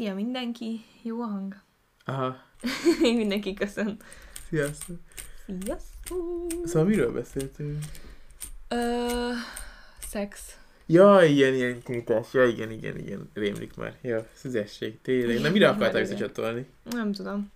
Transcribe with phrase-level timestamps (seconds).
[0.00, 1.54] Szia mindenki, jó a hang?
[2.04, 2.36] Aha,
[3.02, 3.96] mindenki köszön.
[4.48, 4.96] sziasztok.
[5.46, 6.52] Sziasztok!
[6.64, 7.78] Szóval miről beszéltünk?
[8.68, 9.30] Ö,
[10.08, 10.58] szex.
[10.86, 12.26] Ja, igen, ilyen intimitás.
[12.32, 13.30] Ja, igen, igen, igen.
[13.34, 13.96] Rémlik már.
[14.02, 15.40] Ja, szüzesség, tényleg.
[15.40, 16.66] Na, mire akartál visszacsatolni?
[16.90, 17.52] Nem tudom.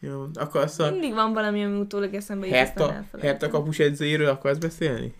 [0.00, 3.04] Jó, akarsz a Mindig van valami, ami utólag eszembe jut, Herta.
[3.20, 5.14] Herta kapus edzőjéről akarsz beszélni?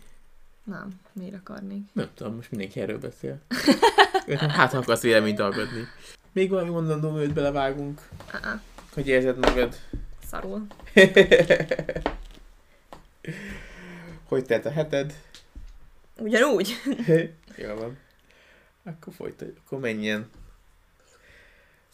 [0.64, 1.82] Nem, miért akarnék?
[1.92, 3.40] Nem tudom, most mindenki erről beszél.
[4.38, 5.88] hát, akarsz véleményt alkotni.
[6.32, 8.60] Még valami mondandó, hogy belevágunk, Uh-uh.
[8.94, 9.76] hogy érzed magad.
[10.26, 10.66] Szarul.
[14.28, 15.14] hogy telt a heted?
[16.18, 16.74] Ugyanúgy.
[17.56, 17.98] Jó van.
[18.84, 20.30] Akkor folytatjuk, akkor menjen.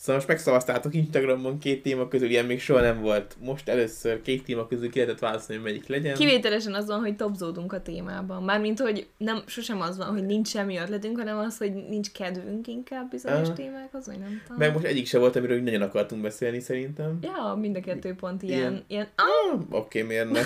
[0.00, 3.36] Szóval most megszavaztátok Instagramon két téma közül, ilyen még soha nem volt.
[3.40, 6.14] Most először két téma közül ki lehetett választani, hogy melyik legyen.
[6.14, 8.42] Kivételesen az van, hogy topzódunk a témában.
[8.42, 12.66] Mármint, hogy nem, sosem az van, hogy nincs semmi ötletünk, hanem az, hogy nincs kedvünk
[12.66, 13.54] inkább bizonyos Ah.
[13.54, 14.56] témákhoz, vagy nem tudom.
[14.58, 17.18] Meg most egyik se volt, amiről nagyon akartunk beszélni szerintem.
[17.22, 18.72] Ja, mind a kettő pont ilyen, Ilyen.
[18.72, 20.40] ilyen, ilyen ah, Oké, miért ne?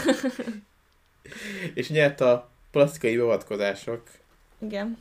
[1.75, 4.03] és nyert a plastikai beavatkozások.
[4.59, 4.99] igen.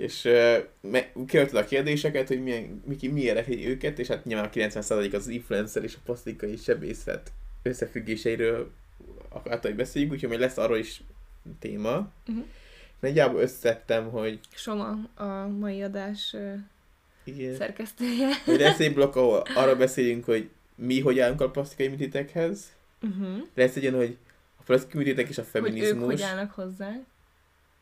[0.00, 4.50] És uh, kiadtad a kérdéseket, hogy milyen, mi, mi érdekli őket, és hát nyilván a
[4.50, 8.70] 90% az influencer és a plastikai sebészet összefüggéseiről
[9.28, 11.02] akarta, hogy beszéljünk, úgyhogy lesz arról is
[11.58, 12.10] téma.
[12.28, 12.44] Uh-huh.
[13.00, 16.36] Nagyjából összettem, hogy Soma a mai adás
[17.24, 18.28] igen, szerkesztője.
[18.44, 22.72] hogy lesz egy blokk, ahol arra beszélünk, hogy mi hogy állunk a plastikai műtétekhez.
[23.02, 23.46] Uh-huh.
[23.54, 24.16] Lesz egy olyan, hogy
[24.56, 26.04] a plastikai műtétek és a Hogy ők feminizmus.
[26.04, 26.96] hogy állnak hozzá.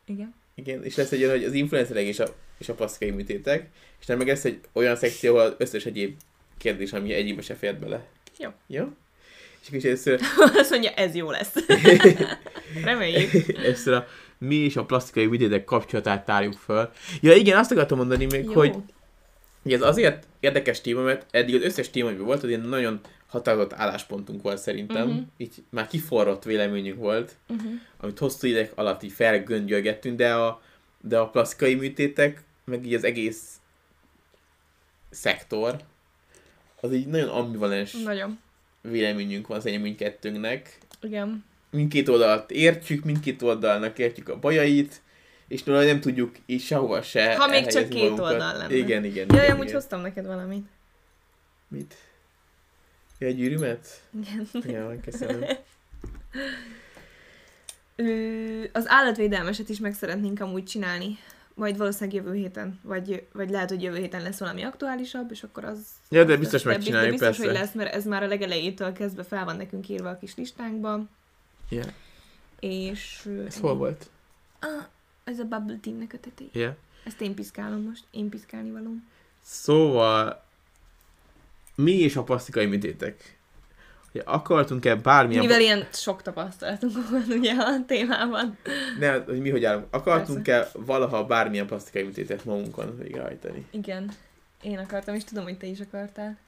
[0.05, 0.35] Igen.
[0.59, 3.69] Igen, és lesz egy olyan, hogy az influencerek és a, és a plastikai műtétek,
[4.01, 6.17] és nem meg lesz egy olyan szekció, ahol az összes egyéb
[6.59, 8.07] kérdés, ami egyébbe se fért bele.
[8.39, 8.51] Jó.
[8.67, 8.85] Jó?
[9.63, 10.21] És akkor először,
[10.61, 11.55] Azt mondja, ez jó lesz.
[12.85, 13.57] Reméljük.
[13.57, 14.07] először a
[14.39, 16.91] mi és a plastikai műtétek kapcsolatát tárjuk föl.
[17.21, 18.53] Ja igen, azt akartam mondani még, Jó.
[18.53, 18.75] hogy
[19.63, 23.01] hogy ez azért érdekes téma, mert eddig az összes téma, ami volt, az ilyen nagyon
[23.29, 25.09] határozott álláspontunk volt szerintem.
[25.09, 25.23] Uh-huh.
[25.37, 27.73] Így már kiforrott véleményünk volt, Uh-huh.
[28.01, 30.63] amit hosszú idők alatt így felgöngyölgettünk, de a,
[31.01, 33.61] de a plastikai műtétek, meg így az egész
[35.11, 35.77] szektor,
[36.81, 38.39] az így nagyon ambivalens Nagyon.
[38.81, 40.79] véleményünk van szerintem mindkettőnknek.
[41.03, 41.45] Igen.
[41.71, 45.01] Mindkét oldalt értjük, mindkét oldalnak értjük a bajait,
[45.49, 48.33] és tőle nem tudjuk így sehova se Ha még csak két magunkat.
[48.33, 48.77] oldal lenne.
[48.77, 49.27] Igen, igen.
[49.29, 49.75] Jaj, igen, amúgy igen.
[49.81, 50.67] hoztam neked valamit.
[51.69, 51.95] Mit?
[53.19, 54.09] Egy gyűrűmet?
[54.23, 54.49] Igen.
[54.53, 55.45] Ja, köszönöm.
[57.97, 61.19] Ö, az állatvédelmeset is meg szeretnénk amúgy csinálni.
[61.55, 65.65] Majd valószínűleg jövő héten, vagy, vagy lehet, hogy jövő héten lesz valami aktuálisabb, és akkor
[65.65, 65.79] az...
[66.09, 66.75] Ja, de biztos lesz.
[66.75, 67.53] megcsináljuk, de biztos, persze.
[67.53, 71.05] hogy lesz, mert ez már a legelejétől kezdve fel van nekünk írva a kis listánkba.
[71.71, 71.85] Ja.
[72.61, 73.29] És...
[73.47, 74.11] Ez hol volt?
[74.59, 74.85] Ah,
[75.25, 76.51] ez a Bubble Teamnek a tetejé.
[76.53, 76.77] Ja.
[77.05, 78.05] Ezt én piszkálom most.
[78.11, 79.09] Én piszkálni valóm.
[79.43, 80.45] Szóval,
[81.83, 83.39] mi és a plastikai műtétek?
[84.13, 85.43] Hogy akartunk-e bármilyen...
[85.43, 88.59] Mivel ilyen sok tapasztalatunk van ugye a témában.
[88.99, 89.87] Ne, hogy mi hogy állunk.
[89.91, 93.67] Akartunk-e valaha bármilyen plastikai műtétet magunkon végrehajtani?
[93.71, 94.11] Igen.
[94.63, 96.39] Én akartam, és tudom, hogy te is akartál.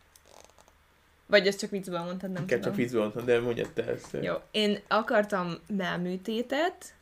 [1.26, 2.74] Vagy ezt csak viccben mondtad, nem Inkább tudom.
[2.74, 4.16] csak vízből mondtam, de mondjad te ezt.
[4.20, 6.94] Jó, én akartam melműtétet,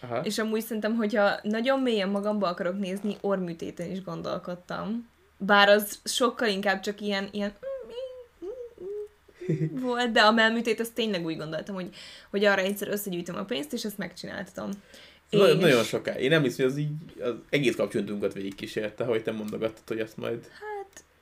[0.00, 0.20] Aha.
[0.20, 5.08] és amúgy szerintem, hogyha nagyon mélyen magamba akarok nézni, orműtéten is gondolkodtam.
[5.38, 7.52] Bár az sokkal inkább csak ilyen, ilyen
[9.82, 11.88] volt, de a melműtét, azt tényleg úgy gondoltam, hogy,
[12.30, 14.68] hogy arra egyszer összegyűjtöm a pénzt, és ezt megcsináltam.
[15.30, 16.24] Ez Nagyon, És- nagyon sokáig.
[16.24, 20.48] Én emlékszem, hogy az így az egész kapcsolatunkat végigkísérte, hogy te mondogattad, hogy ezt majd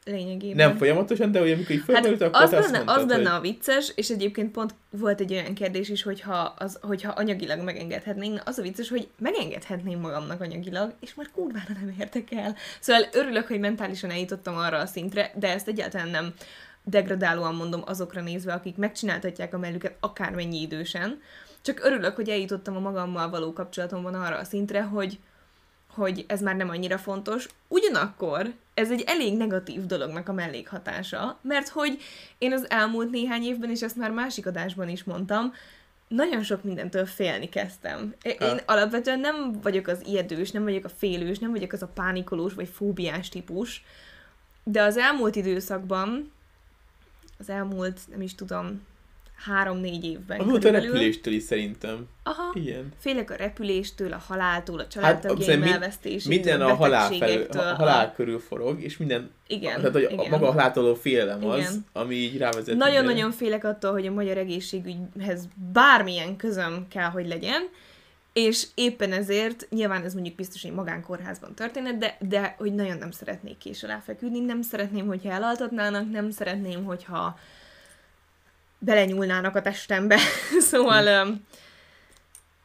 [0.04, 0.68] Lényegében.
[0.68, 3.30] nem folyamatosan, de hogy amikor így fölmerült, Hát akkor az azt benne, mondtad, az benne
[3.30, 3.38] hogy...
[3.38, 8.40] a vicces, és egyébként pont volt egy olyan kérdés is, hogyha, az, hogyha anyagilag megengedhetnénk,
[8.44, 12.56] az a vicces, hogy megengedhetném magamnak anyagilag, és már kurvára nem értek el.
[12.80, 16.34] Szóval örülök, hogy mentálisan eljutottam arra a szintre, de ezt egyáltalán nem
[16.84, 21.20] degradálóan mondom azokra nézve, akik megcsináltatják a mellüket akármennyi idősen.
[21.62, 25.18] Csak örülök, hogy eljutottam a magammal való kapcsolatomban arra a szintre, hogy,
[25.94, 27.48] hogy ez már nem annyira fontos.
[27.68, 31.98] Ugyanakkor ez egy elég negatív dolognak a mellékhatása, mert hogy
[32.38, 35.52] én az elmúlt néhány évben, és ezt már másik adásban is mondtam,
[36.08, 38.14] nagyon sok mindentől félni kezdtem.
[38.22, 38.58] Én Ah.
[38.64, 42.68] alapvetően nem vagyok az ijedős, nem vagyok a félős, nem vagyok az a pánikolós vagy
[42.68, 43.84] fóbiás típus,
[44.64, 46.32] de az elmúlt időszakban,
[47.48, 48.82] az elmúlt, nem is tudom,
[49.44, 52.08] három-négy évben a körülbelül- repüléstől is szerintem.
[52.22, 52.50] Aha.
[52.54, 52.92] Igen.
[52.98, 57.62] Félek a repüléstől, a haláltól, a Hát, családtagjaim mind- elvesztésétől, Minden a halál, felül, a
[57.74, 60.30] halál körül forog, és minden, Igen, tehát hogy a, igen.
[60.30, 61.84] maga a haláltól félelem az, Igen.
[61.92, 62.76] ami így rávezet.
[62.76, 67.68] Nagyon-nagyon félek attól, hogy a magyar egészségügyhez bármilyen közöm kell, hogy legyen,
[68.34, 73.10] és éppen ezért, nyilván ez mondjuk biztos, hogy magánkórházban történet, de, de hogy nagyon nem
[73.10, 77.38] szeretnék kés alá feküdni, nem szeretném, hogyha elaltatnának, nem szeretném, hogyha
[78.78, 80.18] belenyúlnának a testembe.
[80.70, 81.46] szóval, um,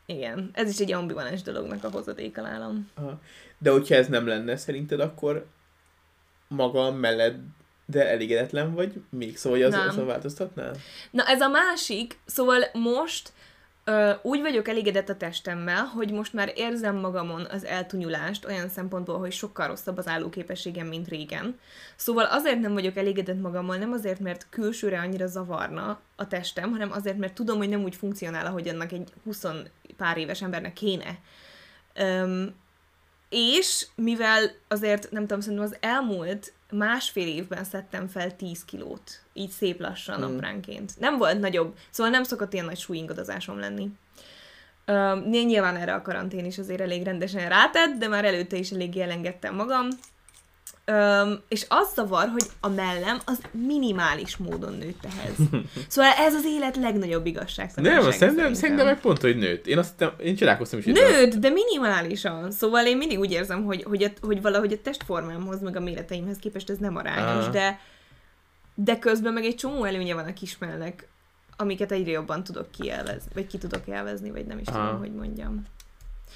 [0.05, 2.89] igen, ez is egy ambivalens dolognak a hozadéka nálam.
[2.93, 3.21] Aha.
[3.57, 5.45] De hogyha ez nem lenne szerinted, akkor
[6.47, 7.37] maga mellett
[7.85, 9.87] de elégedetlen vagy még, szóval az, Nem.
[9.87, 10.75] azon változtatnál?
[11.11, 13.31] Na ez a másik, szóval most
[14.21, 19.31] úgy vagyok elégedett a testemmel, hogy most már érzem magamon az eltunyulást olyan szempontból, hogy
[19.31, 21.59] sokkal rosszabb az állóképességem, mint régen.
[21.95, 26.91] Szóval azért nem vagyok elégedett magammal, nem azért, mert külsőre annyira zavarna a testem, hanem
[26.91, 29.45] azért, mert tudom, hogy nem úgy funkcionál, ahogy annak egy 20
[29.97, 31.17] pár éves embernek kéne.
[31.93, 32.55] Öm,
[33.29, 39.49] és mivel azért, nem tudom, szerintem az elmúlt másfél évben szedtem fel 10 kilót, így
[39.49, 40.35] szép lassan Mm.
[40.35, 40.99] apránként.
[40.99, 43.89] Nem volt nagyobb, szóval nem szokott ilyen nagy súlyingadozásom lenni.
[44.87, 48.97] Uh, nyilván erre a karantén is azért elég rendesen rátett, de már előtte is elég
[48.97, 49.87] elengedtem magam.
[50.91, 55.35] Um, és az zavar, hogy a mellem az minimális módon nőtt ehhez.
[55.87, 57.71] Szóval ez az élet legnagyobb igazság.
[57.75, 59.67] Nem, szerintem, szerintem meg pont, hogy nőtt.
[59.67, 60.85] Én azt hittem, én csodálkoztam is.
[60.85, 62.51] Nőtt, de minimálisan.
[62.51, 66.37] Szóval én mindig úgy érzem, hogy, hogy, a, hogy valahogy a testformámhoz, meg a méreteimhez
[66.37, 67.49] képest ez nem arányos, Aha.
[67.49, 67.79] de
[68.83, 71.07] de közben meg egy csomó előnye van a kismelnek,
[71.57, 74.85] amiket egyre jobban tudok kielvezni, vagy ki tudok élvezni, vagy nem is Aha.
[74.85, 75.65] tudom, hogy mondjam.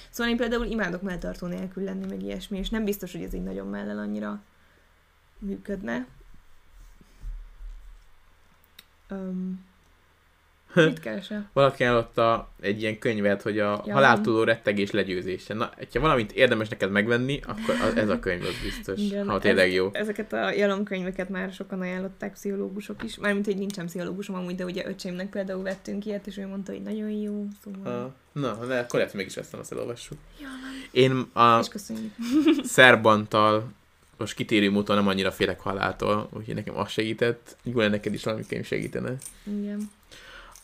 [0.10, 3.44] Szóval én például imádok melltartó nélkül lenni, meg ilyesmi, és nem biztos, hogy ez így
[3.44, 4.42] nagyon mellel annyira
[5.40, 6.08] működne.
[9.10, 9.66] Um,
[10.76, 11.50] mit keresel?
[11.54, 13.94] Valaki ajánlotta egy ilyen könyvet, hogy a Ja.
[13.94, 15.54] haláltudó rettegés legyőzése.
[15.54, 19.00] Na, ha valamit érdemes neked megvenni, akkor az, ez a könyv az biztos.
[19.00, 19.90] Igen, ha tényleg jó.
[19.94, 23.18] Ezeket a jalomkönyveket már sokan ajánlották pszichológusok is.
[23.18, 26.82] Mármint, hogy nincsen pszichológusom amúgy, de ugye öcsémnek például vettünk ilyet, és ő mondta, hogy
[26.82, 28.04] nagyon jó, szóval...
[28.04, 30.18] Ah, na, de akkor lehet, mégis veszem, azt elolvassuk.
[30.42, 30.48] Ja,
[30.92, 31.62] Én a
[32.64, 33.72] szerbantal
[34.18, 37.58] most kitérő módon nem annyira félek haláltól, úgyhogy nekem az segített.
[37.64, 39.16] Jó lenne neked is valami könyv segítene.
[39.44, 39.90] Igen.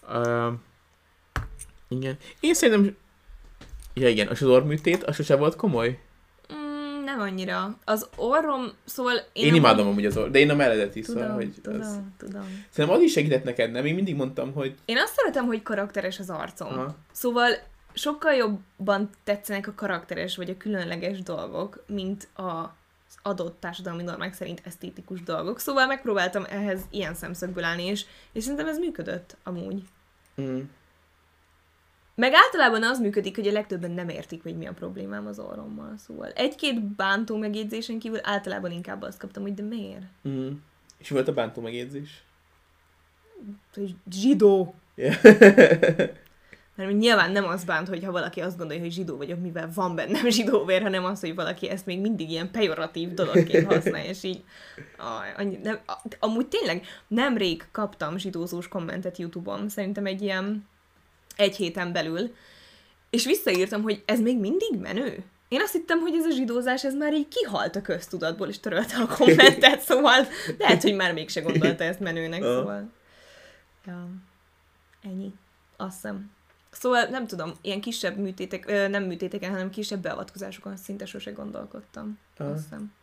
[0.10, 0.54] Uh,
[1.88, 2.18] igen.
[2.40, 2.98] Én szerintem...
[3.94, 6.00] Ja igen, és az orrműtét, az sose volt komoly?
[6.54, 7.78] Mm, nem annyira.
[7.86, 9.16] Az orrom, szóval...
[9.34, 11.82] Én, én imádom amúgy az orr, de én a melledet is, Tudom, szóval, hogy tudom,
[11.82, 12.00] az...
[12.18, 12.66] tudom.
[12.70, 13.86] Szerintem az is segített neked, nem?
[13.86, 14.76] Én mindig mondtam, hogy...
[14.86, 16.68] Én azt szeretem, hogy karakteres az arcom.
[16.68, 16.96] Aha.
[17.12, 17.52] Szóval
[17.94, 22.78] sokkal jobban tetszenek a karakteres vagy a különleges dolgok, mint a
[23.10, 25.60] az adott társadalmi normák szerint esztétikus dolgok.
[25.60, 29.84] Szóval megpróbáltam ehhez ilyen szemszögből állni, és, és szerintem ez működött amúgy.
[30.42, 30.60] Mm.
[32.16, 35.98] Meg általában az működik, hogy a legtöbben nem értik, hogy mi a problémám az orrommal.
[35.98, 40.06] Szóval egy-két bántó megjegyzésen kívül általában inkább azt kaptam, hogy de miért?
[40.28, 40.52] Mm.
[40.98, 42.24] És volt a bántó megjegyzés?
[43.74, 44.76] Hogy zsidó!
[44.96, 45.14] Ja.
[46.80, 50.30] Mert nyilván nem az bánt, hogyha valaki azt gondolja, hogy zsidó vagyok, mivel van bennem
[50.38, 54.44] zsidóvér, hanem az, hogy valaki ezt még mindig ilyen pejoratív dologként használja, és így
[54.98, 55.80] aj, nem,
[56.20, 60.68] amúgy tényleg nemrég kaptam zsidózós kommentet Youtube-on, szerintem egy ilyen
[61.36, 62.36] egy héten belül,
[63.10, 65.24] és visszaírtam, hogy ez még mindig menő.
[65.48, 68.98] Én azt hittem, hogy ez a zsidózás, ez már így kihalt a köztudatból, és törölte
[68.98, 70.28] a kommentet, szóval
[70.58, 72.90] lehet, hogy már mégse gondolta ezt menőnek, szóval.
[73.86, 74.10] Ja,
[75.02, 75.34] ennyi.
[75.78, 76.38] Azt hiszem.
[76.80, 82.20] Szóval nem tudom, ilyen kisebb műtétek, nem műtéteken, hanem kisebb beavatkozásokon szinte sose gondolkodtam.
[82.38, 82.50] Aha.
[82.50, 82.94] Azt hiszem.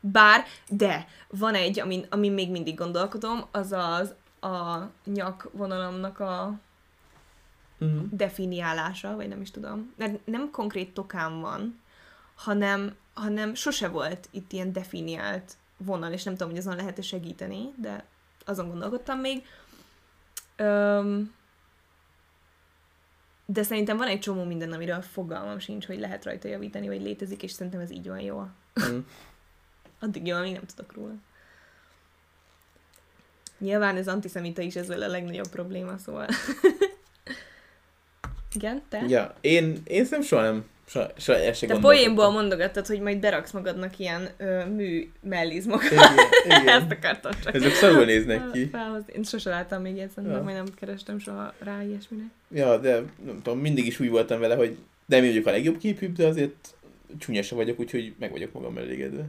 [0.00, 4.14] Bár, de van egy, amin, amin még mindig gondolkodom, az az
[4.50, 6.58] a nyakvonalamnak a
[7.84, 8.00] Mm.
[8.10, 9.92] definiálása, vagy nem is tudom.
[9.96, 11.80] Mert nem konkrét tokám van,
[12.34, 17.74] hanem, hanem sose volt itt ilyen definiált vonal, és nem tudom, hogy azon lehet-e segíteni,
[17.76, 18.04] de
[18.44, 19.46] azon gondolkodtam még.
[20.56, 21.34] Öm,
[23.52, 27.42] de szerintem van egy csomó minden, amiről fogalmam sincs, hogy lehet rajta javítani, vagy létezik,
[27.42, 28.46] és szerintem ez így van jó.
[28.88, 28.98] Mm.
[30.00, 31.14] Addig jó, amíg nem tudok róla.
[33.58, 36.28] Nyilván ez antiszemita is ezzel a legnagyobb probléma, szóval.
[38.54, 39.04] Igen, te?
[39.08, 40.64] Ja, én, én szerintem soha nem,
[41.16, 45.90] soha el se Te poénból mondogattad, hogy majd beraksz magadnak ilyen ö, mű mellizmokat.
[45.90, 46.08] Igen,
[46.68, 46.90] Ezt igen.
[46.90, 47.54] akartam csak.
[47.54, 48.66] Ezek szarul néznek ki.
[48.68, 49.12] Felhozni.
[49.16, 50.42] Én sose láttam még ilyet, Ja.
[50.42, 52.24] majd nem kerestem soha rá ilyesmire.
[52.54, 52.94] Ja, de
[53.24, 56.74] nem tudom, mindig is úgy voltam vele, hogy nem vagyok a legjobb képűbb, de azért
[57.18, 59.24] csúnya se vagyok, úgyhogy meg vagyok magam elégedve.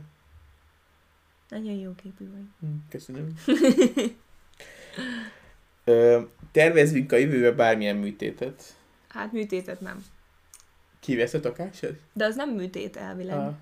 [1.49, 2.43] Nagyon jó képű vagy.
[2.59, 3.27] Hm, Köszönöm.
[5.83, 8.63] Ö, tervezünk a jövőbe bármilyen műtétet.
[9.07, 10.05] Hát műtétet nem.
[11.01, 11.96] Kivesz a takásod?
[12.13, 13.38] De az nem műtét elvileg.
[13.38, 13.53] Ah.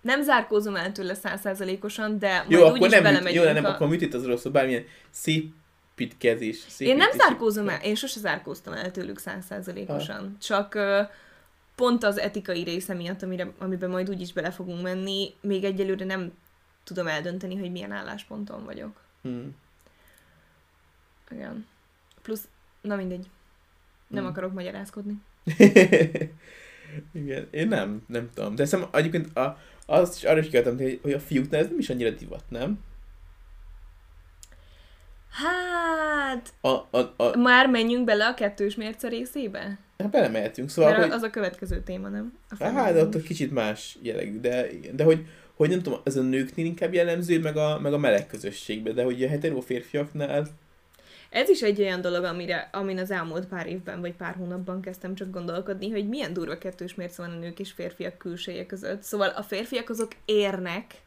[0.00, 3.68] Nem zárkózom el tőle százszázalékosan, de Jó, majd akkor úgyis belemegyünk jó, nem, a...
[3.68, 5.54] akkor műtét az rosszul, bármilyen szép
[6.00, 6.64] építkezés.
[6.78, 10.36] Én nem zárkózom el, én sose zárkóztam el tőlük százszázalékosan.
[10.40, 11.02] Csak ö,
[11.74, 16.32] pont az etikai része miatt, amire, amiben majd úgyis bele fogunk menni, még egyelőre nem
[16.84, 19.00] tudom eldönteni, hogy milyen állásponton vagyok.
[19.22, 19.56] Hmm.
[21.30, 21.66] Igen.
[22.22, 22.48] Plusz,
[22.80, 23.26] na mindegy.
[24.06, 24.32] Nem Hmm.
[24.32, 25.14] akarok magyarázkodni.
[27.12, 28.54] Igen, én nem, nem tudom.
[28.54, 31.90] De hiszem, egyébként a, azt is arra is kiadtam, hogy, a fiúknál ez nem is
[31.90, 32.78] annyira divat, nem?
[35.30, 39.78] Hát, A, a, a, már menjünk bele a kettős mérce részébe?
[39.98, 41.12] hát belemehetünk, szóval, Mert hogy...
[41.12, 42.38] az a következő téma, nem?
[42.58, 46.16] A Hát, de ott egy kicsit más jellegű, de, de hogy, hogy nem tudom, ez
[46.16, 50.46] a nőknél inkább jellemző, meg a, meg a meleg közösségben, de hogy a hetero férfiaknál,
[51.36, 55.14] Ez is egy olyan dolog, amire, amin az elmúlt pár évben vagy pár hónapban kezdtem
[55.14, 59.02] csak gondolkodni, hogy milyen durva kettős mérce van a nők és férfiak külseje között.
[59.02, 61.02] Szóval a férfiak azok érnek,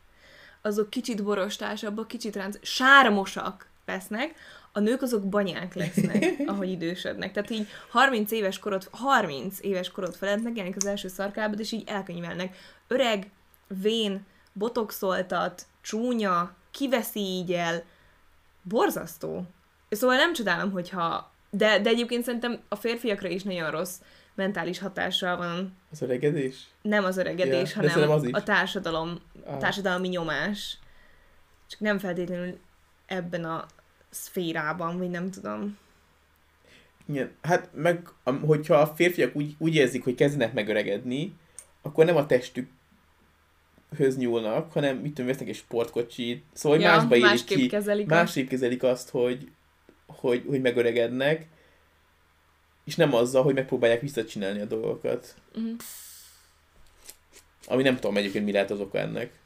[0.62, 4.34] azok kicsit borostásabbak, kicsit ránc, sármosak lesznek,
[4.72, 7.32] a nők azok banyák lesznek, ahogy idősödnek.
[7.32, 11.84] Tehát így 30 éves korod, 30 éves korod felett megjelenik az első szarkábod, és így
[11.88, 12.56] elkönyvelnek.
[12.88, 13.30] Öreg,
[13.68, 17.84] vén, botoxoltat, csúnya, kiveszi így el,
[18.62, 19.46] borzasztó.
[19.90, 21.32] Szóval nem csodálom, hogyha...
[21.52, 23.96] De, de egyébként szerintem a férfiakra is nagyon rossz
[24.36, 25.78] mentális hatással van.
[25.92, 26.56] az öregedés.
[26.82, 28.32] Nem az öregedés, Ja, hanem az is.
[28.34, 29.58] a társadalom, Ah.
[29.58, 30.78] társadalmi nyomás.
[31.68, 32.58] Csak nem feltétlenül
[33.06, 33.66] ebben a
[34.10, 35.78] szférában, vagy nem tudom.
[37.06, 38.08] Igen, hát meg,
[38.46, 41.34] hogyha a férfiak úgy, úgy érzik, hogy kezdenek megöregedni,
[41.82, 42.70] akkor nem a testük
[43.98, 48.08] höz nyúlnak, hanem mit tudom, vesznek egy sportkocsit, szóval hogy másba élik ki, kezelik.
[48.08, 49.52] másképp kezelik azt, hogy,
[50.10, 51.48] hogy, hogy megöregednek,
[52.84, 55.36] és nem azzal, hogy megpróbálják visszacsinálni a dolgokat.
[55.56, 55.72] Mhm.
[57.68, 59.40] Ami nem tudom egyébként mi lehet az oka ennek.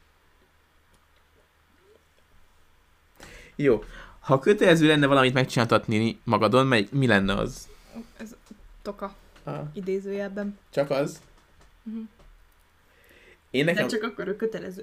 [3.55, 3.83] Jó.
[4.19, 7.67] Ha kötelező lenne valamit megcsináltatni magadon, mely, mi lenne az?
[8.17, 8.35] Ez
[8.81, 10.57] toka, Ah, idézőjelben.
[10.69, 11.21] csak az?
[11.83, 11.99] Mhm.
[13.53, 14.81] Én nekem, De csak akkor ő kötelező.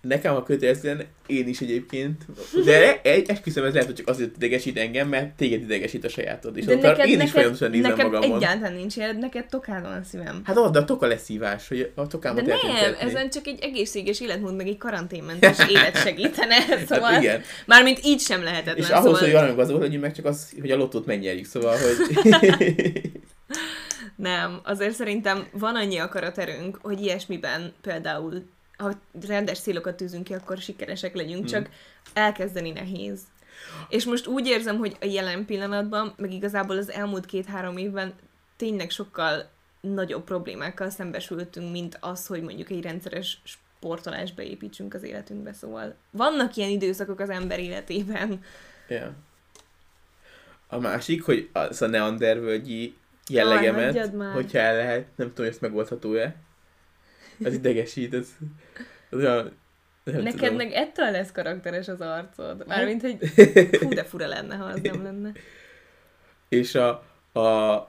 [0.00, 2.22] nekem a kötelező lenne, én is egyébként,
[2.64, 6.56] de egy, esküszöm, ez lehet, hogy csak azért idegesít engem, mert téged idegesít a sajátod,
[6.56, 8.36] és De neked, én is folyamatosan nézem neked magamon.
[8.36, 10.40] egyáltalán nincs ilyen, neked tokádon a szívem.
[10.44, 12.96] Hát ott, de a toka leszívás, hogy a De tokámat tudom nem, szedni.
[13.00, 17.42] ezen csak egy egészséges életmód, meg egy karanténmentes élet segítene, szóval Hát igen.
[17.66, 18.76] mármint így sem lehetetlen.
[18.76, 21.76] És ahhoz, szóval hogy valami gazdag legyünk, meg csak az, hogy a lottót megnyerjük, szóval,
[21.76, 22.18] hogy...
[24.18, 28.92] Nem, azért szerintem van annyi akaraterőnk, hogy ilyesmiben például, ha
[29.26, 31.46] rendes célokat tűzünk ki, akkor sikeresek legyünk, Hmm.
[31.46, 31.68] csak
[32.12, 33.20] elkezdeni nehéz.
[33.88, 38.12] És most úgy érzem, hogy a jelen pillanatban, meg igazából az elmúlt két-három évben
[38.56, 39.48] tényleg sokkal
[39.80, 46.56] nagyobb problémákkal szembesültünk, mint az, hogy mondjuk egy rendszeres sportolást beépítsünk az életünkbe, szóval vannak
[46.56, 48.42] ilyen időszakok az ember életében.
[48.88, 49.12] ja.
[50.70, 52.92] A másik, hogy az a neandervölgyi Aj,
[53.28, 54.32] jellegemet, már.
[54.32, 56.34] hogyha el lehet, nem tudom, hogy ezt megoldható-e.
[57.44, 58.28] Az idegesít, ez,
[59.10, 59.52] az olyan,
[60.12, 60.54] nem Neked tudom.
[60.54, 62.66] meg ettől lesz karakteres az arcod.
[62.66, 63.16] Mármint, hogy
[63.80, 65.32] fú, de fura lenne, ha az nem lenne.
[66.48, 67.40] És a, a,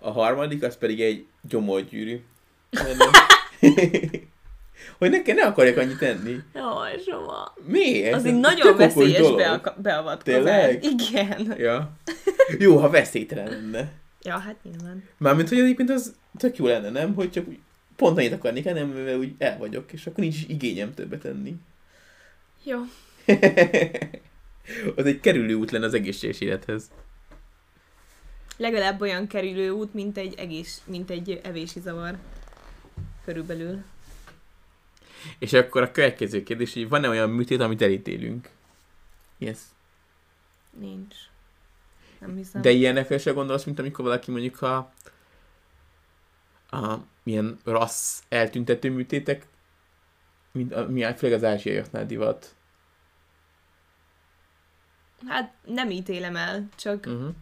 [0.02, 2.24] a harmadik, az pedig egy gyomorgyűrű.
[4.98, 6.36] hogy nekem ne akarjak annyit tenni.
[6.54, 7.54] Jaj, Zsoma.
[7.66, 8.14] Miért?
[8.14, 9.74] Az egy nagyon veszélyes dolog.
[9.78, 10.44] beavatkozás.
[10.44, 10.84] Tényleg?
[10.84, 11.56] Igen.
[11.58, 11.92] Ja.
[12.58, 13.92] Jó, ha veszélytelen lenne.
[14.22, 15.04] Ja, hát nyilván.
[15.18, 17.14] Mármint, hogy egyébként az tök jó lenne, nem?
[17.14, 17.60] Hogy csak úgy
[17.96, 21.56] pont annyit akarnék, hanem mivel úgy el vagyok, és akkor nincs igényem többet tenni.
[22.64, 22.80] Jó.
[24.96, 26.92] az egy kerülő út lenne az egészséges élethez.
[28.58, 32.18] Legalább olyan kerülő út, mint egy egész, mint egy evési zavar.
[33.26, 33.84] Körülbelül.
[35.40, 38.50] És akkor a következő kérdés, hogy van-e olyan műtét, amit elítélünk?
[39.38, 39.58] Yes.
[40.80, 41.16] Nincs.
[42.20, 42.62] Nem hiszem.
[42.62, 44.78] De ilyenekre se gondolsz, mint amikor valaki mondjuk a,
[46.70, 49.48] a milyen rassz eltüntető műtétek,
[50.52, 52.56] mint a, mi főleg az ázsiaiaknál divat.
[55.28, 57.34] Hát nem ítélem el, csak, Uh-huh.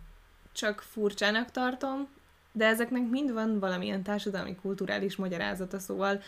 [0.51, 2.07] csak furcsának tartom,
[2.51, 6.21] de ezeknek mind van valamilyen társadalmi, kulturális magyarázata, szóval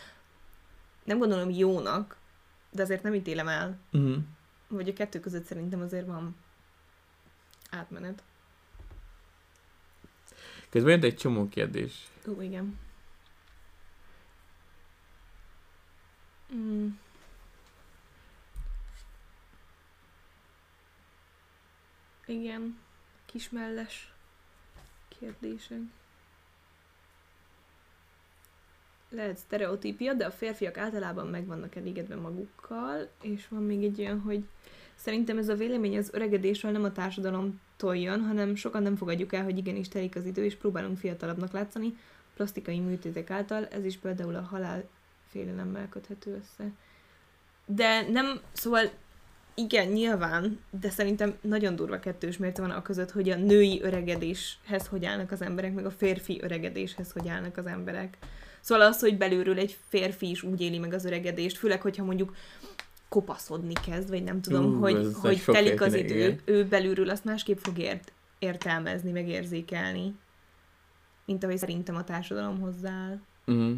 [1.03, 2.17] nem gondolom jónak,
[2.71, 3.77] de azért nem ítélem el.
[3.91, 4.17] Uh-huh.
[4.67, 6.35] Vagy a kettő között szerintem azért van
[7.69, 8.23] átmenet.
[10.69, 12.07] Közben jött egy csomó kérdés.
[12.27, 12.79] Ó, igen.
[16.53, 16.87] Mm.
[22.25, 22.79] Igen.
[23.25, 24.13] Kismelles
[25.19, 25.79] kérdések.
[29.09, 34.19] Lehet sztereotípia, de a férfiak általában meg vannak elégedve magukkal, és van még egy olyan,
[34.19, 34.43] hogy
[35.01, 39.43] Szerintem ez a vélemény az öregedésről nem a társadalomtól jön, hanem sokan nem fogadjuk el,
[39.43, 41.97] hogy igenis telik az idő, és próbálunk fiatalabbnak látszani,
[42.35, 44.83] plastikai műtétek által, ez is például a halál
[45.29, 46.71] félelemmel köthető össze.
[47.65, 48.91] De nem, szóval
[49.53, 54.87] igen, nyilván, de szerintem nagyon durva kettős mérte van a között, hogy a női öregedéshez
[54.87, 58.17] hogy állnak az emberek, meg a férfi öregedéshez hogy állnak az emberek.
[58.61, 62.35] Szóval az, hogy belülről egy férfi is úgy éli meg az öregedést, főleg, hogyha mondjuk
[63.09, 66.39] kopaszodni kezd, vagy nem tudom, Ú, hogy, hogy telik az idő, igen.
[66.45, 70.15] ő belülről azt másképp fog ért, értelmezni, meg érzékelni,
[71.25, 73.19] mint ahogy szerintem a társadalom hozzááll.
[73.45, 73.73] Uh-huh.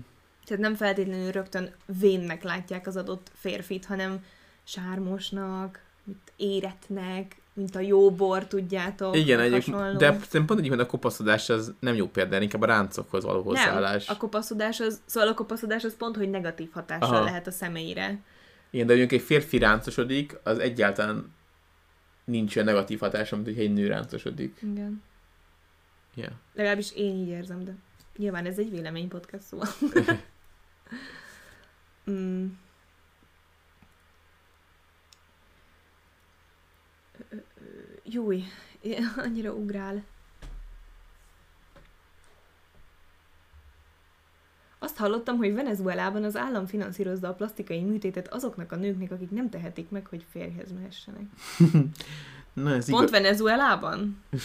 [0.45, 4.23] Tehát nem feltétlenül rögtön vénnek látják az adott férfit, hanem
[4.63, 9.15] sármosnak, mint éretnek, mint a jó bor, tudjátok.
[9.17, 9.97] Igen, hasonló.
[9.97, 14.05] de szerintem pont egyébként a kopaszodás az nem jó példa, inkább a ráncokhoz való hozzáállás.
[14.05, 17.23] Nem, a kopaszodás az, szóval a kopaszodás az pont, hogy negatív hatással Aha.
[17.23, 18.19] lehet a személyre.
[18.71, 21.33] Igen, de mondjuk egy férfi ráncosodik, az egyáltalán
[22.25, 24.57] nincs olyan negatív hatása, mint hogyha egy nő ráncosodik.
[24.61, 25.03] Igen.
[26.15, 26.33] Yeah.
[26.53, 27.75] Legalábbis én így érzem, de
[28.17, 29.67] nyilván ez egy vélemény podcast, szóval.
[32.11, 32.47] mm.
[38.03, 38.43] Júj,
[39.17, 40.03] annyira ugrál.
[45.01, 49.89] Hallottam, hogy Venezuelában az állam finanszírozza a plastikai műtétet azoknak a nőknek, akik nem tehetik
[49.89, 51.23] meg, hogy férjhez mehessenek.
[52.53, 53.21] Na, ez Pont igaz.
[53.21, 54.23] Venezuelában?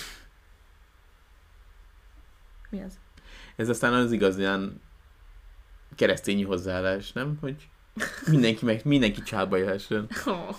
[2.71, 2.99] Mi az?
[3.57, 4.81] Ez aztán az igazán
[5.95, 7.39] keresztényi hozzáállás, nem?
[7.41, 7.69] Hogy
[8.27, 10.09] mindenki, meg, mindenki családba jöhessen.
[10.25, 10.57] Oh.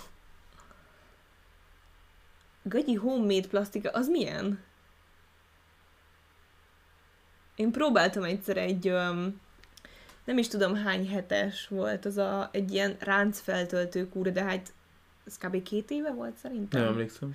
[2.62, 4.62] Gagyi homemade plastika, az milyen?
[7.56, 9.40] Én próbáltam egyszer egy, öm,
[10.28, 14.72] nem is tudom hány hetes volt, az a, egy ilyen ráncfeltöltő kúra, de hát
[15.26, 15.62] ez kb.
[15.62, 16.80] két éve volt szerintem.
[16.80, 17.34] Nem emlékszem.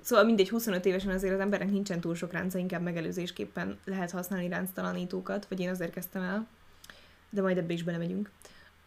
[0.00, 4.48] Szóval mindegy, 25 évesen azért az embernek nincsen túl sok ránca, inkább megelőzésképpen lehet használni
[4.48, 6.46] ránctalanítókat, vagy én azért kezdtem el,
[7.30, 8.30] de majd ebbe is belemegyünk.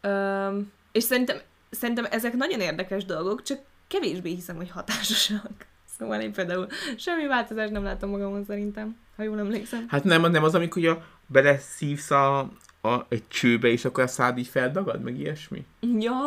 [0.02, 1.38] Öm, és szerintem,
[1.70, 5.52] szerintem ezek nagyon érdekes dolgok, csak kevésbé hiszem, hogy hatásosak.
[6.00, 9.86] Szóval én például semmi változást nem látom magamon szerintem, ha jól emlékszem.
[9.88, 10.94] Hát nem, nem az, amikor ugye
[11.28, 12.52] beleszívsz a,
[12.88, 15.66] a, egy csőbe, és akkor a szád így feldagad, meg ilyesmi?
[16.00, 16.22] Ja,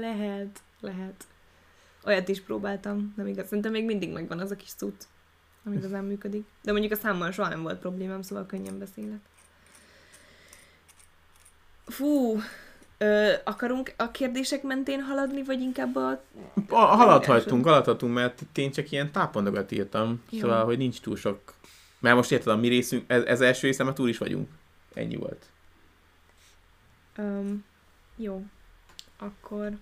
[0.00, 1.24] lehet, lehet.
[2.04, 3.46] Olyat is próbáltam, nem igaz.
[3.46, 5.02] Szerintem még mindig megvan az a kis cucc,
[5.64, 6.44] ami igazán működik.
[6.62, 9.20] De mondjuk a számmal soha nem volt problémám, szóval könnyen beszélek.
[11.86, 12.40] Fú,
[12.98, 16.22] ö, akarunk a kérdések mentén haladni, vagy inkább a...
[16.68, 20.38] A, haladhatunk, haladhatunk, mert itt én csak ilyen tápondokat írtam, Jó.
[20.38, 21.54] szóval, hogy nincs túl sok.
[21.98, 24.48] Mert most érted, a mi részünk, ez, ez első része, mert túl is vagyunk.
[24.94, 25.49] Ennyi volt.
[27.20, 27.64] Um,
[28.16, 28.42] jó,
[29.18, 29.78] akkor...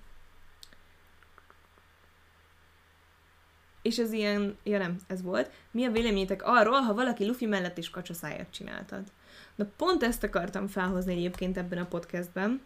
[3.82, 5.50] És ez ilyen, ja nem, ez volt.
[5.70, 9.12] Mi a véleményetek arról, ha valaki Luffy mellett is kacsaszájat csináltad?
[9.54, 12.60] Na pont ezt akartam felhozni egyébként ebben a podcastben,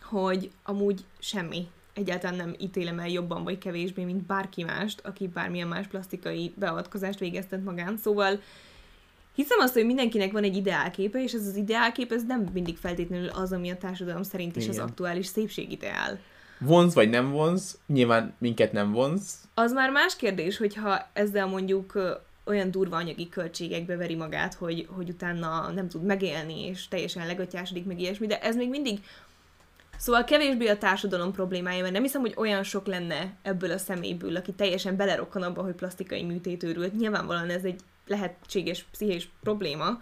[0.00, 1.68] hogy amúgy semmi.
[1.94, 7.18] Egyáltalán nem ítélem el jobban vagy kevésbé, mint bárki mást, aki bármilyen más plastikai beavatkozást
[7.18, 7.96] végeztet magán.
[7.96, 8.40] Szóval
[9.42, 13.28] hiszem azt, hogy mindenkinek van egy ideálképe, és ez az ideálkép ez nem mindig feltétlenül
[13.28, 14.86] az, ami a társadalom szerint is az Igen.
[14.86, 16.18] aktuális szépségideál.
[16.58, 19.38] Vonz vagy nem vonz, nyilván minket nem vonz.
[19.54, 25.08] Az már más kérdés, hogyha ezzel mondjuk olyan durva anyagi költségekbe veri magát, hogy, hogy
[25.08, 29.00] utána nem tud megélni, és teljesen legatyásodik, meg ilyesmi, de ez még mindig
[30.00, 34.36] Szóval kevésbé a társadalom problémája, mert nem hiszem, hogy olyan sok lenne ebből a személyből,
[34.36, 36.96] aki teljesen belerokkan abba, hogy plastikai műtét őrült.
[36.96, 39.98] Nyilvánvalóan ez egy lehetséges pszichés probléma.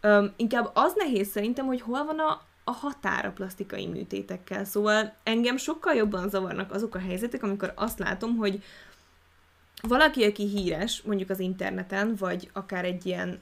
[0.00, 4.64] Öm, inkább az nehéz szerintem, hogy hol van a, a határ a plastikai műtétekkel.
[4.64, 8.62] Szóval engem sokkal jobban zavarnak azok a helyzetek, amikor azt látom, hogy
[9.82, 13.40] valaki, aki híres, mondjuk az interneten, vagy akár egy ilyen,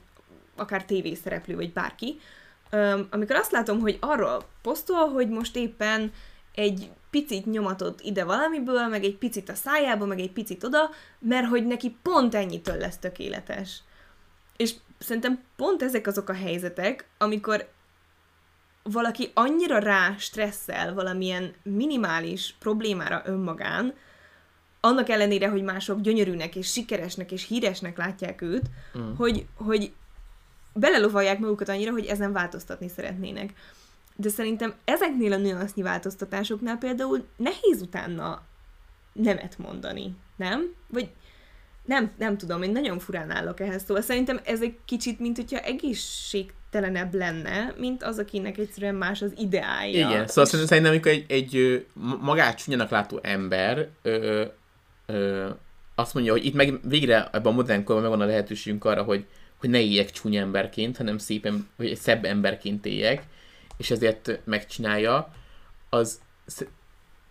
[0.55, 2.19] akár tévészereplő, vagy bárki,
[2.69, 6.11] öm, amikor azt látom, hogy arról posztol, hogy most éppen
[6.55, 11.47] egy picit nyomatott ide valamiből, meg egy picit a szájába, meg egy picit oda, mert
[11.47, 13.81] hogy neki pont ennyitől lesz tökéletes.
[14.59, 17.69] És szerintem pont ezek azok a helyzetek, amikor
[18.83, 23.93] valaki annyira rá stresszel valamilyen minimális problémára önmagán,
[24.79, 29.13] annak ellenére, hogy mások gyönyörűnek és sikeresnek és híresnek látják őt, Mm.
[29.15, 29.93] hogy, hogy
[30.73, 33.53] belelovalják magukat annyira, hogy ezen változtatni szeretnének.
[34.15, 38.41] De szerintem ezeknél a nüansznyi változtatásoknál például nehéz utána
[39.13, 40.75] nemet mondani, nem?
[40.87, 41.09] Vagy
[41.89, 45.59] nem, nem tudom, én nagyon furán állok ehhez, szóval szerintem ez egy kicsit, mint hogyha
[45.59, 50.07] egészségtelenebb lenne, mint az, akinek egyszerűen más az ideálja.
[50.09, 51.85] Igen, szóval És- szerintem, amikor egy, egy
[52.21, 54.45] magát csúnyának látó ember ö,
[55.05, 55.49] ö,
[55.95, 59.25] azt mondja, hogy itt meg végre ebben a modern korban megvan a lehetőségünk arra, hogy,
[59.57, 63.23] hogy ne éljek csúnya emberként, hanem szépen, vagy szebb emberként éljek,
[63.77, 65.33] és ezért megcsinálja,
[65.89, 66.19] az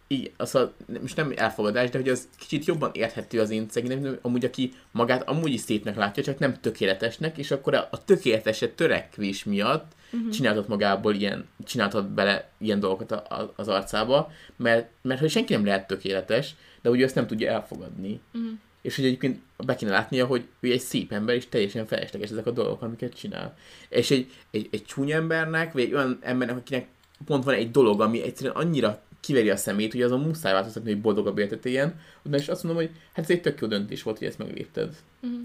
[0.09, 4.19] így, az a, most nem elfogadás, de hogy az kicsit jobban érthető az én szerintem,
[4.23, 8.71] amúgy aki magát amúgy is szépnek látja, csak nem tökéletesnek, és akkor a, a tökéleteset
[8.71, 10.31] törekvés miatt uh-huh.
[10.31, 15.53] csináltat magából ilyen, csináltat bele ilyen dolgokat a, a, az arcába, mert, mert hogy senki
[15.53, 18.21] nem lehet tökéletes, de ő ezt nem tudja elfogadni.
[18.35, 18.51] Uh-huh.
[18.83, 22.47] És hogy egyébként be kéne látnia, hogy ő egy szép ember, és teljesen felesleges ezek
[22.47, 23.57] a dolgok, amiket csinál.
[23.89, 26.89] És egy, egy, egy csúnya embernek, vagy egy olyan embernek, akinek
[27.25, 31.01] pont van egy dolog, ami egyszerűen annyira kiveri a szemét, hogy azon muszáj változtatni, hogy
[31.01, 32.01] boldogabb életet éljen,
[32.31, 34.97] és azt mondom, hogy hát ez egy tök jó döntés volt, hogy ezt meglépted.
[35.21, 35.41] Uh-huh.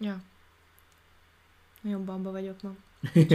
[0.00, 0.20] Ja.
[1.80, 2.74] Nagyon bamba vagyok ma.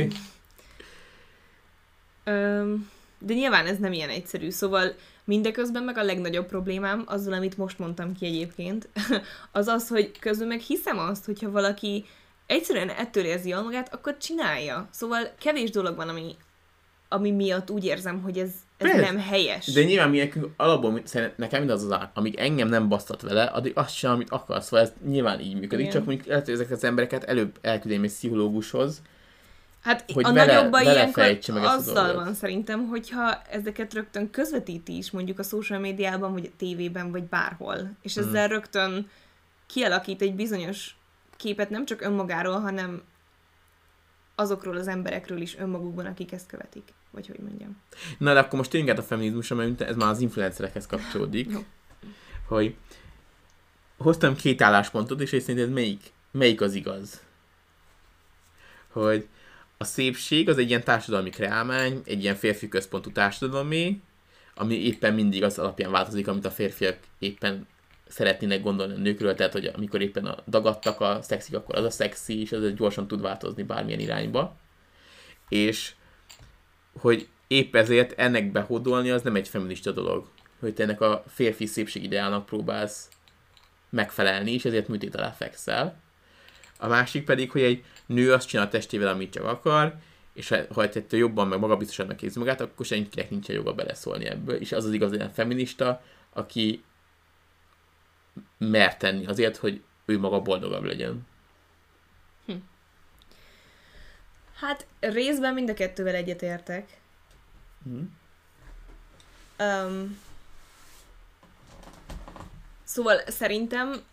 [2.24, 7.58] Öm, de nyilván ez nem ilyen egyszerű, szóval mindeközben meg a legnagyobb problémám azzal, amit
[7.58, 8.90] most mondtam ki egyébként,
[9.52, 12.06] az az, hogy közben meg hiszem azt, hogyha valaki
[12.46, 14.88] egyszerűen ettől érzi jól magát, akkor csinálja.
[14.92, 16.36] Szóval kevés dolog van, ami,
[17.14, 19.66] ami miatt úgy érzem, hogy ez, ez nem helyes.
[19.66, 21.02] De nyilván mi alapból
[21.36, 24.94] nekem mindaz az amíg engem nem basztat vele, addig azt sem, amit akarsz, szóval ez
[25.06, 25.92] nyilván így működik, Igen.
[25.92, 29.02] csak mondjuk lehet, hogy ezeket az embereket előbb elküldém egy pszichológushoz,
[29.84, 34.98] Hát hogy a vele, nagyobb baj ilyenkor meg azzal van szerintem, hogyha ezeket rögtön közvetíti
[34.98, 38.28] is mondjuk a social médiában, vagy a tévében, vagy bárhol, és hmm.
[38.28, 39.10] ezzel rögtön
[39.68, 40.96] kialakít egy bizonyos
[41.38, 43.02] képet nem csak önmagáról, hanem
[44.36, 46.94] azokról az emberekről is önmagukban, akik ezt követik.
[47.14, 47.78] Vagy hogy mondjam.
[48.18, 51.52] Na, de akkor most tényleg a feminizmusra, mert ez már az influencerekhez kapcsolódik.
[52.48, 52.76] Hogy
[53.98, 57.22] hoztam két álláspontot, és szerinted melyik, melyik az igaz?
[58.88, 59.28] Hogy
[59.78, 64.02] a szépség az egy ilyen társadalmi kreálmány, egy ilyen férfi központú társadalmi,
[64.56, 67.68] ami éppen mindig az alapján változik, amit a férfiak éppen
[68.08, 71.90] szeretnének gondolni a nőkről, tehát hogy amikor éppen a dagadtak a szexik, akkor az a
[71.90, 74.56] szexi, és ez gyorsan tud változni bármilyen irányba.
[75.50, 75.94] És
[77.00, 80.28] hogy épp ezért ennek behódolni az nem egy feminista dolog.
[80.60, 83.10] Hogy te ennek a férfi szépségideálnak próbálsz
[83.90, 86.02] megfelelni, és ezért műtét alá fekszel.
[86.78, 89.96] A másik pedig, hogy egy nő azt csinál a testével, amit csak akar,
[90.34, 94.56] és ha, ha ettől jobban, meg magabiztosan érzi magát, akkor senkinek nincs joga beleszólni ebből.
[94.56, 96.84] És az az igaz ilyen feminista, aki
[98.58, 101.28] mer tenni azért, hogy ő maga boldogabb legyen.
[102.46, 102.54] Hm.
[104.64, 106.98] Hát részben mind a kettővel egyetértek.
[107.84, 108.00] Hm.
[109.60, 110.20] Um,
[112.84, 114.04] szóval szerintem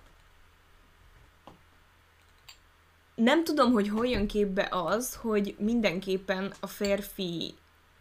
[3.14, 7.54] nem tudom, hogy hol jön képbe az, hogy mindenképpen a férfi,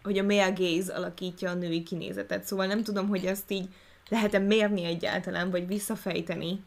[0.04, 2.44] hogy a male gaze alakítja a női kinézetet.
[2.44, 3.68] Szóval nem tudom, hogy ezt így
[4.10, 6.64] lehet-e mérni egyáltalán, vagy visszafejteni,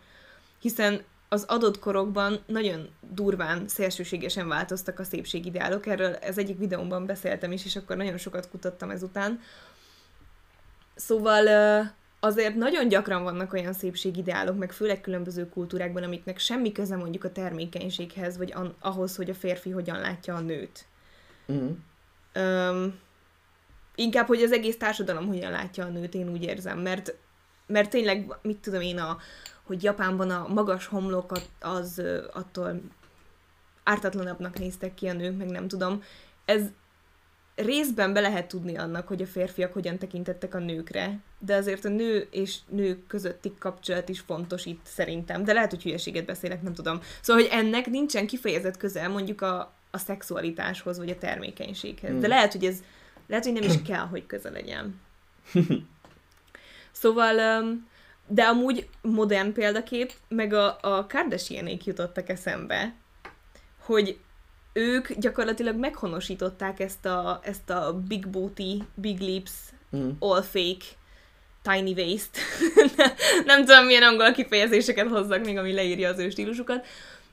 [0.61, 5.87] hiszen az adott korokban nagyon durván, szélsőségesen változtak a szépségideálok.
[5.87, 9.40] Erről ez egyik videómban beszéltem is, és akkor nagyon sokat kutattam ezután.
[10.95, 11.47] Szóval
[12.21, 17.33] azért nagyon gyakran vannak olyan szépségideálok, meg főleg különböző kultúrákban, amiknek semmi köze mondjuk a
[17.33, 20.85] termékenységhez, vagy ahhoz, hogy a férfi hogyan látja a nőt.
[21.53, 21.71] Mm.
[22.42, 22.99] Um,
[23.95, 27.14] inkább, hogy az egész társadalom hogyan látja a nőt, én úgy érzem, mert
[27.73, 29.18] mert tényleg, mit tudom én, a,
[29.72, 32.80] hogy Japánban a magas homlok az attól
[33.82, 36.02] ártatlanabbnak néztek ki a nők, meg nem tudom.
[36.44, 36.62] Ez
[37.54, 41.88] részben be lehet tudni annak, hogy a férfiak hogyan tekintettek a nőkre, de azért a
[41.88, 46.74] nő és nők közötti kapcsolat is fontos itt szerintem, de lehet, hogy hülyeséget beszélek, nem
[46.74, 47.00] tudom.
[47.20, 52.11] Szóval, hogy ennek nincsen kifejezett közel mondjuk a, a szexualitáshoz, vagy a termékenységhez.
[52.11, 52.28] De hmm.
[52.28, 52.82] lehet, hogy ez,
[53.26, 55.00] lehet, hogy nem is kell, hogy közel legyen.
[56.94, 57.62] Szóval,
[58.33, 62.95] de amúgy modern példakép, meg a, a Kardashianék jutottak eszembe,
[63.79, 64.18] hogy
[64.73, 69.51] ők gyakorlatilag meghonosították ezt a, ezt a big booty, big lips,
[69.97, 70.11] mm.
[70.18, 70.85] all fake,
[71.62, 72.31] tiny waist.
[73.47, 76.87] nem tudom, milyen angol kifejezéseket hozzak még, ami leírja az ő stílusukat,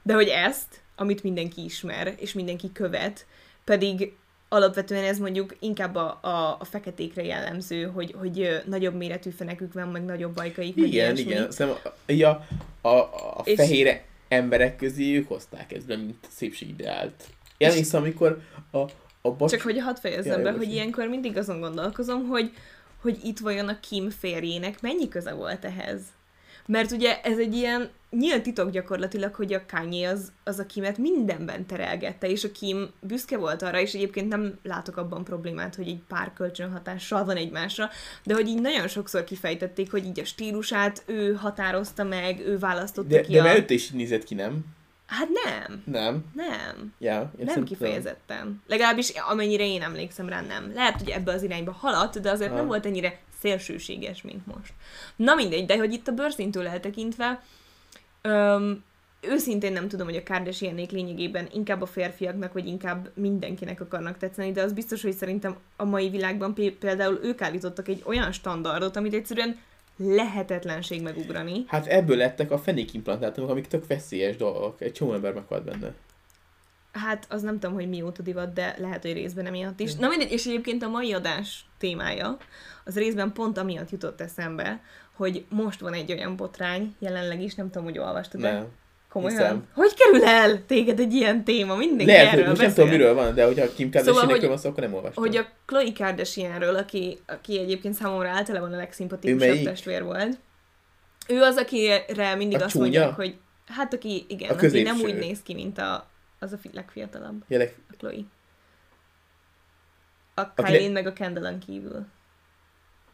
[0.04, 3.26] de hogy ezt, amit mindenki ismer, és mindenki követ,
[3.64, 4.14] pedig
[4.50, 9.88] alapvetően ez mondjuk inkább a, a, a feketékre jellemző, hogy, hogy nagyobb méretű fenekük van,
[9.88, 10.76] meg nagyobb bajkaik.
[10.76, 11.52] Igen, meg igen.
[11.52, 12.48] Szerintem ja,
[12.82, 13.56] a, a és...
[13.56, 17.24] fehér emberek közé ők hozták ezt be, mint szépségideált.
[17.58, 18.78] Én emlékszem, amikor a,
[19.22, 19.52] a bas...
[19.52, 22.52] Csak hogy hadd fejezzem be, hogy ilyenkor mindig azon gondolkozom, hogy,
[23.02, 26.02] hogy itt vajon a Kim férjének mennyi köze volt ehhez.
[26.72, 30.98] Mert ugye ez egy ilyen nyílt titok gyakorlatilag, hogy a Kanye az, az a Kimet
[30.98, 35.88] mindenben terelgette, és a Kim büszke volt arra, és egyébként nem látok abban problémát, hogy
[35.88, 37.90] egy pár kölcsönhatással van egymásra,
[38.24, 43.08] de hogy így nagyon sokszor kifejtették, hogy így a stílusát ő határozta meg, ő választotta
[43.08, 43.44] De, ki de a...
[43.44, 44.66] mert is így nézett ki, nem?
[45.06, 46.26] Hát nem, Nem.
[46.34, 46.94] nem.
[47.00, 48.62] Ja, én Nem kifejezetten.
[48.68, 50.72] Legalábbis amennyire én emlékszem rá, nem.
[50.74, 52.56] Lehet, hogy ebbe az irányba haladt, de azért Ha.
[52.56, 54.74] nem volt ennyire szélsőséges, mint most.
[55.16, 57.44] Na mindegy, de hogy itt a bőrszintől eltekintve,
[58.22, 58.84] öm,
[59.22, 64.52] őszintén nem tudom, hogy a Kardashianék lényegében inkább a férfiaknak, vagy inkább mindenkinek akarnak tetszeni,
[64.52, 68.96] de az biztos, hogy szerintem a mai világban pé- például ők állítottak egy olyan standardot,
[68.96, 69.58] amit egyszerűen
[69.98, 71.64] lehetetlenség megugrani.
[71.68, 74.82] Hát ebből lettek a fenékimplantátumok, amik tök veszélyes dolgok.
[74.82, 75.94] Egy csomó ember meghalt benne.
[77.06, 79.96] Hát az nem tudom, hogy mióta divat, de lehet, hogy részben emiatt is.
[79.96, 82.38] Na mindegy, és egyébként a mai adás témája,
[82.86, 84.82] az részben pont amiatt jutott eszembe,
[85.16, 88.66] hogy most van egy olyan botrány, jelenleg is, nem tudom, hogy olvastad de Nem.
[89.10, 89.38] komolyan.
[89.38, 89.68] hiszem.
[89.74, 91.76] Hogy kerül el téged egy ilyen téma?
[91.76, 92.84] Mindenki Lehet, hogy erről most nem beszél.
[92.84, 95.24] tudom, miről van, de hogyha Kim Kardashian hogy- szóval, van szó, akkor nem olvastam.
[95.24, 100.38] Hogy a Chloe Kardashianről, aki, aki egyébként számomra általában a legszimpatikusabb testvér volt,
[101.28, 102.84] ő az, akire mindig A azt csúnya?
[102.86, 103.36] mondják, hogy
[103.68, 106.09] hát aki, igen, A aki nem úgy néz ki, mint a,
[106.40, 107.44] az a fi- legfiatalabb.
[107.48, 108.24] Jelek, A Chloe.
[110.34, 112.06] A Kylie meg a Kendall-en kívül.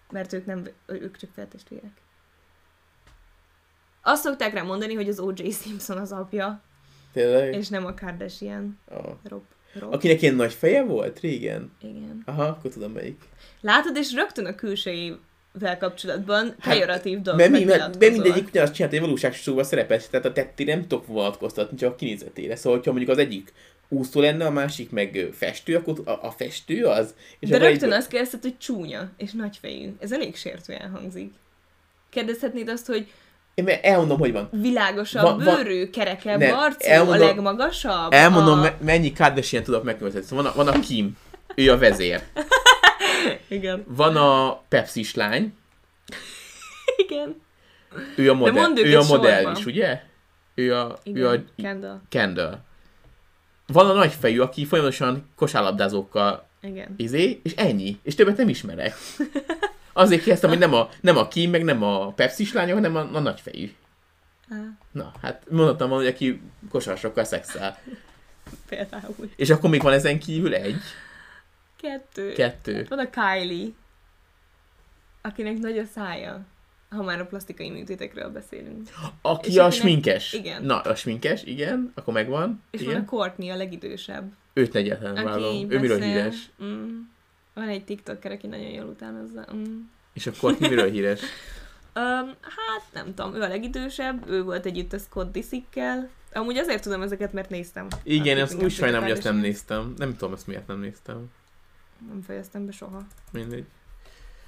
[0.10, 2.02] Mert ők nem, ők csak feltestvérek.
[4.02, 5.50] Azt szokták rá mondani, hogy az O.J.
[5.52, 6.62] Simpson az apja,
[7.12, 7.54] tényleg?
[7.54, 8.80] és nem a Kardashian.
[8.86, 9.16] Oh.
[9.24, 9.44] Rob.
[9.80, 9.94] Rob.
[9.94, 11.72] Akinek ilyen nagy feje volt régen?
[11.82, 12.22] Igen.
[12.26, 13.24] Aha, akkor tudom melyik.
[13.62, 14.56] Látod, és rögtön a
[15.60, 18.24] külsejével kapcsolatban Hát, pejoratív dolgok Mert, mi, mert, mert megnyilatkozol.
[18.24, 22.56] mindegyik ugyanazt csinált, egy valóságosóban szerepel, tehát a tettére nem tudok vonatkoztatni, csak a kinézetére.
[22.56, 23.54] Szóval, ha mondjuk az egyik
[23.90, 27.14] úszó lenne, a másik meg festő, akkor a, a festő az.
[27.40, 29.90] És De rögtön egy- azt kérdezted, hogy csúnya és nagyfejű.
[30.00, 31.34] Ez elég sértően hangzik.
[32.10, 33.08] Kérdezhetnéd azt, hogy
[33.54, 34.50] Én mert elmondom, hogy van.
[34.52, 38.14] világosabb Va- va- bőrű, kerekebb Nem, arcú, elmondom- a legmagasabb.
[38.14, 38.62] Elmondom, a...
[38.62, 40.22] me- mennyi Kardashian tudok megnevezni.
[40.22, 41.18] Szóval van a, van a Kim,
[41.56, 42.22] ő a vezér.
[43.48, 43.84] Igen.
[43.88, 45.54] Van a Pepsi lány,
[46.98, 47.42] Igen.
[48.16, 49.60] ő a modell, mondd ő a modell sorba.
[49.60, 50.02] is, ugye?
[50.56, 51.22] Ő a, Igen.
[51.22, 52.02] ő a Kendall.
[52.10, 52.60] Kendall.
[53.68, 56.94] Van a nagyfejű, aki folyamatosan kosárlabdázókkal Igen.
[56.98, 58.00] izé, és ennyi.
[58.04, 58.94] És többet nem ismerek.
[59.94, 63.10] Azért kérdeztem, hogy nem a, nem a Kim, meg nem a Pepsi lánya, hanem a,
[63.14, 63.72] a nagyfejű.
[64.50, 64.56] Á,
[64.92, 67.78] Na, hát mondottam volna, hogy aki kosarasokkal szexel.
[68.70, 69.30] például.
[69.36, 70.82] És akkor még van ezen kívül egy,
[71.86, 72.34] Kettő.
[72.34, 72.86] kettő.
[72.90, 73.68] Van a Kylie,
[75.22, 76.46] akinek nagy a szája,
[76.90, 78.90] ha már a plastikai műtétekről beszélünk.
[79.22, 80.34] Aki És a akinek- sminkes.
[80.34, 80.64] igen.
[80.64, 82.62] Na, a sminkes, igen, akkor megvan.
[82.72, 82.94] És igen.
[82.94, 84.32] van a Courtney, a legidősebb.
[84.54, 86.50] Őt egyáltalán így Ő miről híres?
[86.64, 87.00] Mm.
[87.54, 89.46] Van egy TikToker, aki nagyon jól utánozza.
[89.56, 89.80] Mm.
[90.14, 91.22] És akkor miről híres?
[91.98, 96.10] Um, hát nem tudom, ő a legidősebb, ő volt együtt a Scott Disickkel.
[96.34, 97.88] Amúgy azért tudom ezeket, mert néztem.
[98.04, 99.94] Igen, A azt úgy sajnálom, hogy azt nem néztem.
[99.98, 101.32] Nem tudom, azt miért nem néztem.
[102.08, 103.02] Nem fejeztem be soha.
[103.32, 103.66] Mindegy.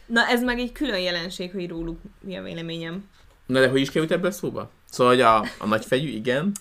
[0.05, 3.09] Na ez meg egy külön jelenség, hogy róluk mi a véleményem.
[3.45, 4.71] Na de hogy is került ebből szóba?
[4.89, 6.51] Szóval, hogy a, a nagyfejű, igen.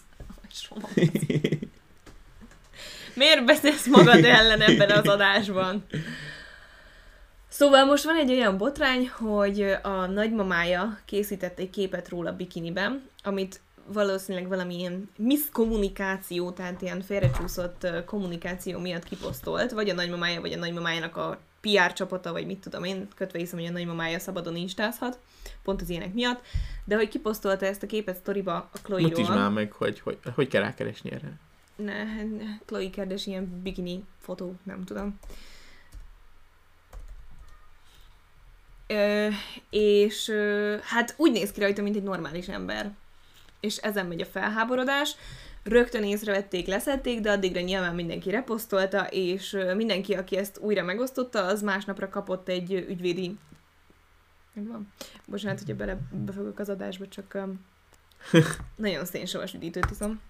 [0.51, 0.88] Soha.
[3.14, 5.85] Miért beszélsz magad ellen ebben az adásban?
[7.49, 13.61] Szóval most van egy olyan botrány, hogy a nagymamája készített egy képet róla bikiniben, amit
[13.92, 21.16] valószínűleg valamilyen miszkommunikáció, tehát ilyen félrecsúszott kommunikáció miatt kiposztolt, vagy a nagymamája, vagy a nagymamájának
[21.16, 25.18] a PR csapata, vagy mit tudom én, kötve hiszem, hogy a nagymamája szabadon instázhat,
[25.62, 26.40] pont az ilyenek miatt,
[26.85, 29.11] de hogy kiposztolta ezt a képet sztoriba a Chloe-ról.
[29.11, 31.38] Mutasd már meg, hogy, hogy, hogy kell rákeresni erre.
[31.77, 35.18] Ne, ne, Chloe Kardashian bikini fotó, nem tudom.
[38.87, 39.29] Ö,
[39.70, 42.94] és ö, hát úgy néz ki rajta, mint egy normális ember.
[43.61, 45.16] És ezen megy a felháborodás.
[45.62, 51.62] Rögtön észrevették, leszették, de addigra nyilván mindenki reposztolta, és mindenki, aki ezt újra megosztotta, az
[51.62, 53.38] másnapra kapott egy ügyvédi...
[54.53, 54.92] Megvan?
[55.27, 57.64] Bocsánat, hogyha bele befogok az adásba, csak um,
[58.77, 60.21] nagyon szénsavas üdítőt iszom.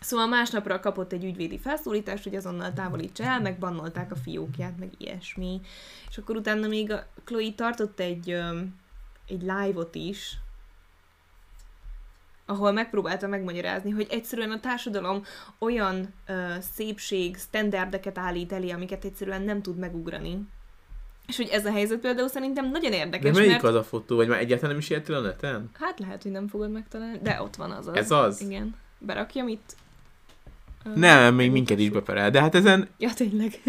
[0.00, 4.92] Szóval másnapra kapott egy ügyvédi felszólítást, hogy azonnal távolítsa el, meg bannolták a fiókját, meg
[4.98, 5.60] ilyesmi.
[6.08, 8.30] És akkor utána még a Chloe tartott egy,
[9.26, 10.38] egy live-ot is,
[12.50, 15.24] ahol megpróbálta megmagyarázni, hogy egyszerűen a társadalom
[15.58, 16.32] olyan ö,
[16.74, 20.38] szépség, standardeket állít elé, amiket egyszerűen nem tud megugrani.
[21.26, 23.64] És hogy ez a helyzet például szerintem nagyon De érdekes, melyik mert...
[23.64, 24.16] az a fotó?
[24.16, 25.70] Vagy már egyáltalán nem is értél a neten?
[25.72, 27.96] Hát lehet, hogy nem fogod megtalálni, de ott van az az.
[27.96, 28.40] Ez az?
[28.40, 28.74] Igen.
[28.98, 29.76] Berakjam itt?
[30.94, 32.30] Nem, még minket is beperel.
[32.30, 33.60] De hát ezen Ja, tényleg.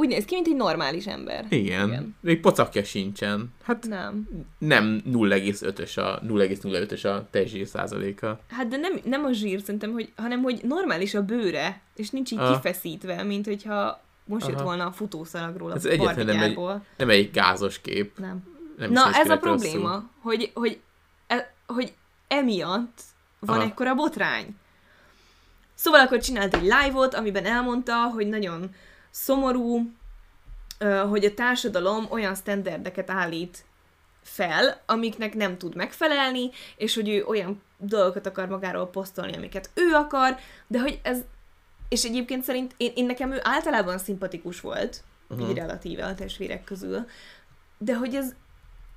[0.00, 1.46] Úgy néz ki, mint egy normális ember.
[1.48, 1.88] Igen.
[1.88, 2.16] Igen.
[2.20, 3.52] Még pocakja sincsen.
[3.62, 4.28] Hát Nem.
[4.58, 8.40] nem 0,5-ös a 0,05-ös a testzsír százaléka.
[8.48, 12.30] Hát de nem, nem a zsír szerintem, hogy, hanem hogy normális a bőre, és nincs
[12.32, 12.54] így Aha.
[12.54, 14.64] kifeszítve, mint hogyha most jött Aha.
[14.64, 16.58] volna a futószalagról, a Ez egyetlen nem egy-.
[16.96, 18.18] Nem egy gázos kép.
[18.18, 18.42] Nem.
[18.76, 20.10] Nem Na, ez a probléma, rosszul.
[20.22, 20.80] hogy, hogy,
[21.26, 21.92] e, hogy
[22.28, 23.00] emiatt
[23.38, 23.66] van Aha.
[23.66, 24.56] ekkora botrány.
[25.74, 28.70] Szóval akkor csinált egy live-ot, amiben elmondta, hogy nagyon
[29.10, 29.90] szomorú,
[31.08, 33.64] hogy a társadalom olyan sztenderdeket állít
[34.22, 39.92] fel, amiknek nem tud megfelelni, és hogy ő olyan dolgokat akar magáról posztolni, amiket ő
[39.94, 41.18] akar, de hogy ez,
[41.88, 45.48] és egyébként szerint én, én nekem ő általában szimpatikus volt, uh-huh.
[45.48, 47.06] így relatíve a testvérek közül,
[47.78, 48.34] de hogy ez,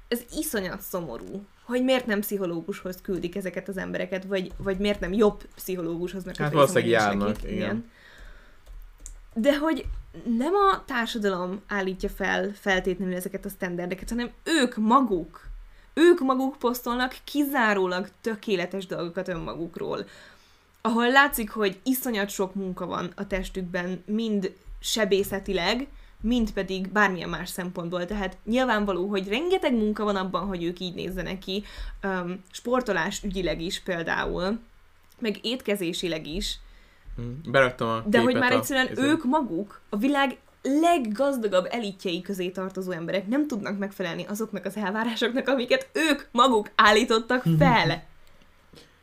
[0.08, 5.13] ez iszonyat szomorú, hogy miért nem pszichológushoz küldik ezeket az embereket, vagy, vagy miért nem
[5.13, 7.91] jobb pszichológushoz, mert Hát valószínűleg hogy nincs járnak, igen.
[9.34, 9.86] De hogy
[10.38, 15.41] nem a társadalom állítja fel feltétlenül ezeket a sztenderdeket, hanem ők maguk.
[15.93, 20.06] Ők maguk posztolnak kizárólag tökéletes dolgokat önmagukról.
[20.82, 25.88] Ahol látszik, hogy iszonyat sok munka van a testükben, mind sebészetileg,
[26.22, 28.06] mind pedig bármilyen más szempontból.
[28.06, 31.63] Tehát nyilvánvaló, hogy rengeteg munka van abban, hogy ők így nézzenek ki,
[32.04, 34.60] um, sportolás ügyileg is például,
[35.19, 36.60] meg étkezésileg is,
[37.45, 39.04] Beraktam a de hogy már a- egyszerűen ezen.
[39.06, 45.47] ők maguk, a világ leggazdagabb elitjei közé tartozó emberek nem tudnak megfelelni azoknak az elvárásoknak,
[45.47, 48.04] amiket ők maguk állítottak fel.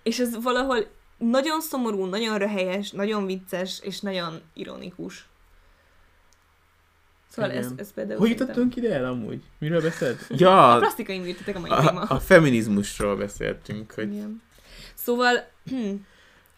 [0.02, 0.86] És ez valahol
[1.18, 5.28] nagyon szomorú, nagyon röhelyes, nagyon vicces, és nagyon ironikus.
[7.28, 7.78] Szóval ez, Igen.
[7.78, 9.42] ez például Hogy jutottunk ide el amúgy?
[9.58, 10.20] Miről beszélt?
[10.30, 12.00] A Ja, plastikai műtétek a mai téma.
[12.00, 14.42] a, a feminizmusról beszéltünk, hogy Igen.
[14.94, 15.48] Szóval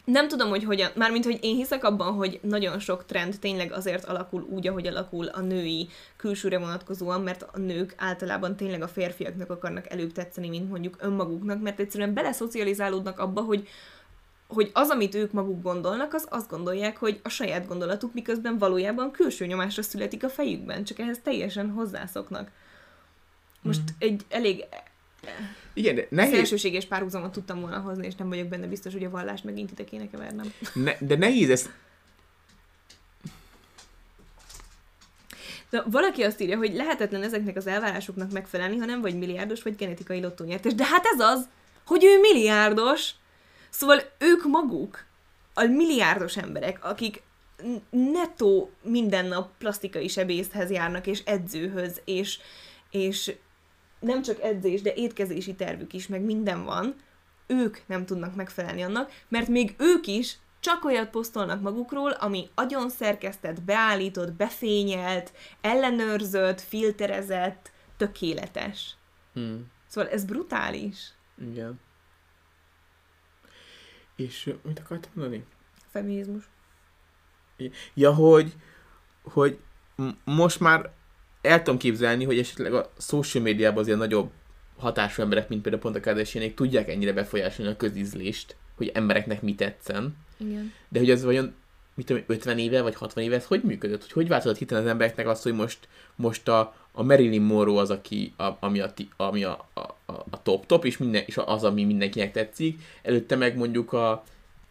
[0.05, 4.05] nem tudom, hogy hogyan, mármint, hogy én hiszek abban, hogy nagyon sok trend tényleg azért
[4.05, 9.49] alakul úgy, ahogy alakul a női külsőre vonatkozóan, mert a nők általában tényleg a férfiaknak
[9.49, 13.67] akarnak előbb tetszeni, mint mondjuk önmaguknak, mert egyszerűen beleszocializálódnak abba, hogy
[14.47, 19.11] hogy az, amit ők maguk gondolnak, az azt gondolják, hogy a saját gondolatuk, miközben valójában
[19.11, 22.51] külső nyomásra születik a fejükben, csak ehhez teljesen hozzászoknak.
[23.61, 23.89] Most Mhm.
[23.97, 24.65] egy elég
[25.73, 29.09] igen, de nehéz, szélsőséges párhuzamot tudtam volna hozni, és nem vagyok benne biztos, hogy a
[29.09, 30.53] vallást megint ide kéne kevernem.
[30.73, 31.69] ne, de nehéz ezt
[35.69, 39.75] De valaki azt írja, hogy lehetetlen ezeknek az elvárásoknak megfelelni, ha nem vagy milliárdos, vagy
[39.75, 40.73] genetikai lottónyertes.
[40.73, 41.47] De hát ez az,
[41.85, 43.11] hogy ő milliárdos.
[43.69, 45.05] Szóval ők maguk,
[45.53, 47.21] a milliárdos emberek, akik
[47.89, 52.39] nettó minden nap plastikai sebészhez járnak, és edzőhöz, és,
[52.89, 53.35] és
[54.03, 56.95] nem csak edzés, de étkezési tervük is, meg minden van,
[57.47, 62.89] ők nem tudnak megfelelni annak, mert még ők is csak olyat posztolnak magukról, ami agyon
[62.89, 68.95] szerkesztett, beállított, befényelt, ellenőrzött, filterezett, tökéletes.
[69.33, 69.55] hm,
[69.87, 71.13] Szóval ez brutális.
[71.51, 71.79] igen.
[74.15, 75.45] És mit akartam mondani?
[75.91, 76.43] Feminizmus.
[77.93, 78.53] Ja, hogy,
[79.23, 79.59] hogy
[80.23, 80.91] most már
[81.43, 84.29] el tudom képzelni, hogy esetleg a social médiában az ilyen nagyobb
[84.77, 89.55] hatású emberek, mint például pont a Kardashianék tudják ennyire befolyásolni a közízlést, hogy embereknek mi
[89.55, 90.15] tetszen.
[90.37, 90.73] Igen.
[90.89, 91.53] De hogy ez vajon,
[91.95, 94.01] mit tudom, 50 éve vagy 60 éve ez hogy működött?
[94.01, 97.89] Hogy hogy változott hitelen az embereknek azt, hogy most, most a, a Marilyn Monroe az,
[97.89, 101.83] aki, a, ami, a, ami a, a, a, a top-top, és, minden, és az, ami
[101.83, 102.81] mindenkinek tetszik.
[103.01, 104.23] Előtte meg mondjuk a,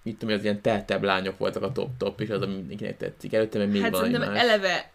[0.03, 3.33] mit tudom, az ilyen teltebb lányok voltak a top-top, és az, ami mindenkinek tetszik.
[3.33, 4.39] Előtte meg még hát valami más.
[4.41, 4.91] eleve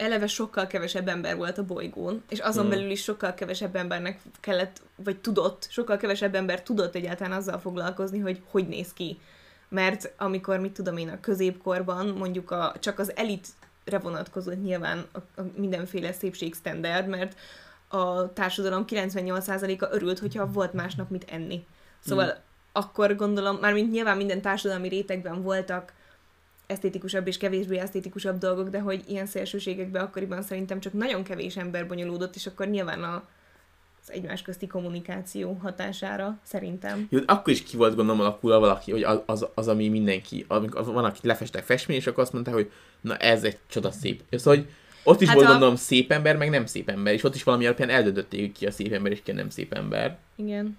[0.00, 2.70] eleve sokkal kevesebb ember volt a bolygón, és azon Hmm.
[2.70, 8.18] belül is sokkal kevesebb embernek kellett, vagy tudott, sokkal kevesebb ember tudott egyáltalán azzal foglalkozni,
[8.18, 9.20] hogy hogy néz ki.
[9.68, 15.18] Mert amikor, mit tudom én, a középkorban mondjuk a, csak az elitre vonatkozott nyilván a,
[15.40, 17.36] a mindenféle szépségstandard, mert
[17.88, 21.66] a társadalom 98%-a örült, hogyha volt másnap mit enni.
[22.04, 22.40] Szóval Hmm.
[22.72, 25.92] akkor gondolom, mármint nyilván minden társadalmi rétegben voltak
[26.70, 31.86] esztétikusabb és kevésbé esztétikusabb dolgok, de hogy ilyen szélsőségekbe akkoriban szerintem csak nagyon kevés ember
[31.86, 33.14] bonyolódott, és akkor nyilván a,
[34.02, 37.06] az egymás közti kommunikáció hatására szerintem.
[37.10, 40.84] Jó, akkor is ki volt gondolom alakulva valaki, hogy az, az, az ami mindenki, amikor
[40.84, 44.22] van, aki lefestek festmény, és akkor azt mondta, hogy na ez egy csoda szép.
[44.30, 44.68] Szóval, hogy
[45.04, 47.42] ott is Hát volt a- gondolom szép ember, meg nem szép ember, és ott is
[47.42, 50.18] valami alapján eldöntötték, ki a szép ember, és ki a nem szép ember.
[50.36, 50.78] Igen.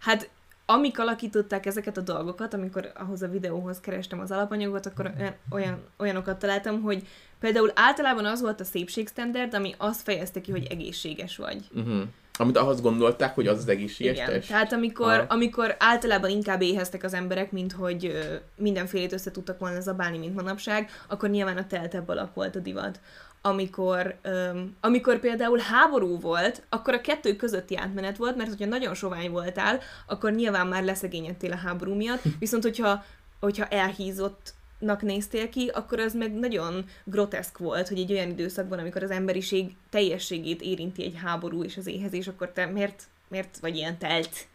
[0.00, 0.30] Hát
[0.70, 5.78] amik alakították ezeket a dolgokat, amikor ahhoz a videóhoz kerestem az alapanyagot, akkor olyan, olyan,
[5.98, 7.06] olyanokat találtam, hogy
[7.40, 11.64] például általában az volt a szépségstandard, ami azt fejezte ki, hogy egészséges vagy.
[11.74, 12.02] Uh-huh.
[12.40, 14.48] Amit ahhoz gondolták, hogy az az egészséges Igen, test.
[14.48, 15.24] tehát amikor, Aha.
[15.28, 20.34] amikor általában inkább éheztek az emberek, mint hogy ö, mindenfélét össze tudtak volna zabálni, mint
[20.34, 23.00] manapság, akkor nyilván a teltebb alak volt a divat.
[23.42, 28.94] Amikor, um, amikor például háború volt, akkor a kettő közötti átmenet volt, mert hogyha nagyon
[28.94, 33.04] sovány voltál, akkor nyilván már leszegényedtél a háború miatt, viszont hogyha,
[33.40, 34.54] hogyha elhízott
[35.00, 39.76] néztél ki, akkor az meg nagyon groteszk volt, hogy egy olyan időszakban, amikor az emberiség
[39.90, 44.46] teljességét érinti egy háború és az éhezés, akkor te miért, miért vagy ilyen telt?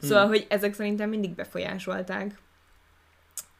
[0.00, 0.30] Szóval, hmm.
[0.30, 2.38] hogy ezek szerintem mindig befolyásolták.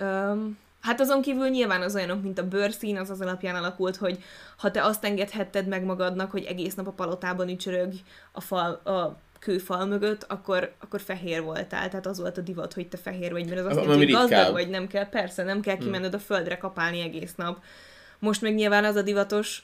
[0.00, 4.22] Um, hát azon kívül nyilván az olyanok, mint a bőrszín, az az alapján alakult, hogy
[4.57, 7.93] ha te azt engedhetted meg magadnak, hogy egész nap a palotában ücsörög
[8.33, 11.89] a, fal, a kőfal mögött, akkor, akkor fehér voltál.
[11.89, 14.53] Tehát az volt a divat, hogy te fehér vagy, mert az azt jelenti, hogy gazdag
[14.53, 15.85] vagy, nem kell, persze, nem kell hmm.
[15.85, 17.62] kimenned a földre kapálni egész nap.
[18.18, 19.62] Most meg nyilván az a divatos,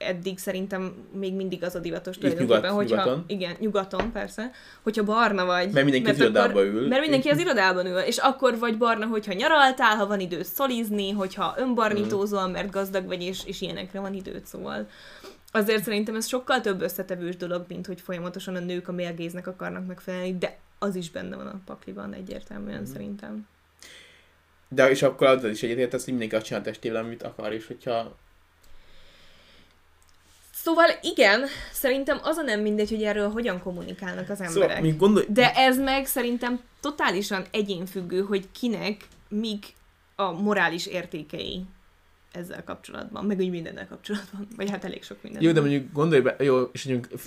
[0.00, 3.24] eddig szerintem még mindig az a divatos tulajdonképpen, nyugat, hogyha, nyugaton.
[3.26, 4.50] igen, nyugaton persze,
[4.82, 5.70] hogyha barna vagy.
[5.70, 6.88] Mert mindenki mert az irodában ül.
[6.88, 11.10] Mert mindenki az irodában ül, és akkor vagy barna, hogyha nyaraltál, ha van időt szolizni,
[11.10, 12.52] hogyha önbarnitózol, mm.
[12.52, 14.88] mert gazdag vagy, és, és ilyenekre van időt, szóval.
[15.52, 19.86] Azért szerintem ez sokkal több összetevős dolog, mint hogy folyamatosan a nők a mérgéznek akarnak
[19.86, 22.92] megfelelni, de az is benne van a pakliban egyértelműen mm.
[22.92, 23.46] szerintem.
[24.68, 28.16] De és akkor az is egyetértesz, hogy mindenki azt csinál testével, amit akar, és hogyha
[30.62, 34.76] Szóval igen, szerintem az a nem mindegy, hogy erről hogyan kommunikálnak az szóval, emberek.
[34.76, 35.24] Szóval, gondol...
[35.28, 38.96] De ez meg szerintem totálisan egyénfüggő, hogy kinek
[39.28, 39.66] mik
[40.16, 41.64] a morális értékei
[42.32, 45.42] ezzel kapcsolatban, meg úgy mindennel kapcsolatban, vagy hát elég sok minden.
[45.42, 47.20] Jó, de mondjuk gondolj be, jó, és mondjuk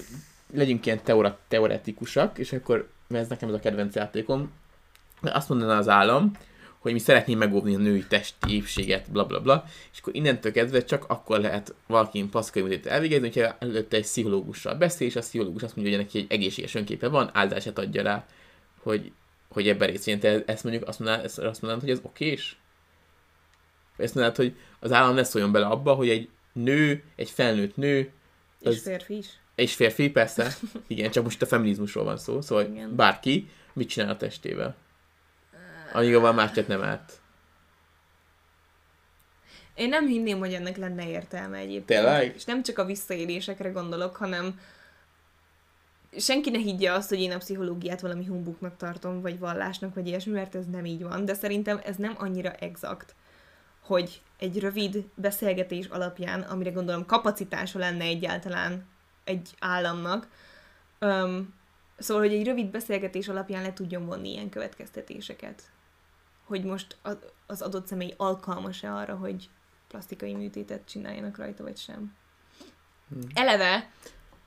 [0.53, 4.51] legyünk ilyen teora, teoretikusak, és akkor, mert ez nekem ez a kedvenc játékom,
[5.21, 6.31] azt mondaná az állam,
[6.84, 10.84] hogy mi szeretnénk megóvni a női testi épséget, bla bla bla, és akkor innentől kezdve
[10.84, 15.63] csak akkor lehet valaki paszkai műtét elvégezni, hogyha előtte egy pszichológussal beszél, és a pszichológus
[15.63, 18.25] azt mondja, hogy neki egy egészséges önképe van, áldását adja rá,
[18.79, 19.11] hogy,
[19.49, 20.19] hogy ebben részt vegyen.
[20.19, 22.57] Te ezt mondjuk azt mondanád, ezt azt mondanád, hogy ez okés?
[23.97, 28.11] Ezt mondanád, hogy az állam ne szóljon bele abba, hogy egy nő, egy felnőtt nő,
[28.63, 29.27] az, és férfi is.
[29.55, 30.55] És férfi, persze.
[30.88, 32.95] Igen, csak most a feminizmusról van szó, szóval Igen.
[32.95, 34.81] bárki mit csinál a testével
[35.93, 37.21] amíg a más nem állt.
[39.75, 41.85] Én nem hinném, hogy ennek lenne értelme egyébként.
[41.85, 42.35] Tényleg?
[42.35, 44.59] És nem csak a visszaélésekre gondolok, hanem
[46.17, 50.31] senki ne higgye azt, hogy én a pszichológiát valami humbuknak tartom, vagy vallásnak, vagy ilyesmi,
[50.31, 51.25] mert ez nem így van.
[51.25, 53.15] De szerintem ez nem annyira exakt,
[53.81, 58.85] hogy egy rövid beszélgetés alapján, amire gondolom kapacitása lenne egyáltalán
[59.23, 60.27] egy államnak,
[61.01, 61.53] um,
[61.97, 65.72] szóval, hogy egy rövid beszélgetés alapján le tudjon vonni ilyen következtetéseket
[66.43, 66.97] hogy most
[67.45, 69.49] az adott személy alkalmas-e arra, hogy
[69.87, 72.15] plastikai műtétet csináljanak rajta, vagy sem.
[73.09, 73.21] Hmm.
[73.33, 73.89] Eleve,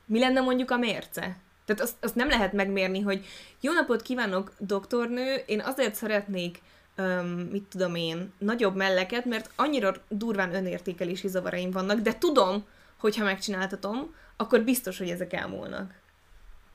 [0.04, 1.36] mi lenne mondjuk a mérce?
[1.64, 3.26] Tehát azt, azt nem lehet megmérni, hogy
[3.60, 6.62] jó napot kívánok, doktornő, én azért szeretnék,
[6.98, 12.64] um, mit tudom én, nagyobb melleket, mert annyira durván önértékelési zavaraim vannak, de tudom,
[12.96, 15.94] hogy ha megcsináltatom, akkor biztos, hogy ezek elmúlnak.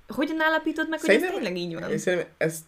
[0.08, 1.98] Hogyan állapítod meg, Szerintem, hogy ez tényleg így van?
[1.98, 2.64] Szerintem ezt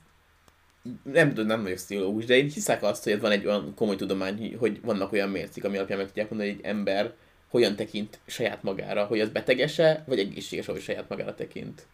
[1.03, 4.55] nem tudom, nem vagyok pszichológus, de én hiszek azt, hogy van egy olyan komoly tudomány,
[4.57, 7.13] hogy vannak olyan mércik, ami alapján meg tudják mondani, hogy egy ember
[7.49, 11.87] hogyan tekint saját magára, hogy az betegese, vagy egészséges, ahogy saját magára tekint.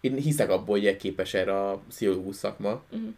[0.00, 2.84] Én hiszek abból, hogy képes erre a pszichológus szakma.
[2.90, 3.14] Uh-huh.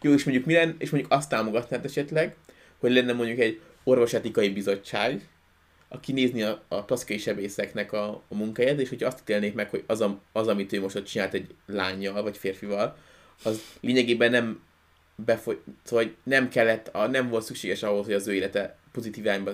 [0.00, 2.36] Jó, és mondjuk, mi és mondjuk azt támogatnád esetleg,
[2.78, 5.28] hogy lenne mondjuk egy orvosetikai bizottság,
[5.96, 9.84] a kinézni a, a plastikai sebészeknek a, a munkáját, és hogyha azt ítélnék meg, hogy
[9.86, 12.96] az, a, az, amit ő most ott csinált egy lányjal, vagy férfival,
[13.42, 14.62] az lényegében nem
[15.14, 19.52] befoly, szóval nem kellett, a, nem volt szükséges ahhoz, hogy az ő élete pozitív irányba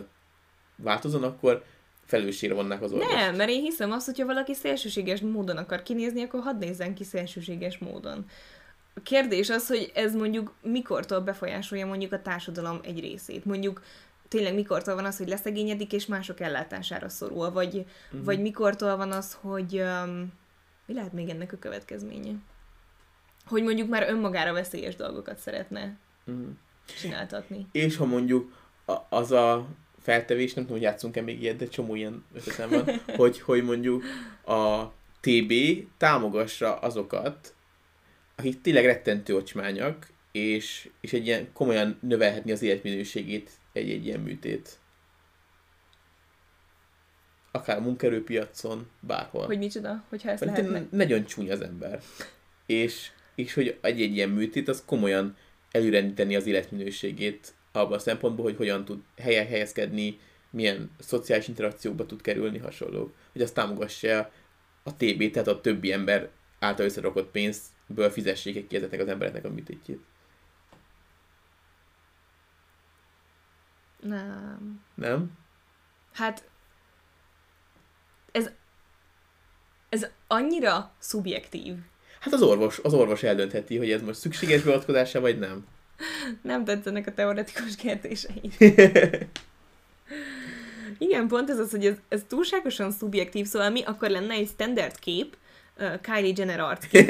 [0.76, 1.64] változon, akkor
[2.07, 3.12] felelősségre vonnák az orvos.
[3.12, 7.05] Nem, mert én hiszem azt, hogyha valaki szélsőséges módon akar kinézni, akkor hadd nézzen ki
[7.05, 8.26] szélsőséges módon.
[8.95, 13.45] A kérdés az, hogy ez mondjuk mikortól befolyásolja mondjuk a társadalom egy részét.
[13.45, 13.82] Mondjuk
[14.33, 18.24] tényleg mikortól van az, hogy leszegényedik, és mások ellátására szorul, vagy, uh-huh.
[18.24, 20.33] vagy mikortól van az, hogy um,
[20.87, 22.35] mi lehet még ennek a következménye?
[23.47, 26.47] Hogy mondjuk már önmagára veszélyes dolgokat szeretne uh-huh.
[27.01, 27.66] csináltatni.
[27.72, 28.53] És ha mondjuk
[28.85, 29.66] a, az a
[29.99, 34.05] feltevés, nem tudom, hogy játszunk-e még ilyet, de csomó ilyen ötletem van, hogy, hogy mondjuk
[34.45, 34.85] a
[35.20, 35.53] TB
[35.97, 37.55] támogassa azokat,
[38.37, 44.78] akik tényleg rettentő ocsmányak, és, és egy ilyen komolyan növelhetni az életminőségét egy-egy ilyen műtét.
[47.51, 49.47] Akár munkerőpiacon, bárhol.
[49.47, 50.05] Hogy micsoda?
[50.09, 50.87] Hogyha ezt Mert lehetne...
[50.91, 52.01] Nagyon csúnya az ember.
[52.66, 55.37] És, és hogy egy-egy ilyen műtét, az komolyan
[55.70, 60.18] előrendíteni az életminőségét abban a szempontból, hogy hogyan tud helyen helyezkedni,
[60.51, 63.14] milyen szociális interakcióba tud kerülni, hasonló.
[63.33, 64.30] Hogy azt támogassa
[64.83, 69.51] a TB, tehát a többi ember által összerakott pénzből fizessék ki ezeknek az embereknek a
[69.51, 70.01] műtétjét.
[74.03, 74.80] Nem.
[74.94, 75.30] Nem?
[76.12, 76.44] Hát
[78.32, 78.50] ez,
[79.88, 81.74] ez annyira szubjektív.
[82.20, 85.66] Hát az orvos, az orvos eldöntheti, hogy ez most szükséges beavatkozása, vagy nem.
[86.42, 88.50] Nem tetszenek a teoretikus kérdései.
[90.98, 94.98] Igen, pont ez az, hogy ez, ez túlságosan szubjektív, szóval mi akkor lenne egy standard
[94.98, 95.36] kép,
[96.01, 97.09] Kylie Jenner arckép,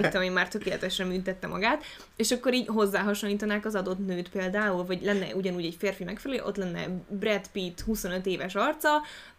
[0.00, 1.84] tudom én, már tökéletesen műtette magát,
[2.16, 6.56] és akkor így hozzáhasonlítanák az adott nőt például, vagy lenne ugyanúgy egy férfi megfelelő, ott
[6.56, 8.90] lenne Brad Pitt 25 éves arca,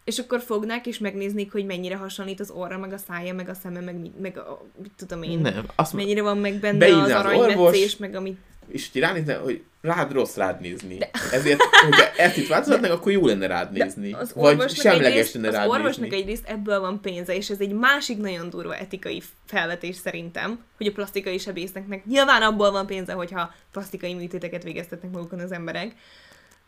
[0.04, 3.54] és akkor fognák és megnéznék, hogy mennyire hasonlít az orra, meg a szája, meg a
[3.54, 7.98] szeme, meg, meg a, mit tudom én, Nem, azt mennyire van meg benne az aranymetszés,
[7.98, 8.40] meg amit
[8.72, 10.98] és hogy ránézne, hogy rád rossz rád nézni.
[10.98, 11.10] De...
[11.32, 14.14] Ezért, hogyha ezt itt változtatnak, akkor jó lenne rád nézni.
[14.14, 16.18] Az Vagy orvosnak semleges egyrészt, lenne az rád orvosnak nézni.
[16.18, 20.92] egyrészt ebből van pénze, és ez egy másik nagyon durva etikai felvetés szerintem, hogy a
[20.92, 25.96] plastikai sebészeknek nyilván abból van pénze, hogyha plastikai műtéteket végeztetnek magukon az emberek.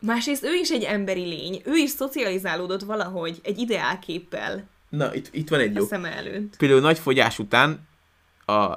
[0.00, 5.48] Másrészt ő is egy emberi lény, ő is szocializálódott valahogy egy ideálképpel Na, itt, itt
[5.48, 5.86] van egy a jó.
[5.86, 6.56] szeme előtt.
[6.56, 7.88] Például nagy fogyás után
[8.46, 8.74] a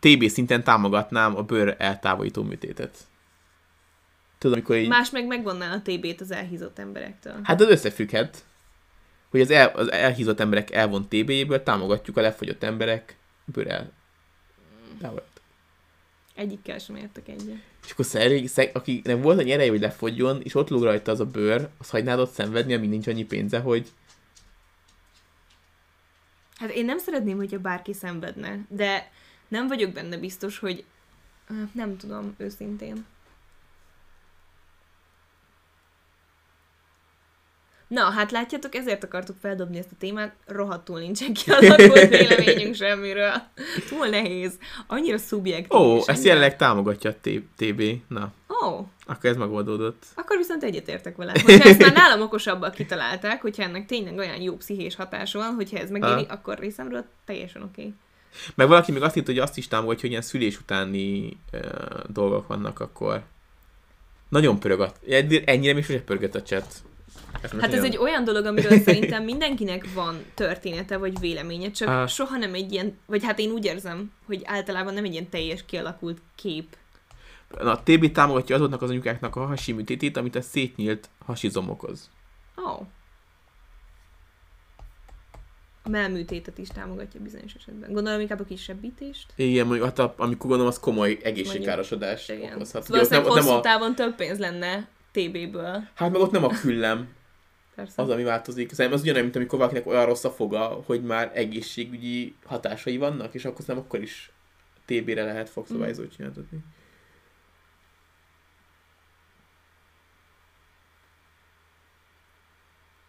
[0.00, 2.96] TB szinten támogatnám a bőr eltávolító műtétet.
[4.38, 4.88] Tudod, amikor így...
[4.88, 7.40] Más meg megvonná a TB-t az elhízott emberektől.
[7.42, 8.44] Hát az összefügghet,
[9.30, 13.92] hogy az, el, az elhízott emberek elvont TB-ből támogatjuk a lefogyott emberek bőr el.
[15.00, 15.24] távolít.
[16.34, 17.56] Egyikkel sem értek egyet.
[17.84, 21.20] És akkor szerint, szeg, akinek volt annyi ereje, hogy lefogjon, és ott lóg rajta az
[21.20, 23.92] a bőr, az hagynád ott szenvedni, amíg nincs annyi pénze, hogy
[26.56, 29.10] Hát én nem szeretném, hogyha bárki szenvedne, de
[29.48, 30.84] nem vagyok benne biztos, hogy
[31.72, 33.04] nem tudom őszintén.
[37.88, 43.32] Na, hát látjátok, ezért akartuk feldobni ezt a témát, rohadtul nincsen kialakult véleményünk semmiről.
[43.88, 44.58] Túl nehéz.
[44.86, 45.78] Annyira szubjektív.
[45.80, 47.14] ó, ezt annyira- jelenleg támogatja a
[47.56, 47.82] TB.
[48.08, 48.32] Na,
[48.64, 50.04] Ó, akkor ez megoldódott.
[50.14, 51.32] akkor viszont egyetértek vele.
[51.44, 55.78] Hogyha ezt már nálam okosabbak kitalálták, hogyha ennek tényleg olyan jó pszichés hatása van, hogyha
[55.78, 56.32] ez megéri, Ha.
[56.32, 57.80] akkor részemről teljesen oké.
[57.80, 57.94] Okay.
[58.54, 61.60] Meg valaki még azt írt, hogy azt is támogatja, hogy ilyen szülés utáni uh,
[62.08, 63.22] dolgok vannak, akkor
[64.28, 64.92] nagyon pörög.
[65.44, 66.66] Ennyire még sose pörgött a chat.
[67.40, 72.06] Ez Hát ez egy olyan dolog, amiről szerintem mindenkinek van története vagy véleménye, csak Á.
[72.06, 75.64] soha nem egy ilyen, vagy hát én úgy érzem, hogy általában nem egy ilyen teljes
[75.66, 76.76] kialakult kép.
[77.60, 82.10] Na, a TB támogatja azoknak az anyukáknak a hasi műtétét, amit a szétnyílt hasizom okoz.
[82.56, 82.86] Oh.
[85.86, 87.92] A melműtétet is támogatja bizonyos esetben.
[87.92, 89.32] Gondolom inkább a kisebbítést.
[89.36, 92.54] Igen, mondjuk, hát a, amikor gondolom, az komoly egészségkárosodás Igen.
[92.54, 92.82] okozhat.
[92.82, 95.88] Szóval Ugye nem, hosszú nem a, távon több pénz lenne TB-ből.
[95.94, 97.08] hát meg ott nem a küllem
[97.74, 98.02] Persze.
[98.02, 98.70] az, ami változik.
[98.70, 103.34] Szerintem az ugyanolyan, mint amikor valakinek olyan rossz a foga, hogy már egészségügyi hatásai vannak,
[103.34, 104.30] és akkor nem akkor is
[104.84, 106.58] TB-re lehet fogszabályzót csináltatni.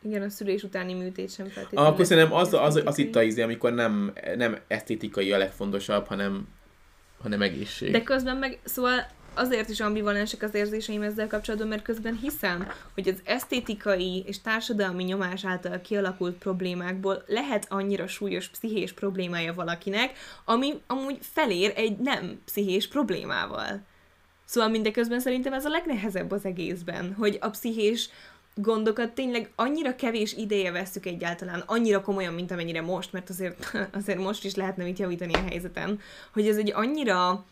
[0.07, 1.91] Igen, a szülés utáni műtét sem feltétlenül.
[1.91, 3.05] akkor szerintem az, az, az esztetikai.
[3.05, 6.47] itt a izé, amikor nem, nem esztétikai a legfontosabb, hanem,
[7.21, 7.91] hanem egészség.
[7.91, 13.07] De közben meg, szóval azért is ambivalensek az érzéseim ezzel kapcsolatban, mert közben hiszem, hogy
[13.07, 20.11] az esztétikai és társadalmi nyomás által kialakult problémákból lehet annyira súlyos pszichés problémája valakinek,
[20.45, 23.81] ami amúgy felér egy nem pszichés problémával.
[24.45, 28.09] Szóval mindeközben szerintem ez a legnehezebb az egészben, hogy a pszichés
[28.61, 34.19] gondokat tényleg annyira kevés ideje vesszük egyáltalán, annyira komolyan, mint amennyire most, mert azért, azért
[34.19, 35.99] most is lehetne mit javítani a helyzeten,
[36.33, 37.45] hogy ez egy annyira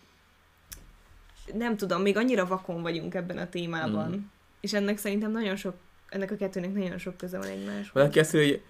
[1.53, 4.09] nem tudom, még annyira vakon vagyunk ebben a témában.
[4.09, 4.19] Mm.
[4.59, 5.75] És ennek szerintem nagyon sok,
[6.09, 7.93] ennek a kettőnek nagyon sok köze van egymáshoz.
[7.93, 8.61] Valaki azt mondja, hogy,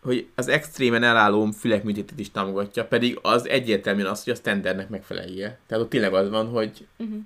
[0.00, 4.88] hogy az extrémen elálló fülek műtétét is támogatja, pedig az egyértelműen az, hogy a standardnek
[4.88, 5.58] megfelelje.
[5.66, 7.18] Tehát ott tényleg az van, hogy Uh-huh.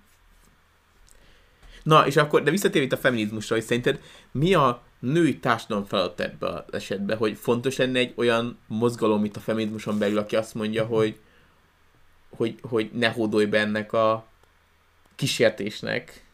[1.82, 4.00] Na, és akkor, de visszatérve itt a feminizmusra, hogy szerinted
[4.30, 9.36] mi a női társadalom feladat ebbe az esetben, hogy fontos lenne egy olyan mozgalom itt
[9.36, 11.18] a feminizmuson belül, aki azt mondja, hogy,
[12.36, 14.26] hogy, hogy ne hódolj be ennek a
[15.16, 16.24] kísértésnek,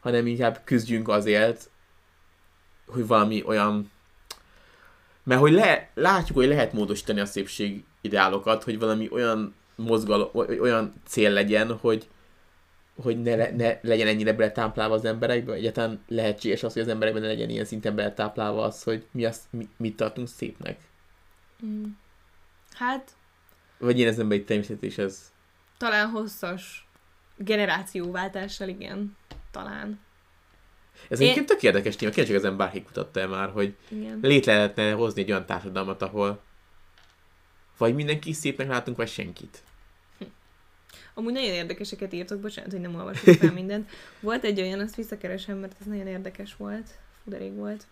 [0.00, 1.70] hanem inkább küzdjünk azért,
[2.86, 3.90] hogy valami olyan...
[5.24, 10.94] Mert hogy le, látjuk, hogy lehet módosítani a szépség ideálokat, hogy valami olyan mozgalom, olyan
[11.06, 12.08] cél legyen, hogy,
[12.96, 17.22] hogy ne, le, ne legyen ennyire beletáplálva az emberekbe, egyáltalán lehetséges az, hogy az emberekben
[17.22, 20.80] ne legyen ilyen szinten beletáplálva az, hogy mi azt, mi, mit tartunk szépnek.
[21.64, 21.84] Mm.
[22.72, 23.10] Hát,
[23.78, 25.32] Vagy én be egy természet, és ez...
[25.78, 26.88] talán hosszas
[27.36, 29.16] generációváltással, igen.
[29.50, 30.00] Talán.
[31.08, 34.18] Ez Én- egyébként tök érdekes téma, kérdezik ezen bárki kutatta -e már, hogy Igen.
[34.22, 36.40] létre lehetne hozni egy olyan társadalmat, ahol
[37.78, 39.62] vagy mindenki szépnek látunk, vagy senkit.
[41.14, 43.90] Amúgy nagyon érdekeseket írtok, bocsánat, hogy nem olvasok fel mindent.
[44.20, 46.86] Volt egy olyan, azt visszakeresem, mert ez nagyon érdekes volt.
[47.24, 47.86] Fú, de rég volt.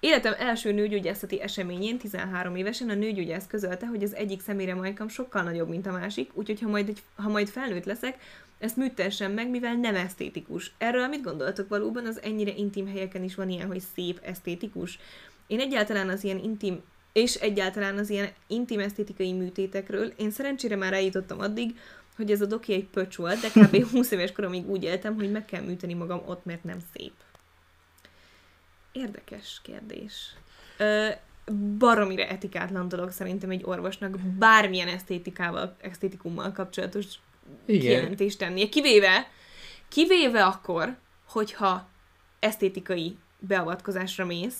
[0.00, 5.42] Életem első nőgyógyászati eseményén 13 évesen a nőgyógyász közölte, hogy az egyik szemére majkam sokkal
[5.42, 8.18] nagyobb, mint a másik, úgyhogy ha majd, egy, ha majd felnőtt leszek,
[8.58, 10.72] ezt műtessem meg, mivel nem esztétikus.
[10.78, 12.06] Erről mit gondoltok valóban?
[12.06, 14.98] Az ennyire intim helyeken is van ilyen, hogy szép, esztétikus?
[15.46, 16.82] Én egyáltalán az ilyen intim
[17.16, 20.12] és egyáltalán az ilyen intim esztétikai műtétekről.
[20.16, 21.78] Én szerencsére már eljutottam addig,
[22.16, 23.84] hogy ez a doki egy pöcs volt, de kb.
[23.92, 27.12] 20 éves koromig úgy éltem, hogy meg kell műteni magam ott, mert nem szép.
[28.92, 30.34] Érdekes kérdés.
[30.78, 31.08] Ö,
[31.78, 37.06] baromira etikátlan dolog szerintem egy orvosnak bármilyen esztétikával, esztétikummal kapcsolatos
[37.64, 37.80] Igen.
[37.80, 38.68] kijelentést tennie.
[38.68, 39.30] Kivéve,
[39.88, 40.96] kivéve akkor,
[41.28, 41.88] hogyha
[42.38, 44.58] esztétikai beavatkozásra mész,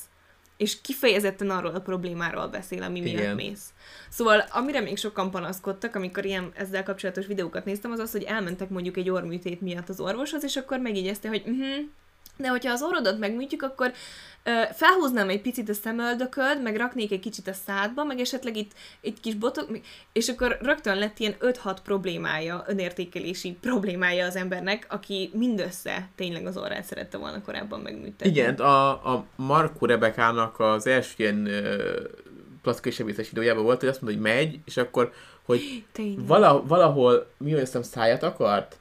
[0.57, 3.35] és kifejezetten arról a problémáról beszél, ami miatt Igen.
[3.35, 3.73] mész.
[4.09, 8.69] Szóval, amire még sokan panaszkodtak, amikor ilyen ezzel kapcsolatos videókat néztem, az az, hogy elmentek
[8.69, 11.85] mondjuk egy orrműtét miatt az orvoshoz, és akkor megjegyezte, hogy uh-huh,
[12.37, 13.93] de hogyha az orrodat megműtjük, akkor
[14.43, 18.72] ö, felhúznám egy picit a szemöldököd, meg raknék egy kicsit a szádba, meg esetleg itt
[19.01, 19.78] egy kis botok,
[20.12, 26.57] és akkor rögtön lett ilyen 5-6 problémája, önértékelési problémája az embernek, aki mindössze tényleg az
[26.57, 28.28] orrát szerette volna korábban megműtetni.
[28.28, 32.01] Igen, a, a Marko Rebekának az első ilyen ö,
[32.62, 35.12] plastikai sebészes videójában volt, hogy azt mondta, hogy megy, és akkor,
[35.43, 35.84] hogy
[36.16, 38.78] vala, valahol, mi olyan száját akart,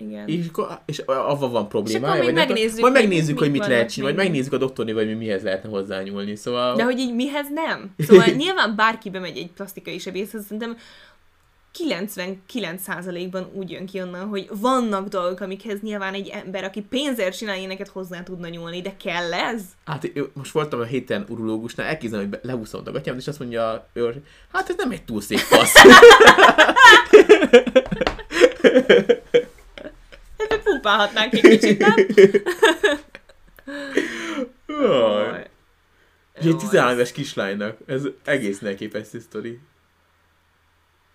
[0.00, 0.28] Igen.
[0.28, 2.14] és, akkor- és avval van problémája.
[2.14, 2.56] még vagy nem tudom.
[2.62, 5.18] megnézzük, Majd hogy megnézzük, hogy mik mit lehet csinálni, vagy megnézzük a doktornéval, hogy mi
[5.24, 6.36] mihez lehetne hozzányúlni.
[6.36, 6.76] Szóval...
[6.76, 7.94] De hogy így mihez nem?
[8.08, 10.76] Szóval nyilván bárki bemegy egy plastikai sebészhez, szerintem
[11.78, 17.58] 99%-ban úgy jön ki onnan, hogy vannak dolgok, amikhez nyilván egy ember, aki pénzért csinál
[17.58, 19.62] ilyeneket hozzá tudna nyúlni, de kell ez?
[19.84, 24.04] Hát most voltam a héten urológusnál, elképzelem, hogy lehúzom a gatyámat, és azt mondja ő,
[24.04, 24.22] hogy
[24.52, 25.72] hát ez nem egy túl szép fasz.
[30.80, 31.94] Pumpálhatnánk egy kicsit, nem?
[34.66, 35.50] Jaj.
[36.32, 37.78] Egy Jó, 13 éves kislánynak.
[37.86, 39.60] Ez egész elképesztő sztori.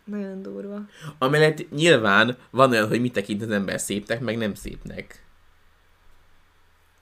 [0.03, 0.81] Nagyon durva.
[1.17, 5.25] Amellett nyilván van olyan, hogy mit tekint az ember szépnek, meg nem szépnek.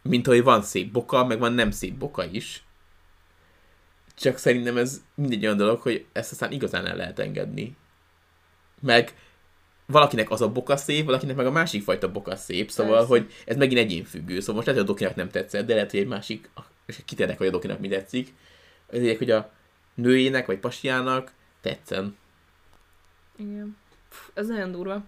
[0.01, 2.63] Mint hogy van szép boka, meg van nem szép boka is.
[4.15, 7.77] Csak szerintem ez mindegy olyan dolog, hogy ezt aztán igazán el lehet engedni.
[8.81, 9.13] Meg
[9.93, 13.07] valakinek az a boka szép, valakinek meg a másik fajta boka szép, szóval, Persze.
[13.07, 14.39] hogy ez megint egyénfüggő.
[14.39, 16.49] Szóval most lehet, hogy a dokinak nem tetszett, de lehet, hogy egy másik,
[16.85, 18.33] és kiternek, hogy a dokinak mi tetszik.
[18.89, 19.51] Ezért, hogy a
[19.93, 21.31] nőjének, vagy pasiának
[21.61, 22.17] tetszen.
[23.35, 23.77] Igen.
[24.09, 25.03] Pff, ez nagyon durva.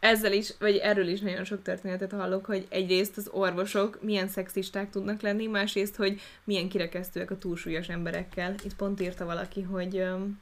[0.00, 4.90] Ezzel is, vagy erről is nagyon sok történetet hallok, hogy egyrészt az orvosok milyen szexisták
[4.90, 8.54] tudnak lenni, másrészt, hogy milyen kirekesztőek a túlsúlyos emberekkel.
[8.64, 10.40] Itt pont írta valaki, hogy öm,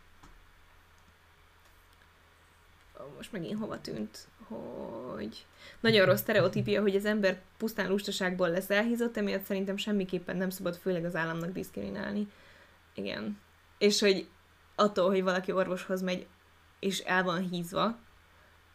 [2.98, 5.47] ó, most megint hova tűnt, hogy
[5.81, 10.77] nagyon rossz sztereotípia, hogy az ember pusztán lustaságból lesz elhízott, emiatt szerintem semmiképpen nem szabad
[10.77, 12.29] főleg az államnak diszkriminálni.
[12.95, 13.39] Igen.
[13.79, 14.29] És hogy
[14.75, 16.27] attól, hogy valaki orvoshoz megy,
[16.79, 17.99] és el van hízva,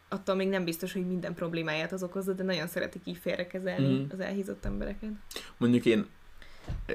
[0.08, 4.12] attól még nem biztos, hogy minden problémáját az okozza, de nagyon szeretik így félrekezelni Mhm.
[4.12, 5.10] az elhízott embereket.
[5.56, 6.06] Mondjuk én,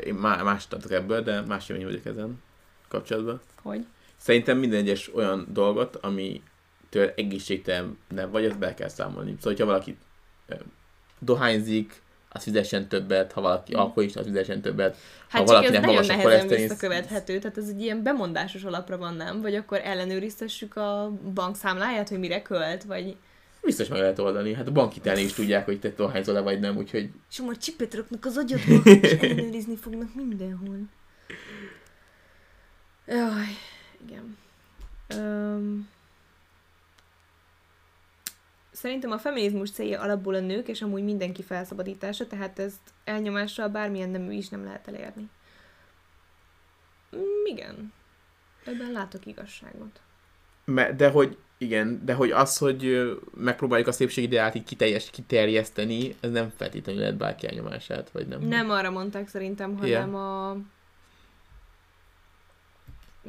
[0.04, 2.42] én má, más tartok ebből, de más vagyok ezen
[2.88, 3.42] kapcsolatban.
[3.62, 3.86] Hogy?
[4.18, 6.42] Szerintem minden egyes olyan dolgot, ami
[6.90, 9.36] től egészségtelen nem vagy, azt be kell számolni.
[9.38, 9.98] Szóval, hogyha valaki
[11.20, 13.80] dohányzik, az fizessen többet, ha valaki Mm.
[13.80, 14.98] alkoholista, az fizessen többet.
[15.28, 18.98] Hát ha valakinek nagyon magas a nehezen koleszterin- visszakövethető, tehát ez egy ilyen bemondásos alapra
[18.98, 19.42] van, nem?
[19.42, 23.16] Vagy akkor ellenőriztessük a bankszámláját, hogy mire költ, vagy...
[23.64, 24.54] Biztos meg lehet oldani.
[24.54, 28.26] Hát a bankitelni is tudják, hogy te dohányzol-e vagy nem, úgyhogy És majd csipet raknak
[28.26, 30.78] az agyadba, és ellenőrizni fognak mindenhol.
[33.08, 33.46] Jaj,
[34.08, 34.38] igen.
[35.16, 35.90] Um,
[38.80, 44.10] szerintem a feminizmus célja alapból a nők, és amúgy mindenki felszabadítása, tehát ezt elnyomással bármilyen
[44.10, 45.30] nemű is nem lehet elérni.
[47.16, 47.94] Mm, igen.
[48.66, 50.02] Ebben látok igazságot.
[50.96, 56.50] De hogy igen, de hogy az, hogy megpróbáljuk a szépségideát így kiteljes, kiterjeszteni, ez nem
[56.56, 58.42] feltétlenül lehet bárki elnyomását, vagy nem.
[58.42, 60.58] Nem arra mondták szerintem, hanem a...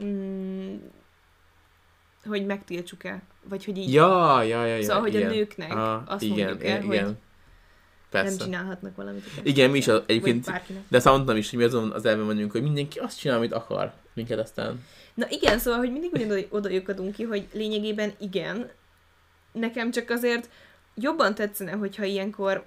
[0.01, 0.77] Mm,
[2.25, 4.83] hogy megtiltsuk-e, vagy hogy így Ja, ja, ja, ja.
[4.83, 5.31] Szóval, hogy a igen.
[5.31, 5.73] nőknek
[6.07, 7.05] azt igen, mondjuk el, igen.
[7.05, 7.15] hogy
[8.11, 8.37] Persze.
[8.37, 9.25] nem csinálhatnak valamit.
[9.37, 10.53] a Igen, mi is az, egyébként,
[10.89, 13.53] de azt mondtam is, hogy mi azon az elven vagyunk, hogy mindenki azt csinál, amit
[13.53, 13.93] akar.
[14.13, 14.85] Minket aztán.
[15.15, 16.69] Na igen, szóval, hogy mindig ugyanúgy oda
[17.13, 18.71] ki, hogy lényegében igen,
[19.53, 20.51] nekem csak azért
[20.95, 22.65] jobban tetszene, hogyha ilyenkor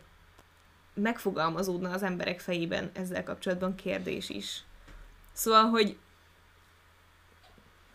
[0.93, 4.63] megfogalmazódna az emberek fejében ezzel kapcsolatban kérdés is.
[5.33, 5.97] Szóval, hogy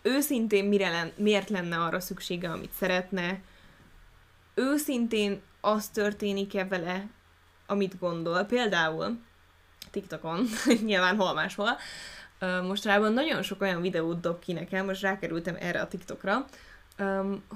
[0.08, 3.40] őszintén mire len, miért lenne arra szüksége, amit szeretne,
[4.54, 7.06] őszintén az történik-e vele,
[7.66, 8.44] amit gondol.
[8.44, 9.18] Például
[9.90, 10.46] TikTokon,
[10.86, 11.78] nyilván hol máshol,
[12.62, 16.46] mostanában nagyon sok olyan videót dob ki nekem, most rákerültem erre a TikTokra,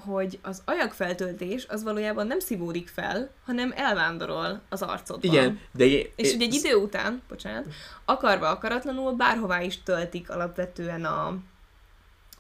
[0.05, 5.33] hogy az ajakfeltöltés az valójában nem szívódik fel, hanem elvándorol az arcodban.
[5.33, 5.85] Igen, de...
[6.17, 7.67] És hogy egy idő után, bocsánat,
[8.05, 11.39] akarva akaratlanul bárhová is töltik alapvetően a,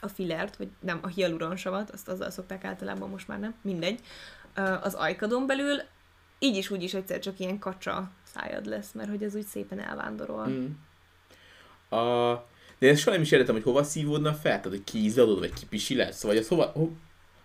[0.02, 4.00] a filert, vagy nem, a hialuronsavat, azt azzal szokták általában most már nem, mindegy,
[4.82, 5.80] az ajkadon belül,
[6.38, 9.80] így is úgy is egyszer csak ilyen kacsa szájad lesz, mert hogy ez úgy szépen
[9.80, 10.46] elvándorol.
[10.48, 10.66] Mm.
[11.98, 12.32] A,
[12.78, 16.22] de én soha nem is értettem, hogy hova szívódna fel, tehát hogy kiízadod, vagy kipisilesz,
[16.22, 16.88] vagy az hova, ho,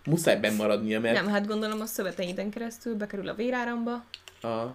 [0.04, 1.14] muszáj benn maradnia, mert...
[1.14, 4.04] Nem, hát gondolom a szöveteiden keresztül bekerül a véráramba,
[4.42, 4.74] a...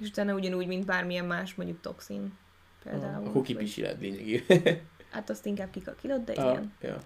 [0.00, 2.32] és utána ugyanúgy, mint bármilyen más, mondjuk toxin
[2.82, 3.26] például.
[3.26, 4.62] A, akkor kipisiled lényegében.
[5.12, 6.72] hát azt inkább kikakilod, de a, igen.
[6.80, 6.98] Ja.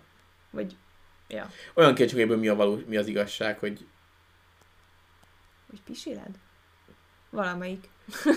[0.50, 0.76] Vagy,
[1.28, 1.50] ja.
[1.74, 3.86] Olyan ebből mi, a való, mi az igazság, hogy...
[5.70, 6.38] Hogy pisiled?
[7.30, 7.88] Valamelyik.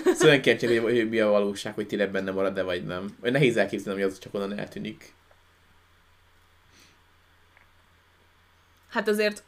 [0.04, 3.16] Szóval olyan kérdés, hogy mi a valóság, hogy tényleg benne marad, de vagy nem.
[3.20, 5.14] Vagy nehéz elképzelni, hogy az csak onnan eltűnik.
[8.88, 9.44] Hát azért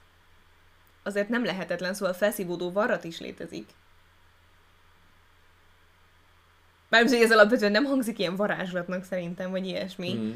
[1.02, 3.68] azért nem lehetetlen, szóval felszívódó varrat is létezik.
[6.92, 10.14] Mármint, hogy ez alapvetően nem hangzik ilyen varázslatnak szerintem, vagy ilyesmi.
[10.14, 10.30] Mm.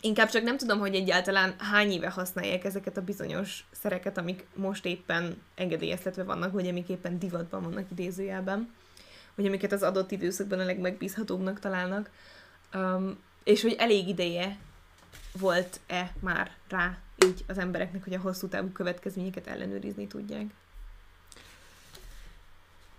[0.00, 4.84] Inkább csak nem tudom, hogy egyáltalán hány éve használják ezeket a bizonyos szereket, amik most
[4.86, 8.74] éppen engedélyeztetve vannak, vagy amik éppen divatban vannak idézőjelben,
[9.34, 12.10] vagy amiket az adott időszakban a legmegbízhatóbbnak találnak,
[12.74, 14.56] um, és hogy elég ideje
[15.38, 20.46] volt-e már rá így az embereknek, hogy a hosszú távú következményeket ellenőrizni tudják.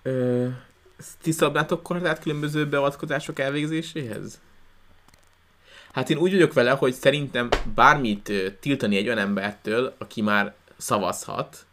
[0.01, 0.47] Ö,
[1.21, 4.39] ti szabnátok korlát különböző beavatkozások elvégzéséhez?
[5.93, 11.65] Hát én úgy vagyok vele, hogy szerintem bármit tiltani egy olyan embertől, aki már szavazhat,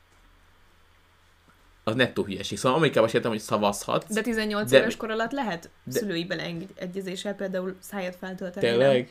[1.84, 2.58] az nettó hülyeség.
[2.58, 4.04] Szóval Amerikában értem, hogy szavazhat.
[4.08, 4.78] De 18 de...
[4.78, 5.98] éves kor alatt lehet de...
[5.98, 8.66] szülői beleegyezéssel például száját feltölteni.
[8.66, 8.96] Tényleg?
[8.96, 9.08] Nem?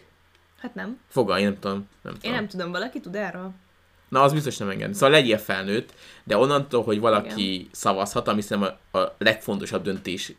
[0.59, 0.99] Hát nem.
[1.07, 1.87] Fogal, én nem tudom.
[2.01, 2.31] Nem tudom.
[2.31, 3.51] Én nem tudom, valaki tud erről?
[4.15, 4.93] Na, az biztos nem engedni.
[4.93, 5.93] Szóval legyél felnőtt,
[6.23, 7.67] de onnantól, hogy valaki Igen.
[7.71, 10.33] szavazhat, ami szerintem a, a legfontosabb döntés,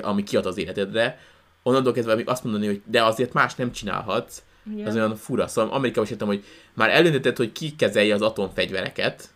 [0.00, 1.18] ami kiad az életedre,
[1.62, 4.86] onnantól kezdve azt mondani, hogy de azért más nem csinálhatsz, Igen.
[4.86, 5.46] az olyan fura.
[5.46, 9.28] Szóval Amerikában is értem, hogy már elöntötted, hogy ki kezelje az atomfegyvereket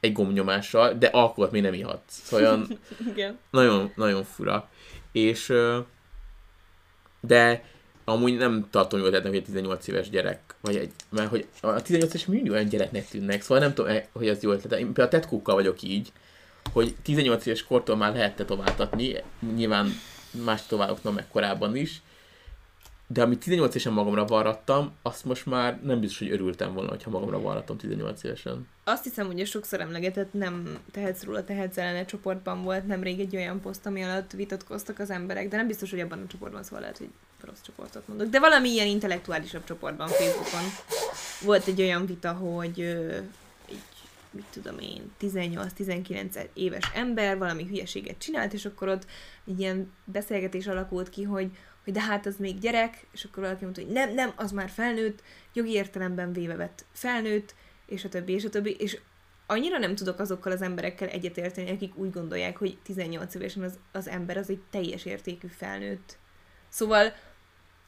[0.00, 2.20] egy gombnyomással, de alkoholt még nem ihatsz.
[2.22, 2.78] Szóval olyan
[3.12, 3.38] Igen.
[3.50, 4.68] Nagyon, nagyon fura.
[5.12, 5.52] És
[7.20, 7.64] de
[8.08, 12.14] amúgy nem tartom jól hogy egy 18 éves gyerek, vagy egy, mert hogy a 18
[12.14, 14.72] éves mindig olyan gyereknek tűnnek, szóval nem tudom, eh, hogy ez jó ötlet.
[14.72, 16.12] Én például a tetkókkal vagyok így,
[16.72, 19.14] hogy 18 éves kortól már lehet tetováltatni,
[19.54, 19.88] nyilván
[20.44, 22.02] más továbboknak meg korábban is,
[23.06, 27.10] de amit 18 évesen magamra varrattam, azt most már nem biztos, hogy örültem volna, ha
[27.10, 28.68] magamra varrattam 18 évesen.
[28.84, 33.60] Azt hiszem, hogy sokszor emlegetett nem tehetsz róla, tehetsz ellene csoportban volt nemrég egy olyan
[33.60, 36.98] poszt, ami alatt vitatkoztak az emberek, de nem biztos, hogy abban a csoportban szóval lehet,
[36.98, 37.10] hogy
[37.44, 38.28] rossz csoportot mondok.
[38.28, 40.64] De valami ilyen intellektuálisabb csoportban Facebookon
[41.40, 42.80] volt egy olyan vita, hogy
[43.68, 43.82] egy,
[44.30, 49.06] mit tudom én, 18-19 éves ember valami hülyeséget csinált, és akkor ott
[49.46, 51.50] egy ilyen beszélgetés alakult ki, hogy,
[51.84, 54.68] hogy de hát az még gyerek, és akkor valaki mondta, hogy nem, nem, az már
[54.68, 55.22] felnőtt,
[55.52, 57.54] jogi értelemben véve vett felnőtt,
[57.86, 58.98] és a többi, és a többi, és
[59.46, 64.08] annyira nem tudok azokkal az emberekkel egyetérteni, akik úgy gondolják, hogy 18 évesen az, az
[64.08, 66.18] ember az egy teljes értékű felnőtt.
[66.68, 67.14] Szóval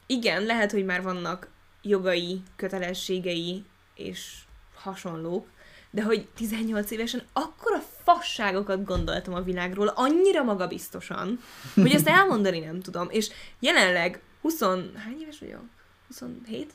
[0.05, 1.47] igen, lehet, hogy már vannak
[1.81, 3.65] jogai, kötelességei
[3.95, 4.37] és
[4.75, 5.47] hasonlók,
[5.91, 11.39] de hogy 18 évesen akkora fasságokat gondoltam a világról, annyira magabiztosan,
[11.75, 13.07] hogy ezt elmondani nem tudom.
[13.09, 14.61] És jelenleg 20...
[14.95, 15.63] Hány éves vagyok?
[16.07, 16.73] 27?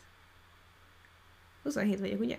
[1.63, 2.39] 27 vagyok, ugye?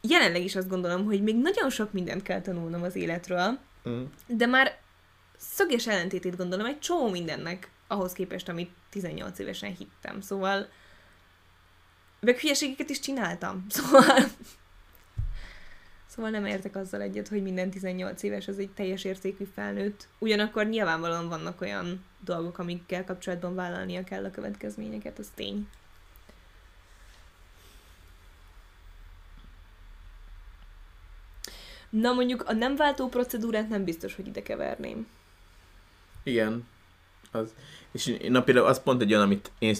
[0.00, 4.02] Jelenleg is azt gondolom, hogy még nagyon sok mindent kell tanulnom az életről, mm.
[4.26, 4.78] de már
[5.36, 10.20] szöges ellentétét gondolom egy csomó mindennek ahhoz képest, amit 18 évesen hittem.
[10.20, 10.68] Szóval
[12.20, 13.66] meg hülyeségeket is csináltam.
[13.68, 14.24] Szóval
[16.06, 20.08] Szóval nem értek azzal egyet, hogy minden 18 éves az egy teljes értékű felnőtt.
[20.18, 25.68] Ugyanakkor nyilvánvalóan vannak olyan dolgok, amikkel kapcsolatban vállalnia kell a következményeket, az tény.
[31.90, 35.06] Na mondjuk a nem váltó procedúrát nem biztos, hogy ide keverném.
[36.22, 36.66] Igen.
[37.30, 37.54] Az.
[37.92, 39.74] És na, például az pont egy olyan, amit én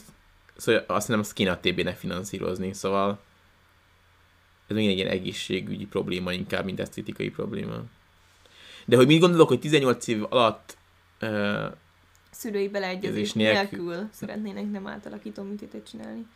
[0.56, 3.20] szóval azt nem azt kéne a TB-nek finanszírozni, szóval
[4.66, 7.82] ez még egy ilyen egészségügyi probléma inkább, mint esztétikai probléma.
[8.84, 10.76] De hogy mit gondolok, hogy 18 év alatt
[11.20, 11.66] uh,
[12.30, 13.84] szülői beleegyezés nélkül.
[13.84, 16.26] nélkül szeretnének nem átalakító műtétet csinálni.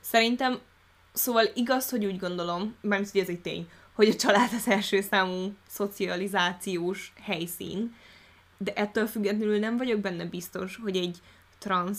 [0.00, 0.60] Szerintem
[1.12, 5.00] Szóval igaz, hogy úgy gondolom, mármint hogy ez egy tény, hogy a család az első
[5.00, 7.94] számú szocializációs helyszín,
[8.62, 11.18] de ettől függetlenül nem vagyok benne biztos, hogy egy
[11.58, 11.98] trans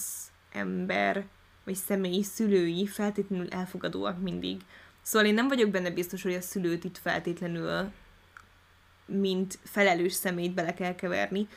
[0.51, 1.25] ember
[1.63, 4.61] vagy személy szülői feltétlenül elfogadóak mindig.
[5.01, 7.91] Szóval én nem vagyok benne biztos, hogy a szülőt itt feltétlenül
[9.05, 11.47] mint felelős személyt bele kell keverni,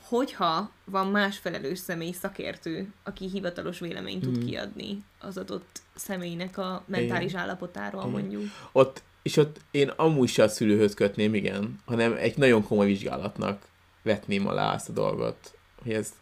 [0.00, 4.46] hogyha van más felelős személy, szakértő, aki hivatalos véleményt tud Mhm.
[4.46, 8.12] kiadni az adott személynek a mentális állapotáról, Igen.
[8.12, 8.44] mondjuk.
[8.72, 13.62] Ott, és ott én amúgy se a szülőhöz kötném, igen, hanem egy nagyon komoly vizsgálatnak
[14.08, 16.12] vetném alá azt a dolgot, hogy ez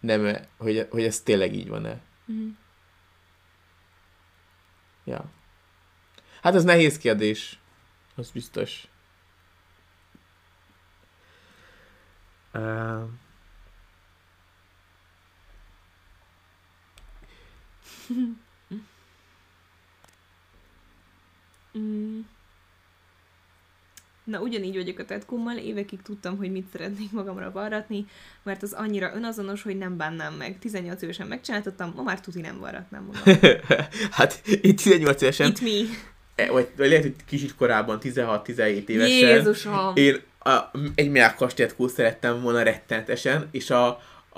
[0.00, 2.00] nem, hogy, hogy ez tényleg így van-e.
[2.24, 2.48] Mhm.
[5.04, 5.24] Ja.
[6.42, 7.58] Hát ez nehéz kérdés.
[8.14, 8.88] Az biztos.
[12.54, 13.08] Uh,
[21.78, 22.20] Mm.
[24.24, 28.06] Na, ugyanígy vagyok a tetkummal, évekig tudtam, hogy mit szeretnék magamra varratni,
[28.42, 30.58] mert az annyira önazonos, hogy nem bánnám meg.
[30.58, 33.40] 18 évesen megcsináltattam, ma már tuti nem varratnám magam.
[34.10, 35.84] hát itt 18 évesen, Itt mi?
[36.34, 39.92] e, vagy vagy lehet, hogy kicsit korábban, 16-17 évesen, Jézusom!
[39.94, 43.86] én a, egy melkastetkó szerettem volna rettenetesen, és a,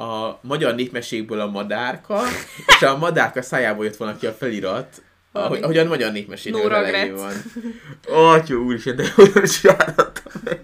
[0.02, 2.22] a magyar népmeségből a madárka,
[2.66, 5.02] és a madárka szájából jött volna ki a felirat,
[5.44, 7.34] ahogy, ahogy a magyar népmesében No no elején van.
[8.32, 10.60] Atya úristen, de hogy csináltam meg.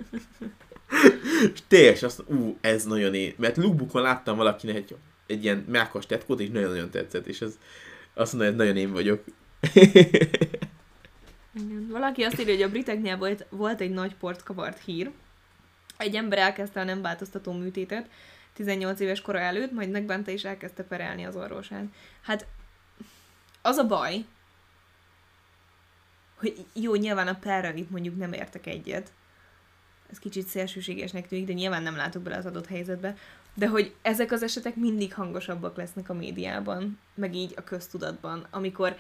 [1.55, 3.35] És tényleg, azt, ú, ez nagyon én.
[3.37, 4.97] Mert lookbookon láttam valakinek egy,
[5.27, 7.59] egy ilyen melkas tetkót, és nagyon-nagyon tetszett, és ez,
[8.15, 9.25] azt mondja, hogy nagyon én vagyok.
[11.55, 11.89] Igen.
[11.91, 15.11] Valaki azt írja, hogy a briteknél volt, volt egy nagy port kavart hír.
[15.97, 18.09] Egy ember elkezdte a nem változtató műtétet
[18.55, 21.85] 18 éves kora előtt, majd megbánta és elkezdte perelni az orvosát.
[22.23, 22.47] Hát
[23.63, 24.25] az a baj,
[26.43, 29.13] hogy jó, nyilván a perrel itt mondjuk nem értek egyet.
[30.11, 33.15] Ez kicsit szélsőségesnek tűnik, de nyilván nem látok bele az adott helyzetbe.
[33.55, 38.97] De hogy ezek az esetek mindig hangosabbak lesznek a médiában, meg így a köztudatban, amikor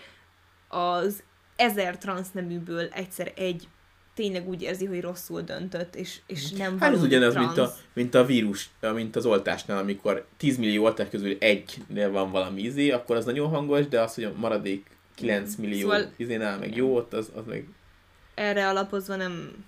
[0.68, 1.22] az
[1.56, 3.68] ezer transzneműből egyszer egy
[4.14, 7.46] tényleg úgy érzi, hogy rosszul döntött, és, és nem Hát ez ugyanaz, transz.
[7.46, 12.30] mint a, mint a vírus, mint az oltásnál, amikor 10 millió oltás közül egynél van
[12.30, 14.90] valami izé, akkor az nagyon hangos, de az, hogy a maradék
[15.26, 17.68] 9 millió Szóval- izénál meg jó, ott az, az meg...
[18.34, 19.64] Erre alapozva nem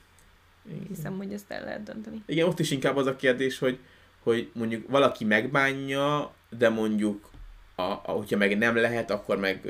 [0.89, 2.23] hiszem, hogy ezt el lehet dönteni.
[2.27, 3.79] Igen, ott is inkább az a kérdés, hogy,
[4.23, 7.31] hogy mondjuk valaki megbánja, de mondjuk,
[7.75, 9.69] a, a, hogyha meg nem lehet, akkor meg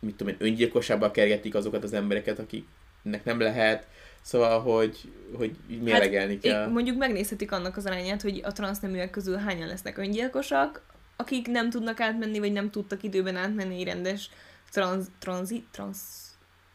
[0.00, 3.86] mit tudom én, öngyilkosságba kergetik azokat az embereket, akiknek nem lehet.
[4.20, 6.68] Szóval, hogy, hogy mérlegelni Hát, kell.
[6.68, 10.82] Mondjuk megnézhetik annak az arányát, hogy a transzneműek közül hányan lesznek öngyilkosak,
[11.16, 14.30] akik nem tudnak átmenni, vagy nem tudtak időben átmenni egy rendes
[14.72, 16.30] transz, tranzi, transz,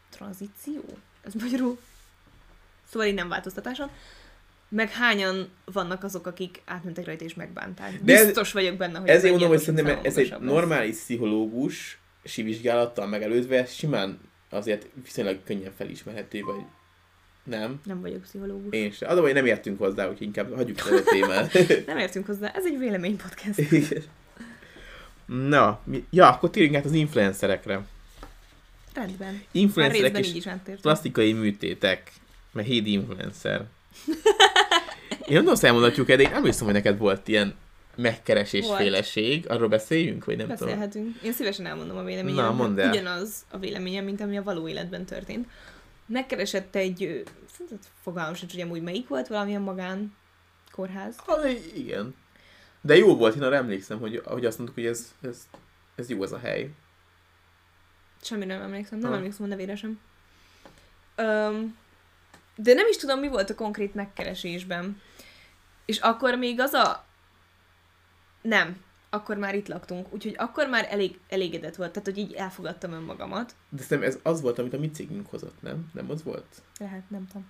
[0.09, 0.83] tranzíció?
[1.23, 1.79] Ez magyarul?
[2.89, 3.89] Szóval így nem változtatáson.
[4.69, 8.01] Meg hányan vannak azok, akik átmentek rajta és megbánták.
[8.03, 11.99] De ez- Biztos vagyok benne, hogy Ezért mondom, hogy szerintem ez egy normális pszichológus
[12.35, 14.19] vizsgálattal megelőzve simán
[14.49, 16.61] azért viszonylag könnyen felismerhető, vagy
[17.43, 17.81] nem.
[17.85, 18.73] Nem vagyok pszichológus.
[18.73, 19.09] Én sem.
[19.09, 21.53] Az a baj, nem értünk hozzá, úgyhogy inkább hagyjuk el a témát.
[21.87, 23.57] Nem értünk hozzá, ez egy véleménypodcast.
[23.71, 24.03] Igen.
[25.27, 27.85] Na, mi, ja, akkor térjünk át az influencerekre.
[28.93, 29.43] Rendben.
[29.51, 30.47] Influencerek és így is
[30.81, 32.11] plastikai műtétek,
[32.51, 33.65] mert hédi influencer.
[35.09, 37.55] Én nem tudom, azt elmondhatjuk de én emlékszem, hogy neked volt ilyen
[37.95, 38.79] megkeresés Volt.
[38.79, 39.49] féleség.
[39.49, 40.67] Arról beszéljünk, vagy nem tudom?
[40.67, 41.15] Beszélhetünk.
[41.23, 42.45] Én szívesen elmondom a véleményem.
[42.45, 42.89] Na, mondd el.
[42.89, 45.47] Ugyanaz a véleményem, mint ami a való életben történt.
[46.05, 47.23] Megkeresett egy,
[48.01, 50.15] fogalmam sincs, hogy amúgy melyik volt, valamilyen magán
[50.71, 51.15] kórház.
[51.25, 52.15] Ah, igen.
[52.87, 55.47] De jó volt, én arra emlékszem, hogy, hogy azt mondtuk, hogy ez, ez,
[55.95, 56.71] ez jó ez a hely.
[58.21, 59.17] Semmire nem emlékszem, nem Ah.
[59.17, 59.99] emlékszem a nevére sem.
[61.15, 61.77] Öm,
[62.55, 65.01] de nem is tudom, mi volt a konkrét megkeresésben.
[65.85, 67.05] És akkor még az a...
[68.41, 68.85] Nem.
[69.09, 73.55] Akkor már itt laktunk, úgyhogy akkor már elég, elégedett volt, tehát hogy így elfogadtam önmagamat.
[73.69, 75.89] De szerintem ez az volt, amit a mi cégünk hozott, nem?
[75.93, 76.61] Nem az volt?
[76.79, 77.49] Lehet, nem tudom.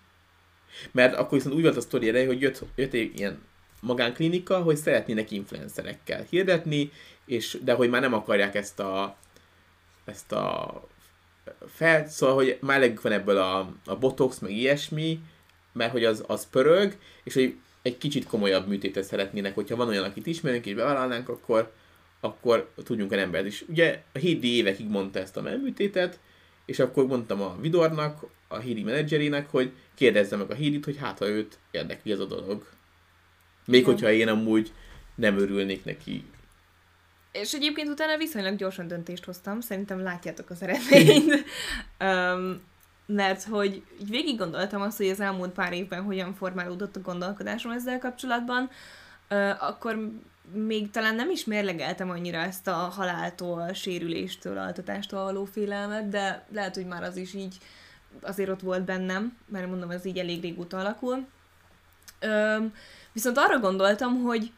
[0.92, 3.42] Mert akkor viszont úgy volt a sztori hogy jött, jött egy ilyen
[3.82, 6.92] magánklinika, hogy szeretnének influencerekkel hirdetni,
[7.26, 9.18] és, de hogy már nem akarják ezt a
[10.06, 10.82] ezt a
[11.68, 15.20] fel, szóval, hogy már elegük van ebből a, a botox, meg ilyesmi,
[15.74, 20.04] mert hogy az, az pörög, és hogy egy kicsit komolyabb műtétet szeretnének, hogyha van olyan,
[20.04, 21.74] akit ismerünk és bevállalnánk, akkor,
[22.20, 23.64] akkor tudjunk egy embert is.
[23.68, 26.20] Ugye a Hédi évekig mondta ezt a műtétet,
[26.66, 31.18] és akkor mondtam a Vidornak, a Hédi menedzserének, hogy kérdezze meg a Hédit, hogy hát
[31.18, 32.66] ha őt érdekli ez a dolog.
[33.68, 33.94] Még Igen.
[33.94, 34.72] hogyha én amúgy
[35.16, 36.26] nem örülnék neki
[37.32, 41.44] És egyébként utána viszonylag gyorsan döntést hoztam, szerintem látjátok az eredményt.
[42.00, 42.62] um,
[43.06, 47.72] mert hogy így végig gondoltam azt, hogy az elmúlt pár évben hogyan formálódott a gondolkodásom
[47.72, 48.70] ezzel kapcsolatban,
[49.30, 50.12] uh, akkor
[50.54, 56.76] még talán nem is mérlegeltem annyira ezt a haláltól, sérüléstől, altatástól való félelmet, de lehet,
[56.76, 57.58] hogy már az is így
[58.22, 61.28] azért ott volt bennem, mert mondom, ez így elég régóta alakul.
[62.22, 62.74] Üm,
[63.18, 64.52] viszont arra gondoltam, hogy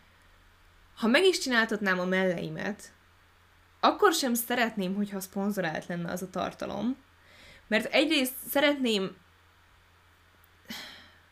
[0.95, 2.93] ha meg is csináltatnám a melleimet,
[3.79, 6.97] akkor sem szeretném, hogyha szponzorált lenne az a tartalom.
[7.67, 9.15] Mert egyrészt szeretném...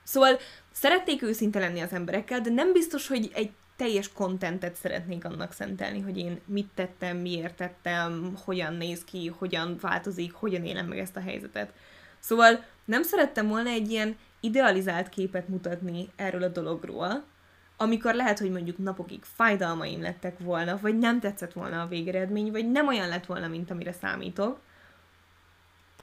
[0.04, 0.38] Szóval
[0.72, 6.02] szeretnék őszinte lenni az emberekkel, de nem biztos, hogy egy teljes kontentet szeretnék annak szentelni,
[6.02, 11.16] hogy én mit tettem, miért tettem, hogyan néz ki, hogyan változik, hogyan élem meg ezt
[11.16, 11.74] a helyzetet.
[12.20, 17.24] Szóval nem szerettem volna egy ilyen idealizált képet mutatni erről a dologról,
[17.78, 22.72] amikor lehet, hogy mondjuk napokig fájdalmaim lettek volna, vagy nem tetszett volna a végeredmény, vagy
[22.72, 24.60] nem olyan lett volna, mint amire számítok,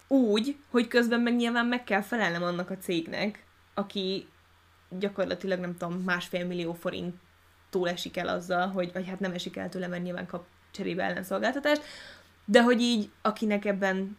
[0.09, 4.29] úgy, hogy közben meg nyilván meg kell felelnem annak a cégnek, aki
[4.89, 7.17] gyakorlatilag nem tudom, másfél millió forint
[7.71, 11.03] túl esik el azzal, hogy, vagy hát nem esik el tőle, mert nyilván kap cserébe
[11.03, 11.83] ellenszolgáltatást,
[12.45, 14.17] de hogy így, akinek ebben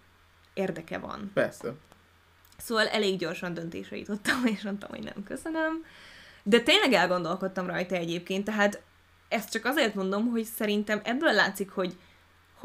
[0.54, 1.32] érdeke van.
[1.34, 1.74] Persze.
[2.58, 5.86] Szóval elég gyorsan döntésre jutottam, és mondtam, hogy nem köszönöm.
[6.44, 8.82] De tényleg elgondolkodtam rajta egyébként, tehát
[9.30, 11.96] ezt csak azért mondom, hogy szerintem ebből látszik, hogy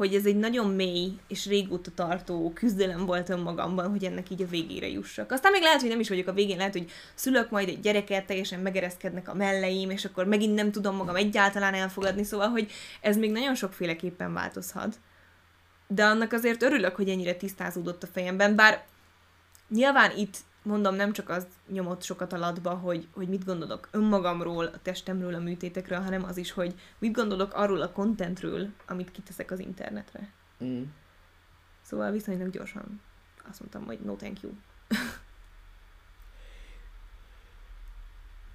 [0.01, 4.47] hogy ez egy nagyon mély és régóta tartó küzdelem volt önmagamban, hogy ennek így a
[4.47, 5.31] végére jussak.
[5.31, 8.25] Aztán még lehet, hogy nem is vagyok a végén, lehet, hogy szülök majd egy gyereket,
[8.25, 12.71] teljesen megereszkednek a melleim, és akkor megint nem tudom magam egyáltalán elfogadni, szóval, hogy
[13.01, 14.99] ez még nagyon sokféleképpen változhat.
[15.87, 18.85] De annak azért örülök, hogy ennyire tisztázódott a fejemben, bár
[19.71, 24.81] nyilván itt mondom, nem csak az nyomott sokat alatba, hogy, hogy mit gondolok önmagamról, a
[24.81, 29.59] testemről, a műtétekről, hanem az is, hogy mit gondolok arról a kontentről, amit kiteszek az
[29.59, 30.29] internetre.
[30.63, 30.83] Mm.
[31.81, 33.01] Szóval viszonylag gyorsan
[33.49, 34.51] azt mondtam, hogy no thank you.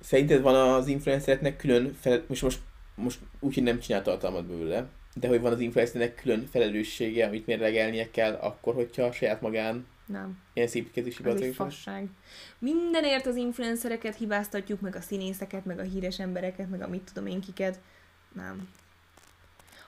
[0.00, 2.24] Szerinted van az influencereknek külön fel...
[2.28, 2.60] most, most,
[2.94, 7.46] most úgy, hogy nem csinál tartalmat belőle, de hogy van az influencernek külön felelőssége, amit
[7.46, 10.38] mérlegelnie kell akkor, hogyha saját magán nem.
[10.52, 12.09] Ilyen szépítkezési fasság.
[12.59, 17.26] Mindenért az influencereket hibáztatjuk, meg a színészeket, meg a híres embereket, meg a mit tudom
[17.26, 17.80] én kiket.
[18.32, 18.68] Nem.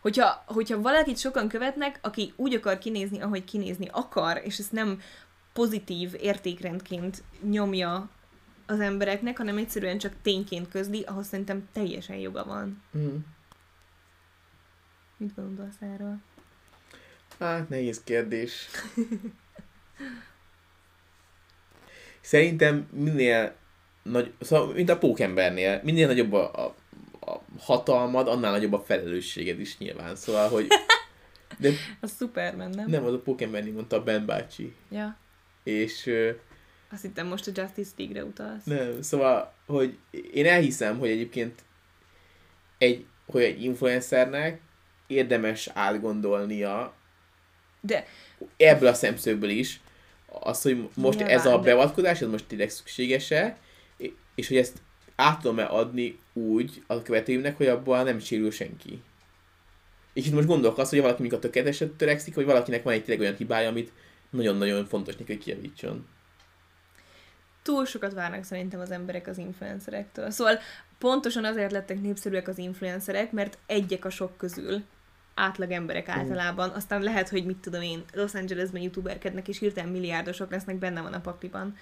[0.01, 5.01] Hogyha, hogyha valakit sokan követnek, aki úgy akar kinézni, ahogy kinézni akar, és ezt nem
[5.53, 8.11] pozitív értékrendként nyomja
[8.66, 12.83] az embereknek, hanem egyszerűen csak tényként közli, ahhoz szerintem teljesen joga van.
[12.99, 13.16] Mm.
[15.16, 16.16] Mit gondolsz erről?
[17.39, 18.66] Hát, nehéz kérdés.
[22.21, 23.55] Szerintem minél
[24.03, 26.75] nagy, szóval, mint a pókembernél, minél nagyobb a, a,
[27.31, 30.17] a hatalmad, annál nagyobb a felelősséged is nyilván.
[30.17, 30.67] Szóval, hogy...
[31.59, 31.71] De,
[32.01, 32.91] a Superman, nem?
[32.91, 34.75] Nem, az a pókembernél mondta a Ben bácsi.
[34.91, 35.19] Ja.
[35.63, 36.11] És...
[36.91, 38.65] Azt hittem most a Justice League-re utalsz.
[38.65, 39.99] Nem, szóval, hogy
[40.33, 41.65] én elhiszem, hogy egyébként
[42.79, 44.61] egy, hogy egy influencernek
[45.07, 46.95] érdemes átgondolnia
[47.81, 48.07] de
[48.57, 49.81] ebből a szemszögből is,
[50.29, 53.59] az, hogy most Nyilván, ez a beavatkozás, ez most tényleg szükséges-e,
[54.35, 54.83] és hogy ezt
[55.16, 59.03] át tudom-e adni úgy a követőimnek, hogy abban nem sérül senki.
[60.12, 63.05] És itt most gondolok azt, hogy valaki még a tökéleteset törekszik, hogy valakinek van egy
[63.05, 63.93] tényleg olyan hibája, amit
[64.31, 66.07] nagyon-nagyon fontos neki, hogy kijavítson.
[67.62, 70.31] Túl sokat várnak szerintem az emberek az influencerektől.
[70.31, 70.59] Szóval
[70.99, 74.83] pontosan azért lettek népszerűek az influencerek, mert egyek a sok közül
[75.39, 76.70] átlag emberek általában.
[76.70, 81.12] Aztán lehet, hogy mit tudom én, Los Angelesben youtuberkednek, és hirtelen milliárdosok lesznek, benne van
[81.12, 81.76] a pakliban.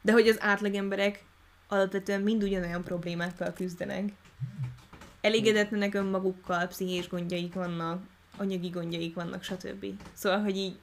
[0.00, 1.24] De hogy az átlag emberek
[1.68, 4.08] alapvetően mind ugyanolyan problémákkal küzdenek.
[5.20, 8.02] Elégedetlenek önmagukkal, pszichés gondjaik vannak,
[8.36, 9.86] anyagi gondjaik vannak, stb.
[10.12, 10.76] Szóval, hogy így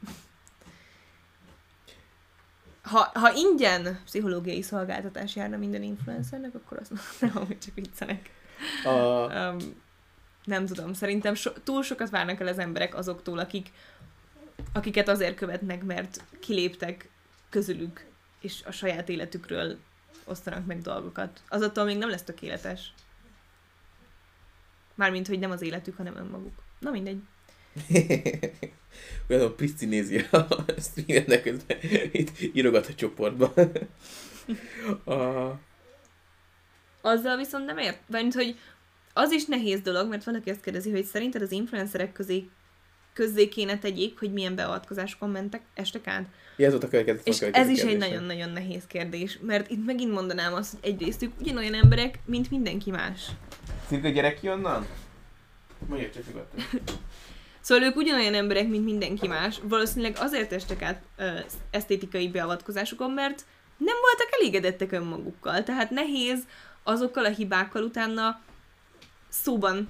[2.82, 8.30] ha, ha ingyen pszichológiai szolgáltatás járna minden influencernek, akkor azt nem, hogy csak viccenek.
[8.84, 8.89] A...
[8.89, 9.57] Um,
[10.50, 13.72] nem tudom, szerintem so, túl sokat várnak el az emberek azoktól, akik,
[14.74, 17.10] akiket azért követnek, mert kiléptek
[17.50, 18.06] közülük,
[18.41, 19.78] és a saját életükről
[20.26, 21.41] osztanak meg dolgokat.
[21.50, 22.93] Az attól még nem lesz tökéletes.
[24.95, 26.64] Mármint, hogy nem az életük, hanem önmaguk.
[26.80, 27.22] Na mindegy.
[29.30, 30.47] Olyan a Piszti nézi a
[30.78, 31.78] streamet közben
[32.12, 33.52] itt írogat a csoportban.
[35.16, 35.60] a...
[37.02, 38.60] Azzal viszont nem ért, mert hogy
[39.20, 42.49] az is nehéz dolog, mert valaki azt kérdezi, hogy szerinted az influencerek közé
[43.13, 46.26] közzé kéne tegyék, hogy milyen beavatkozásokon mentek, estek át.
[46.57, 50.11] Ja, ez volt a következő És ez is egy nagyon-nagyon nehéz kérdés, mert itt megint
[50.11, 53.26] mondanám azt, hogy egyrészt ők ugyanolyan emberek, mint mindenki más.
[53.88, 54.88] Szinte gyerek ki onnan?
[55.88, 56.65] Mondja csak nyugodtan.
[57.61, 59.59] Szóval ők ugyanolyan emberek, mint mindenki más.
[59.63, 61.30] Valószínűleg azért estek át ö,
[61.72, 63.45] esztétikai beavatkozásukon, mert
[63.78, 65.63] nem voltak elégedettek önmagukkal.
[65.63, 66.39] Tehát nehéz
[66.84, 68.41] azokkal a hibákkal utána
[69.30, 69.88] szóban,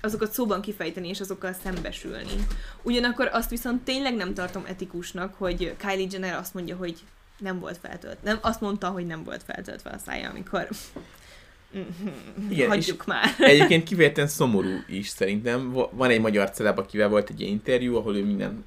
[0.00, 2.46] azokat szóban kifejteni, és azokkal szembesülni.
[2.82, 6.98] Ugyanakkor azt viszont tényleg nem tartom etikusnak, hogy Kylie Jenner azt mondja, hogy
[7.38, 8.22] nem volt feltölt.
[8.22, 10.68] Nem, azt mondta, hogy nem volt feltöltve a szája, amikor
[12.50, 13.28] Igen, hagyjuk már.
[13.38, 15.72] Egyébként kifejezetten szomorú is szerintem.
[15.72, 18.64] Va- Van egy magyar celeb, akivel volt egy ilyen interjú, ahol ő minden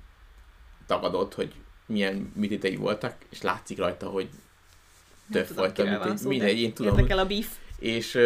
[0.87, 1.53] tagadott, hogy
[1.85, 4.29] milyen műtétei voltak, és látszik rajta, hogy
[5.31, 6.21] több tudom, volt a kiről van műtét.
[6.23, 6.93] szó, Mindegy, de én tudom.
[6.97, 7.47] Érdekel a beef.
[7.79, 8.17] És,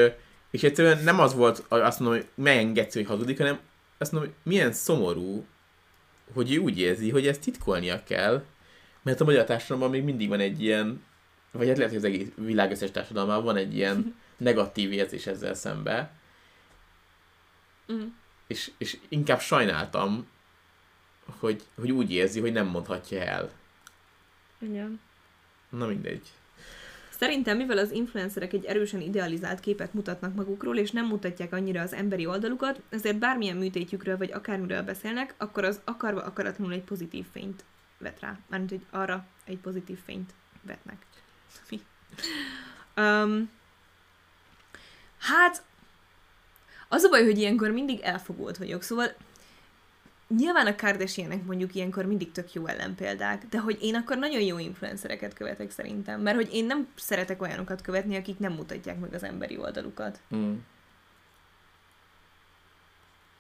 [0.51, 3.59] és egyszerűen nem az volt, azt mondom, hogy megengedsz, hogy hazudik, hanem
[3.97, 5.45] azt mondom, hogy milyen szomorú,
[6.33, 8.45] hogy ő úgy érzi, hogy ezt titkolnia kell,
[9.01, 11.03] mert a magyar társadalomban még mindig van egy ilyen,
[11.51, 15.53] vagy hát lehet, hogy az egész világ összes társadalmában van egy ilyen negatív érzés ezzel
[15.53, 16.15] szembe,
[17.91, 18.07] Mm.
[18.47, 20.27] és, és inkább sajnáltam,
[21.39, 23.51] hogy, hogy úgy érzi, hogy nem mondhatja el.
[24.59, 24.99] Igen.
[25.69, 26.31] Na mindegy.
[27.17, 31.93] Szerintem, mivel az influencerek egy erősen idealizált képet mutatnak magukról, és nem mutatják annyira az
[31.93, 37.63] emberi oldalukat, ezért bármilyen műtétjükről vagy akármiről beszélnek, akkor az akarva akaratlanul egy pozitív fényt
[37.97, 38.39] vet rá.
[38.47, 41.05] Mármint, hogy arra egy pozitív fényt vetnek.
[42.97, 43.49] Um,
[45.17, 45.63] hát,
[46.87, 49.15] az a baj, hogy ilyenkor mindig elfogult vagyok, szóval
[50.27, 54.57] Nyilván a Kardashianek mondjuk ilyenkor mindig tök jó ellenpéldák, de hogy én akkor nagyon jó
[54.59, 59.23] influencereket követek szerintem, mert hogy én nem szeretek olyanokat követni, akik nem mutatják meg az
[59.23, 60.19] emberi oldalukat.
[60.35, 60.55] Mm.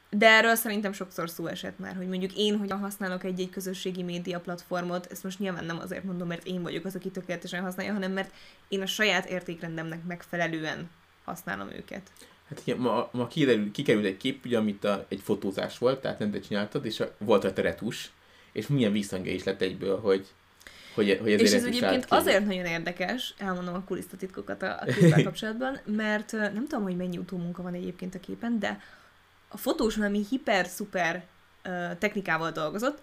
[0.09, 4.39] De erről szerintem sokszor szó esett már, hogy mondjuk én hogyan használok egy-egy közösségi média
[4.39, 8.11] platformot, ezt most nyilván nem azért mondom, mert én vagyok az, aki tökéletesen használja, hanem
[8.11, 8.33] mert
[8.67, 10.89] én a saját értékrendemnek megfelelően
[11.23, 12.11] használom őket.
[12.49, 16.19] Hát igen, ma, ma kiderül, kikerült egy kép, ugye, amit a, egy fotózás volt, tehát
[16.19, 18.11] nem te csináltad, és a, volt rajta retus,
[18.51, 20.27] és milyen visszhangja is lett egyből, hogy,
[20.93, 25.23] hogy, hogy ezért És ez egyébként azért nagyon érdekes, elmondom a kulisztatitkokat a, a képpel
[25.23, 28.81] kapcsolatban, mert nem tudom, hogy mennyi utómunka van egyébként a képen, de
[29.47, 31.25] a fotós valami hiper-szuper
[31.63, 31.69] ö,
[31.99, 33.01] technikával dolgozott,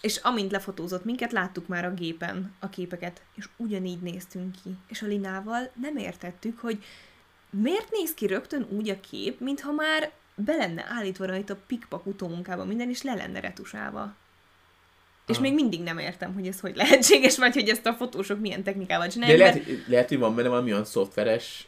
[0.00, 4.70] és amint lefotózott minket, láttuk már a gépen a képeket, és ugyanígy néztünk ki.
[4.86, 6.84] És a Linával nem értettük, hogy
[7.50, 12.66] miért néz ki rögtön úgy a kép, mintha már be lenne állítva rajta pikpak utómunkában
[12.66, 14.14] minden, és le lenne retusálva.
[15.26, 15.42] És Ah.
[15.42, 19.06] még mindig nem értem, hogy ez hogy lehetséges, vagy hogy ezt a fotósok milyen technikával
[19.06, 19.38] De csinálják.
[19.38, 21.66] lehet, mert- hogy- lehet, hogy van benne valami olyan szoftveres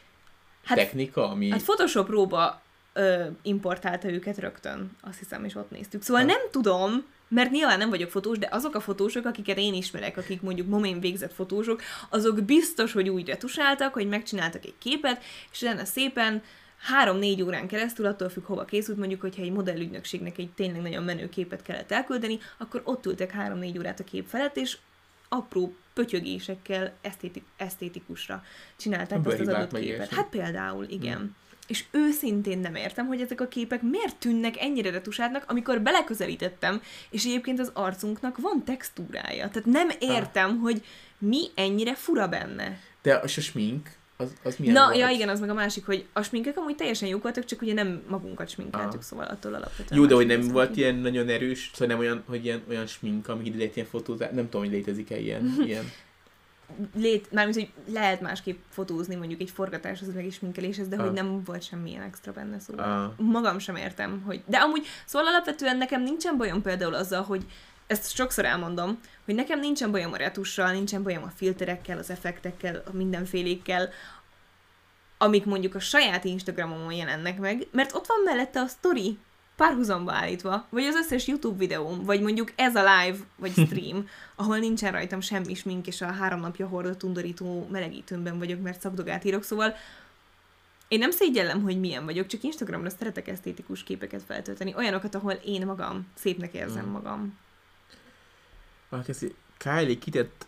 [0.63, 1.49] Hát- technika, ami...
[1.49, 2.61] Hát Photoshop róba
[2.93, 6.01] ö, importálta őket rögtön, azt hiszem, és ott néztük.
[6.01, 6.27] Szóval Ha.
[6.27, 10.41] nem tudom, mert nyilván nem vagyok fotós, de azok a fotósok, akiket én ismerek, akik
[10.41, 15.85] mondjuk momén végzett fotósok, azok biztos, hogy úgy retusáltak, hogy megcsináltak egy képet, és utána
[15.85, 16.41] szépen
[16.77, 21.29] három-négy órán keresztül, attól függ, hova készült, mondjuk, hogyha egy modellügynökségnek egy tényleg nagyon menő
[21.29, 24.77] képet kellett elküldeni, akkor ott ültek három-négy órát a kép felett, és
[25.29, 28.43] apró pötyögésekkel esztéti- esztétikusra
[28.75, 30.09] csinálták azt az adott képet.
[30.09, 31.17] Hát például, igen.
[31.17, 31.35] Hmm.
[31.73, 37.25] És őszintén nem értem, hogy ezek a képek miért tűnnek ennyire retusáltnak, amikor beleközelítettem, és
[37.25, 39.49] egyébként az arcunknak van textúrája.
[39.49, 40.83] Tehát nem értem, hogy
[41.17, 42.79] mi ennyire fura benne.
[43.01, 44.97] De a, a smink, az, az milyen Na, volt?
[44.97, 47.73] ja igen, az meg a másik, hogy a sminkek amúgy teljesen jók voltak, csak ugye
[47.73, 49.01] nem magunkat sminkáltuk, Ah.
[49.01, 49.99] szóval attól alapvetően.
[50.01, 50.79] Jó, de hogy nem volt ki.
[50.79, 54.29] ilyen nagyon erős, szóval nem olyan, hogy ilyen, olyan smink, ami ide lehet ilyen fotózás,
[54.33, 55.91] nem tudom, hogy létezik-e ilyen, ilyen.
[56.95, 61.01] Lét, mármint, hogy lehet másképp fotózni mondjuk egy forgatáshoz, meg egy sminkeléshez, de Ah.
[61.03, 63.25] hogy nem volt semmilyen extra benne, szóval Ah.
[63.25, 64.43] magam sem értem, hogy...
[64.45, 67.45] De amúgy, szóval alapvetően nekem nincsen bajom például azzal, hogy
[67.87, 72.83] ezt sokszor elmondom, hogy nekem nincsen bajom a retussal, nincsen bajom a filterekkel, az effektekkel,
[72.85, 73.89] a mindenfélékkel,
[75.17, 79.17] amik mondjuk a saját Instagramomon jelennek meg, mert ott van mellette a story
[79.55, 84.57] párhuzamba állítva, vagy az összes YouTube videóm, vagy mondjuk ez a live, vagy stream, ahol
[84.57, 89.43] nincsen rajtam semmi smink, és a három napja hordott undorító melegítőmben vagyok, mert szakdogát írok,
[89.43, 89.75] szóval
[90.87, 95.65] én nem szégyellem, hogy milyen vagyok, csak Instagramra szeretek esztétikus képeket feltölteni, olyanokat, ahol én
[95.65, 96.91] magam szépnek érzem Mm.
[96.91, 97.37] magam.
[98.89, 100.47] Valaki ezt, Kylie kitett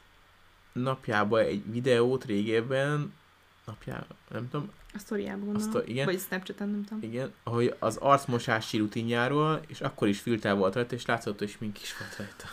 [0.73, 3.14] napjába egy videót régebben,
[3.65, 5.76] napjá, nem tudom, A sztoriában gondolom.
[5.76, 6.06] Azt igen.
[6.06, 7.04] Vagy Snapchaten, nem tudom.
[7.04, 11.82] igen, ahogy az arcmosási rutinjáról, és akkor is filter volt rajta, és látszott, hogy mink
[11.82, 12.46] is volt rajta.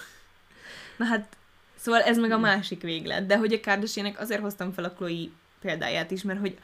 [0.96, 1.36] Na hát,
[1.74, 5.28] szóval ez meg a másik véglet, de hogy a Kardashianek azért hoztam fel a Chloe
[5.60, 6.58] példáját is, mert hogy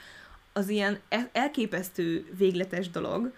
[0.53, 3.33] az ilyen el- elképesztő végletes dolog,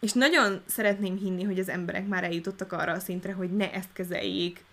[0.00, 3.92] és nagyon szeretném hinni, hogy az emberek már eljutottak arra a szintre, hogy ne ezt
[3.92, 4.64] kezeljék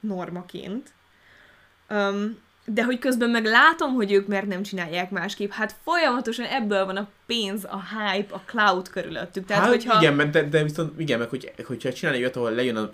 [0.00, 0.92] normaként.
[1.90, 6.84] Um, de hogy közben meg látom, hogy ők mert nem csinálják másképp, hát folyamatosan ebből
[6.84, 9.46] van a pénz, a hype, a cloud körülöttük.
[9.46, 10.02] Tehát, hát, hogyha...
[10.02, 12.90] igen, de, de viszont igen, meg hogy, hogyha csinálni olyat, ahol lejön a,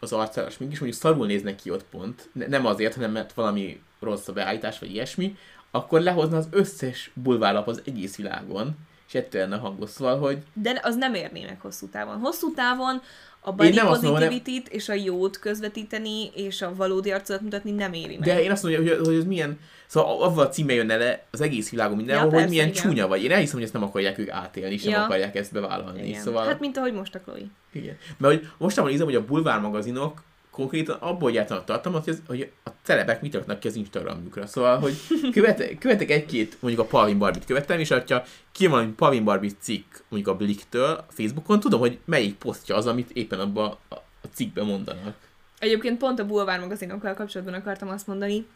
[0.00, 3.80] az arcára mégis mondjuk szarul néznek ki ott pont, ne, nem azért, hanem mert valami
[4.00, 5.36] rossz a beállítás, vagy ilyesmi,
[5.70, 8.76] akkor lehozna az összes bulvárlap az egész világon,
[9.08, 10.42] és ettől lenne hangos, szóval, hogy...
[10.52, 12.18] De az nem érné meg hosszú távon.
[12.18, 13.02] Hosszú távon
[13.44, 18.28] a body positivity és a jót közvetíteni, és a valódi arcodat mutatni nem éri meg.
[18.28, 21.40] De én azt mondom, hogy, hogy ez milyen, szóval avval a címe jönne le az
[21.40, 22.82] egész világon mindenhol, ja, hogy milyen igen.
[22.82, 23.22] csúnya vagy.
[23.22, 24.90] Én elhiszem, hogy ezt nem akarják ők átélni, és ja.
[24.90, 26.08] nem akarják ezt bevállalni.
[26.08, 26.20] Igen.
[26.20, 26.46] Szóval...
[26.46, 27.38] Hát, mint ahogy most a Chloe.
[27.72, 27.96] Igen.
[28.16, 32.70] Mert hogy mostában nézem, hogy a bulvár magazinok konkrétan abból gyártanak tartalmat, hogy, hogy a
[32.82, 34.46] celebek mit raknak ki az Instagramjukra.
[34.46, 34.94] Szóval, hogy
[35.32, 38.22] követek, követek egy-két, mondjuk a Pavin Barbit követem, és ha
[38.52, 42.86] ki van Pavin Barbit cikk, mondjuk a Bliktől a Facebookon, tudom, hogy melyik posztja az,
[42.86, 45.14] amit éppen abban a, a cikkben mondanak.
[45.58, 48.46] Egyébként pont a bulvár magazinokkal kapcsolatban akartam azt mondani,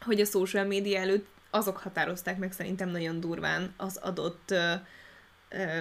[0.00, 4.72] hogy a social média előtt azok határozták meg szerintem nagyon durván az adott ö,
[5.48, 5.78] ö,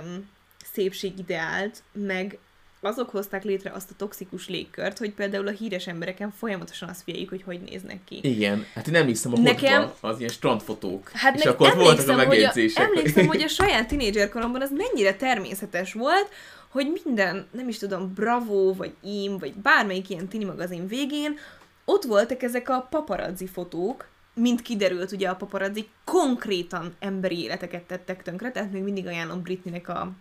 [0.72, 2.38] szépségideált, meg
[2.82, 7.30] azok hozták létre azt a toxikus légkört, hogy például a híres embereken folyamatosan azt figyeljük,
[7.30, 8.20] hogy hogy néznek ki.
[8.22, 9.92] Igen, hát én hiszem a Nekem...
[10.00, 12.88] az ilyen strandfotók, hát és akkor voltak a megjegyzések.
[12.88, 16.30] Hogy a, emlékszem, hogy a saját tinédzser koromban az mennyire természetes volt,
[16.70, 21.38] hogy minden, nem is tudom, Bravo, vagy Im, vagy bármelyik ilyen tini magazin végén
[21.86, 28.24] ott voltak ezek a paparazzi fotók, mint kiderült, ugye a paparazzi konkrétan emberi életeket tettek
[28.24, 30.12] tönkre, tehát még mindig ajánlom Britneynek a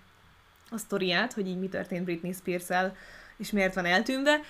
[0.71, 2.93] a sztoriát, hogy így mi történt Britney spears
[3.37, 4.41] és miért van eltűnve.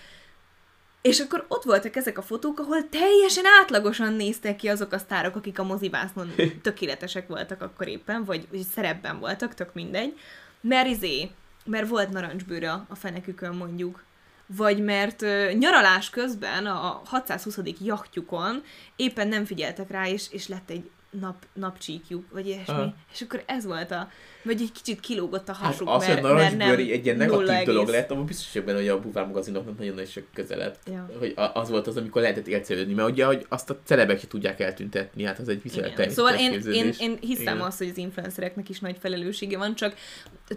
[1.02, 5.36] És akkor ott voltak ezek a fotók, ahol teljesen átlagosan néztek ki azok a sztárok,
[5.36, 6.32] akik a mozivásznon
[6.62, 10.18] tökéletesek voltak akkor éppen, vagy, vagy szerepben voltak, tök mindegy.
[10.60, 11.30] Mert izé,
[11.64, 14.05] mert volt narancsbőre a fenekükön mondjuk,
[14.47, 17.59] vagy mert uh, nyaralás közben a 620.
[17.80, 18.62] jachtjukon
[18.97, 22.74] éppen nem figyeltek rá, és, és lett egy nap, napcsíkjuk, vagy ilyesmi.
[22.74, 22.93] Uh.
[23.12, 24.09] És akkor ez volt a...
[24.43, 27.65] Vagy egy kicsit kilógott a hasuk, hát az, mert, hogy mert nem egy ilyen negatív
[27.65, 30.78] dolog lett, abban biztos vagyok benne, hogy a buvár magazinoknak nagyon-nagyon sok közelet.
[30.87, 31.11] Ja.
[31.19, 35.24] Hogy az volt az, amikor lehetett élcelődni, mert ugye, hogy azt a celebek tudják eltüntetni,
[35.24, 37.66] hát az egy viszonylag Szóval én, én, én hiszem Igen.
[37.66, 39.95] azt, hogy az influencereknek is nagy felelőssége van, csak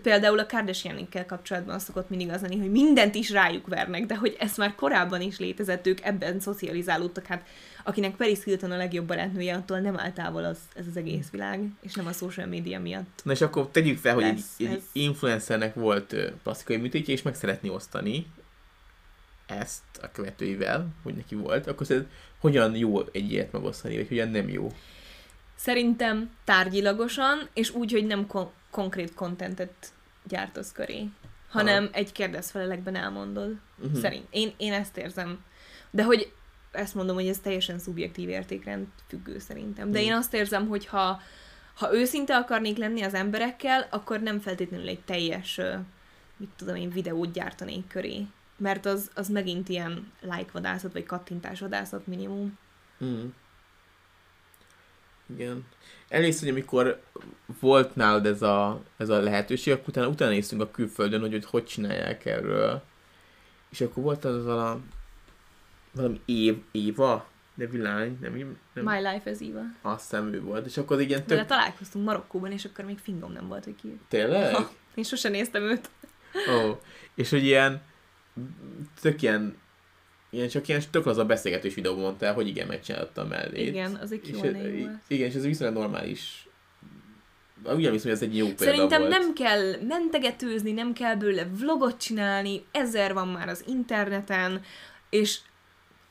[0.02, 4.36] például a Kardashianikkel kapcsolatban szokott mindig az lenni, hogy mindent is rájuk vernek, de hogy
[4.40, 7.48] ez már korábban is létezett, ők ebben szocializálódtak, hát
[7.84, 11.70] akinek Paris Hilton a legjobb barátnője, attól nem áll távol az, ez az egész világ,
[11.82, 13.22] és nem a social media miatt.
[13.24, 17.70] Na és akkor tegyük fel, hogy egy, egy influencernek volt plastikai műtétje, és meg szeretné
[17.70, 18.28] osztani
[19.46, 24.30] ezt a követőivel, hogy neki volt, akkor szerinted hogyan jó egy ilyet megosztani, vagy hogyan
[24.30, 24.72] nem jó?
[25.56, 29.74] Szerintem tárgyilagosan, és úgy, hogy nem kon- konkrét kontentet
[30.28, 31.10] gyártasz köré,
[31.50, 31.94] hanem ha.
[31.94, 33.56] egy kérdezfelelekben elmondod.
[33.78, 34.00] Uh-huh.
[34.00, 34.28] Szerint.
[34.30, 35.44] Én, én ezt érzem.
[35.92, 36.32] De hogy
[36.74, 39.92] ezt mondom, hogy ez teljesen szubjektív értékrend függő szerintem.
[39.92, 40.08] De hmm.
[40.08, 41.22] én azt érzem, hogy ha,
[41.76, 45.62] ha őszinte akarnék lenni az emberekkel, akkor nem feltétlenül egy teljes,
[46.38, 48.26] mit tudom én, videót gyártanék köré.
[48.58, 52.58] Mert az, az megint ilyen like vadászat, vagy kattintás vadászat minimum.
[52.98, 53.34] Hmm.
[55.26, 55.66] Igen.
[56.10, 57.02] Először, hogy amikor
[57.60, 61.46] volt nálad ez a, ez a lehetőség, akkor utána, utána néztünk a külföldön, hogy, hogy
[61.46, 62.84] hogy csinálják erről.
[63.70, 64.80] És akkor volt az a
[65.94, 69.62] valami Év, Éva nevű lány, nem, nem My Life as Eva.
[69.82, 71.38] Azt hiszem ő volt, és akkor igen tök...
[71.38, 74.00] De találkoztunk Marokkóban, és akkor még fingom nem volt, hogy ki.
[74.08, 74.54] Tényleg?
[74.54, 75.90] Ha, én sosem néztem őt.
[76.50, 76.78] Ó, oh.
[77.16, 77.82] és hogy ilyen
[79.02, 79.62] tök ilyen
[80.30, 83.66] ilyen csak ilyen tök az a beszélgetős videóban mondtál, hogy igen, megcsináltam mellé.
[83.66, 85.02] Igen, az egy jó volt.
[85.08, 86.48] Igen, és ez viszonylag normális
[87.64, 89.12] ugyan viszont, hogy ez egy jó példa Szerintem volt.
[89.12, 94.62] nem kell mentegetőzni, nem kell bőle vlogot csinálni, ezer van már az interneten,
[95.10, 95.40] és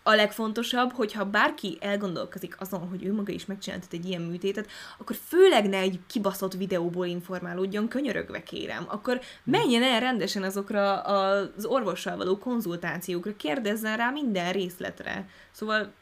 [0.02, 5.16] a legfontosabb, hogyha bárki elgondolkozik azon, hogy ő maga is megcsináltat egy ilyen műtétet, akkor
[5.26, 8.84] főleg ne egy kibaszott videóból informálódjon, könyörögve kérem.
[8.88, 15.28] Akkor menjen el rendesen azokra az orvossal való konzultációkra, kérdezzen rá minden részletre.
[15.50, 15.92] Szóval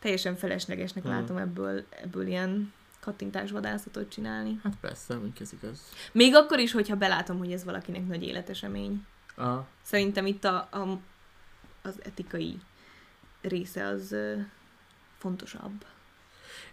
[0.00, 1.12] teljesen feleslegesnek hmm.
[1.12, 4.60] látom ebből, ebből ilyen kattintásvadászatot csinálni.
[4.62, 5.80] Hát persze, hogy ez igaz.
[6.12, 9.06] Még akkor is, hogyha belátom, hogy ez valakinek nagy életesemény.
[9.36, 9.66] Aha.
[9.82, 10.98] Szerintem itt a, a,
[11.82, 12.58] az etikai
[13.48, 14.16] része az
[15.18, 15.84] fontosabb.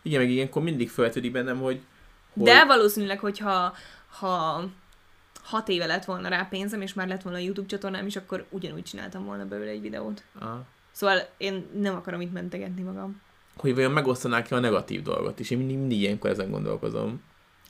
[0.01, 1.81] Igen, meg ilyenkor mindig feltűnik bennem, hogy,
[2.33, 2.43] hogy...
[2.43, 3.73] De valószínűleg, hogyha
[4.19, 4.63] ha
[5.43, 8.45] hat éve lett volna rá pénzem, és már lett volna a YouTube csatornám is, akkor
[8.49, 10.23] ugyanúgy csináltam volna belőle egy videót.
[10.39, 10.65] Aha.
[10.91, 13.21] Szóval én nem akarom itt mentegetni magam.
[13.55, 15.49] Hogy vajon megosztanák-e a negatív dolgot is.
[15.49, 17.21] Én mindig, mindig ilyenkor ezen gondolkozom.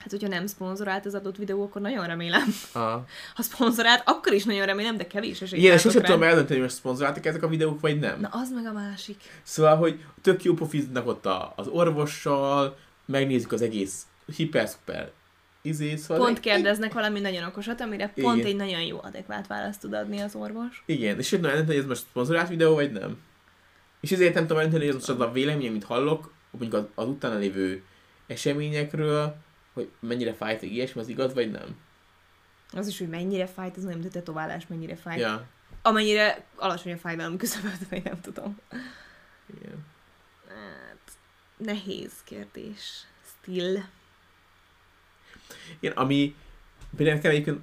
[0.06, 2.54] Hát, hogyha nem szponzorált az adott videó, akkor nagyon remélem.
[2.72, 2.78] A...
[3.34, 7.26] Ha szponzorált, akkor is nagyon remélem, de kevés esélyt Igen, sosem tudom eldönteni, hogy szponzoráltak
[7.26, 8.20] ezek a videók, vagy nem.
[8.20, 9.16] Na, az meg a másik.
[9.42, 11.26] Szóval, hogy tök jó pofiznak ott
[11.56, 12.76] az orvossal,
[13.06, 14.06] megnézzük az egész
[14.36, 15.10] hiper-szuper
[15.62, 18.48] izé, szóval Pont egy- kérdeznek valami nagyon okosat, amire pont Igen.
[18.48, 20.82] egy nagyon jó adekvát választ tud adni az orvos.
[20.86, 23.18] Igen, és eldönteni, hogy ez most szponzorált videó, vagy nem.
[24.00, 26.84] És ezért nem tudom eldönteni, hogy ez most az a vélemény, amit hallok, mondjuk az,
[26.94, 27.82] az utána lévő
[28.26, 29.36] eseményekről,
[29.76, 31.76] hogy mennyire fájt, hogy ilyesmi, az igaz, vagy nem.
[32.72, 35.20] Az is, hogy mennyire fájt, az nem, a tetoválás mennyire fájt.
[35.20, 35.46] Ja,
[35.82, 38.60] Amennyire alacsony a fájdalom küszöböt, vagy nem tudom.
[39.58, 39.86] igen.
[40.48, 41.12] Hát,
[41.56, 43.06] nehéz kérdés.
[43.26, 43.76] Still.
[45.78, 46.34] Igen, ami
[46.96, 47.60] például nekem egyébként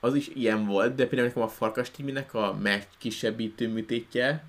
[0.00, 4.44] az is ilyen volt, de például nekem a Farkas Timinek a megkisebbítő műtétje,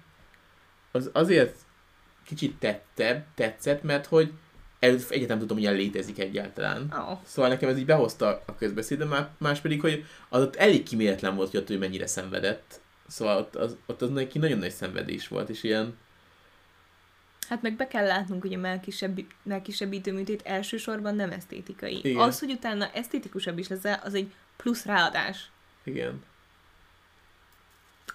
[0.92, 1.58] az azért
[2.24, 4.34] kicsit tettebb, tetszett, mert hogy
[4.86, 6.88] előtt egyetem tudom, hogy ilyen létezik egyáltalán.
[6.92, 7.20] Oh.
[7.26, 11.36] Szóval nekem ez így behozta a közbeszédbe, má- más pedig, hogy az ott elég kiméletlen
[11.36, 12.82] volt, hogy ott ő mennyire szenvedett.
[13.08, 15.98] Szóval ott az, ott az neki nagyon nagy szenvedés volt, és ilyen,
[17.50, 22.00] Hát meg be kell látnunk, hogy a melkisebbi, melkisebbítő műtét elsősorban nem esztétikai.
[22.04, 22.22] Igen.
[22.22, 25.50] Az, hogy utána esztétikusabb is lesz, az egy plusz ráadás.
[25.84, 26.24] igen.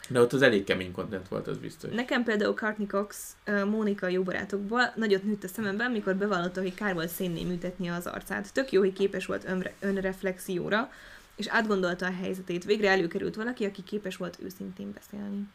[0.09, 1.95] De ott az elég kemény content volt, az biztos.
[1.95, 3.37] Nekem például Courtney Cox,
[3.67, 8.07] Mónika jó barátokból nagyot nőtt a szememben, mikor bevallotta, hogy kár volt szénné műtetni az
[8.07, 8.53] arcát.
[8.53, 10.91] Tök jó, hogy képes volt önre, önreflexióra,
[11.37, 12.65] és átgondolta a helyzetét.
[12.65, 15.49] Végre előkerült valaki, aki képes volt őszintén beszélni.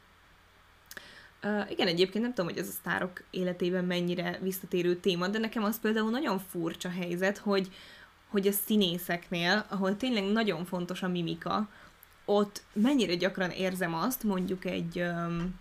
[1.43, 5.63] Uh, igen, egyébként nem tudom, hogy ez a sztárok életében mennyire visszatérő téma, de nekem
[5.63, 7.71] az például nagyon furcsa helyzet, hogy,
[8.27, 11.69] hogy a színészeknél, ahol tényleg nagyon fontos a mimika,
[12.25, 15.59] ott mennyire gyakran érzem azt, mondjuk egy, um,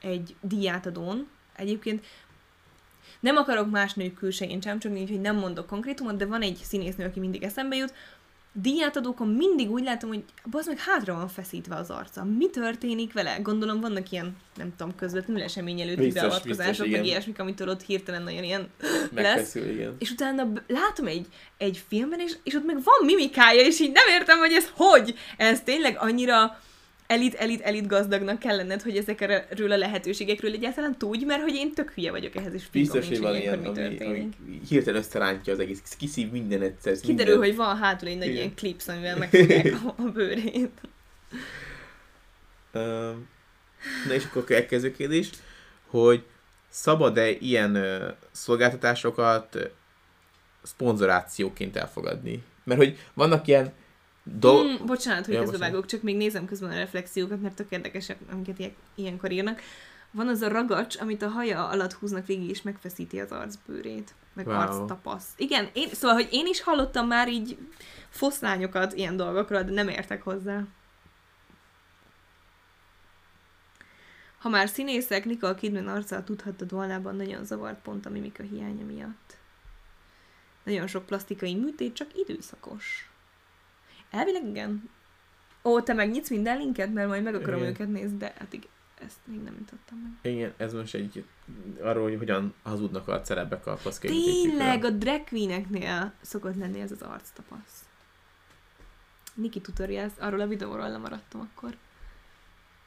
[0.00, 2.04] egy díjátadón, egyébként
[3.20, 6.56] nem akarok más nők külsején sem, csak így, hogy nem mondok konkrétumot, de van egy
[6.56, 7.94] színésznő, aki mindig eszembe jut,
[8.62, 12.24] díjátadókon mindig úgy látom, hogy az meg hátra van feszítve az arca.
[12.24, 13.38] Mi történik vele?
[13.42, 18.44] Gondolom vannak ilyen, nem tudom, közvetlenül esemény előtti beavatkozások, meg ilyesmik, amitől ott hirtelen nagyon
[18.44, 18.68] ilyen
[19.14, 19.96] Megfeszül, igen.
[19.98, 21.26] és utána látom egy,
[21.58, 25.14] egy filmben, és, és ott meg van mimikája, és így nem értem, hogy ez hogy.
[25.36, 26.60] Ez tényleg annyira
[27.06, 31.72] elit, elit, elit gazdagnak kell lenned, hogy ezekről a lehetőségekről egyáltalán tudj, mert hogy én
[31.72, 34.30] tök hülye vagyok ehhez, és Biztos, hogy van ilyen, mi ami, ami
[34.68, 36.96] hirtelen összerántja az egész, kiszív minden egyszer.
[37.00, 37.48] Kiderül, minden...
[37.48, 38.36] hogy van hátul egy nagy Igen.
[38.36, 40.80] ilyen klipsz, amivel megfogják a, a bőrét.
[44.06, 45.30] Na és akkor a következő kérdés,
[45.86, 46.24] hogy
[46.68, 47.78] szabad-e ilyen
[48.30, 49.70] szolgáltatásokat
[50.62, 52.42] szponzorációként elfogadni?
[52.64, 53.72] Mert hogy vannak ilyen
[54.34, 54.76] dolgok...
[54.76, 55.70] Hmm, bocsánat, hogy Ja, ja, bocsánat.
[55.70, 59.60] vágok, csak még nézem közben a reflexiókat, mert tök érdekesek, amiket ilyen, ilyenkor írnak.
[60.10, 64.14] Van az a ragacs, amit a haja alatt húznak végig, és megfeszíti az arcbőrét.
[64.34, 64.56] Meg Wow.
[64.56, 64.66] wow.
[64.66, 65.26] arctapasz.
[65.36, 67.58] Igen, én, szóval, hogy én is hallottam már így
[68.08, 70.62] foszlányokat ilyen dolgokról, de nem értek hozzá.
[74.38, 79.36] Ha már színészek, Nicole Kidman arccal tudhattad volnában nagyon zavart pont a mimika hiánya miatt.
[80.64, 83.10] Nagyon sok plastikai műtét, csak időszakos.
[84.16, 84.90] Elvileg igen.
[85.64, 87.70] Ó, te megnyitsz minden linket, mert majd meg akarom Igen.
[87.70, 88.68] őket nézni, de hát igen,
[89.04, 90.32] ezt még nem mutattam meg.
[90.34, 91.24] Igen, ez most egy
[91.80, 96.90] arról, hogy hogyan hazudnak a szerepek a paszkai Tényleg, a drag queeneknél szokott lenni ez
[96.90, 97.84] az arctapasz.
[99.34, 101.76] Niki Tutorials, arról a videóról lemaradtam akkor.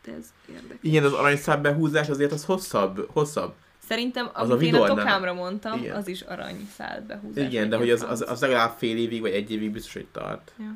[0.03, 0.77] De ez érdekes.
[0.81, 3.53] Igen, az aranyszám behúzás azért az hosszabb, hosszabb.
[3.87, 5.95] Szerintem, Az a amit én a tokámra mondtam, Igen.
[5.95, 7.45] az is aranyszál behúzás.
[7.45, 10.53] Igen, de hogy az, az, az legalább fél évig, vagy egy évig biztos, hogy tart.
[10.57, 10.75] Ja.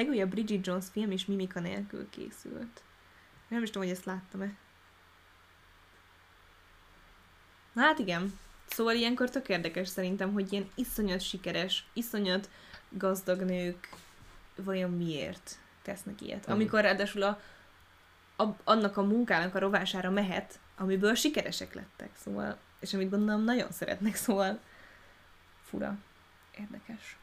[0.00, 2.82] Legújabb Bridget Jones film is mimika nélkül készült.
[3.48, 4.54] Nem is tudom, hogy ezt láttam-e.
[7.72, 8.38] Na hát igen.
[8.66, 12.50] Szóval ilyenkor tök érdekes szerintem, hogy ilyen iszonyat sikeres, iszonyat
[12.88, 13.88] gazdag nők
[14.56, 16.48] vajon miért tesznek ilyet.
[16.48, 17.40] Amikor ráadásul a,
[18.36, 23.72] a, annak a munkának a rovására mehet, amiből sikeresek lettek, szóval, és amit gondolom nagyon
[23.72, 24.60] szeretnek, szóval
[25.62, 25.98] fura,
[26.58, 27.16] érdekes.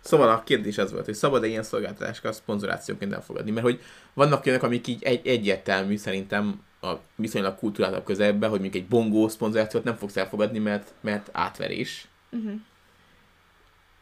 [0.00, 3.50] Szóval a kérdés az volt, hogy szabad-e ilyen szolgáltatásokat szponzorációként elfogadni?
[3.50, 3.80] Mert hogy
[4.14, 9.28] vannak olyanok, amik így egy, egyértelmű szerintem a viszonylag kultúrálabb közelben, hogy mondjuk egy bongó
[9.28, 12.08] szponzorációt nem fogsz elfogadni, mert, mert átverés.
[12.30, 12.60] Uh-huh.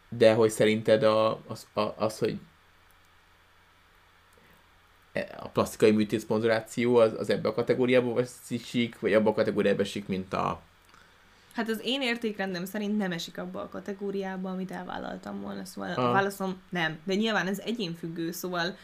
[0.09, 2.39] De hogy szerinted a, az, a, az, hogy
[5.13, 9.83] e- a plastikai műtét szponzoráció az, az ebbe a kategóriába veszik, vagy abba a kategóriába
[9.83, 10.61] esik, mint a...
[11.59, 16.05] Hát az én értékrendem szerint nem esik abba a kategóriába, amit elvállaltam volna, szóval Ah.
[16.05, 16.99] a válaszom nem.
[17.05, 18.77] De nyilván ez egyénfüggő, szóval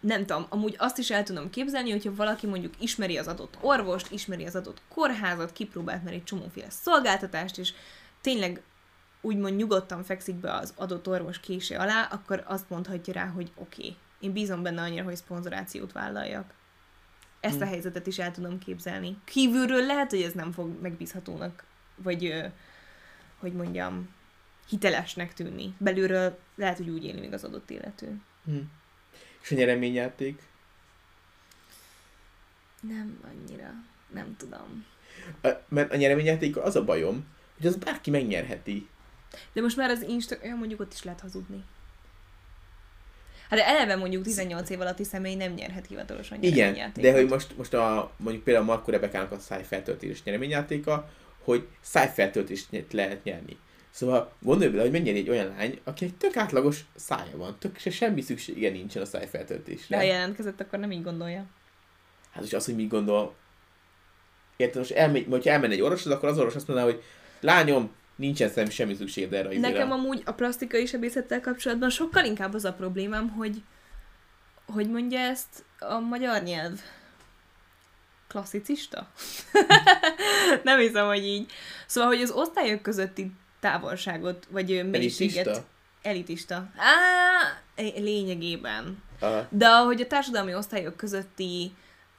[0.00, 4.10] nem tudom, amúgy azt is el tudom képzelni, hogyha valaki mondjuk ismeri az adott orvost,
[4.10, 7.72] ismeri az adott kórházat, kipróbált már egy csomóféle szolgáltatást, és
[8.20, 8.62] tényleg
[9.20, 13.80] úgymond nyugodtan fekszik be az adott orvos kése alá, akkor azt mondhatja rá, hogy oké,
[13.80, 16.54] okay, én bízom benne annyira, hogy szponzorációt vállaljak.
[17.46, 17.70] Ezt a Hm.
[17.70, 19.16] helyzetet is el tudom képzelni.
[19.24, 21.64] Kívülről lehet, hogy ez nem fog megbízhatónak,
[21.96, 22.44] vagy
[23.38, 24.08] hogy mondjam,
[24.68, 25.74] hitelesnek tűnni.
[25.78, 28.20] Belülről lehet, hogy úgy éli még az adott illető.
[28.44, 28.56] Hm.
[29.42, 30.42] És a nyereményjáték?
[32.80, 33.70] Nem annyira.
[34.12, 34.84] Nem tudom.
[35.42, 38.88] A, mert a nyereményjáték az a bajom, hogy az bárki megnyerheti.
[39.52, 41.64] De most már az Insta, ja, mondjuk ott is lehet hazudni.
[43.50, 47.02] Hát eleve mondjuk 18 év alatti személy nem nyerhet hivatalosan Igen, nyereményjátékot.
[47.02, 51.10] de hogy most, most a, mondjuk például Marco Rebekának a szájfeltöltés nyereményjátéka,
[51.44, 53.56] hogy szájfeltöltést lehet nyerni.
[53.90, 57.78] Szóval gondolj bele, hogy mennyire egy olyan lány, aki egy tök átlagos szája van, tök
[57.78, 59.96] se semmi szüksége nincsen a szájfeltöltésre.
[59.96, 61.44] De ha jelentkezett, akkor nem így gondolja.
[62.30, 63.34] Hát és az, hogy mit gondol.
[64.56, 67.02] Érted, most elmegy, hogyha elmenne egy orvoshoz, akkor az orvos azt mondaná, hogy
[67.40, 69.58] lányom, nincsen szerintem semmi szükséged erre.
[69.58, 73.62] Nekem amúgy a plastikai sebészettel kapcsolatban sokkal inkább az a problémám, hogy
[74.66, 76.80] hogy mondja ezt a magyar nyelv?
[78.28, 79.08] Klasszicista?
[80.62, 81.50] nem hiszem, hogy így.
[81.86, 85.46] Szóval, hogy az osztályok közötti távolságot, vagy mélységet...
[85.46, 85.66] Elitista?
[86.02, 86.54] Elitista.
[86.76, 89.02] Á, lényegében.
[89.20, 89.46] Aha.
[89.50, 91.72] De ahogy a társadalmi osztályok közötti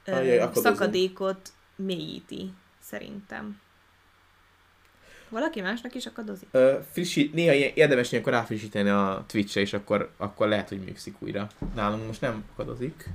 [0.06, 3.60] Ajaj, szakadékot mélyíti, szerintem.
[5.28, 6.48] Valaki másnak is akadozik?
[6.50, 11.48] Ö, frissít, néha érdemes ilyenkor ráfrissíteni a Twitch-re, és akkor, akkor lehet, hogy működik újra.
[11.74, 13.08] Nálunk most nem akadozik.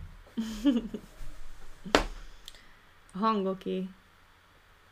[3.13, 3.87] A hangoké.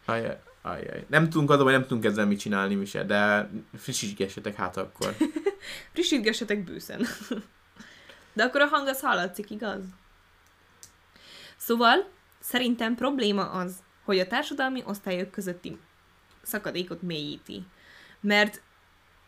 [0.06, 1.06] Ajaj, ajaj.
[1.08, 5.16] Nem tudunk hogy nem tudunk ezzel mit csinálni, Mise, de frissítgessetek hát akkor.
[5.94, 7.06] Frissítgessetek bőszen.
[8.34, 9.84] De akkor a hang az hallatszik, igaz?
[11.58, 15.78] Szóval, szerintem probléma az, hogy a társadalmi osztályok közötti
[16.42, 17.64] szakadékot mélyíti.
[18.20, 18.62] Mert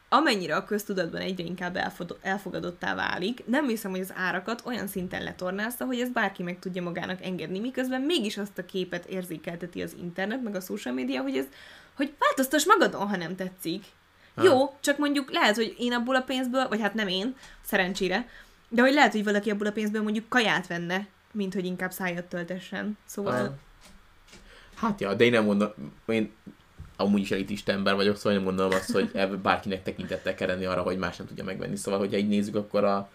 [0.09, 5.85] amennyire a köztudatban egyre inkább elfogadottá válik, nem hiszem, hogy az árakat olyan szinten letornázta,
[5.85, 10.43] hogy ezt bárki meg tudja magának engedni, miközben mégis azt a képet érzékelteti az internet,
[10.43, 11.45] meg a social media, hogy ez,
[11.93, 13.83] hogy változtass magadon, ha nem tetszik.
[14.35, 14.43] Ha.
[14.43, 18.27] Jó, csak mondjuk lehet, hogy én abból a pénzből, vagy hát nem én, szerencsére,
[18.69, 22.25] de hogy lehet, hogy valaki abból a pénzből mondjuk kaját venne, mint hogy inkább szájat
[22.25, 22.97] töltessen.
[23.05, 23.45] Szóval...
[23.45, 23.51] Ah.
[24.75, 25.69] Hát ja, de én nem mondom,
[26.05, 26.31] én
[27.03, 30.81] amúgy is elitista ember vagyok, szóval nem gondolom azt, hogy bárkinek tekintettel kell lenni arra,
[30.81, 31.75] hogy más nem tudja megvenni.
[31.75, 33.09] Szóval, hogyha így nézzük, akkor a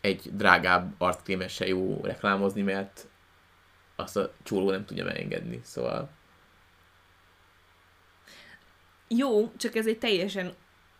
[0.00, 3.08] egy drágább arckrémes se jó reklámozni, mert
[3.96, 5.60] azt a csóró nem tudja megengedni.
[5.62, 6.10] Szóval
[9.08, 10.54] Jó, csak ez egy teljesen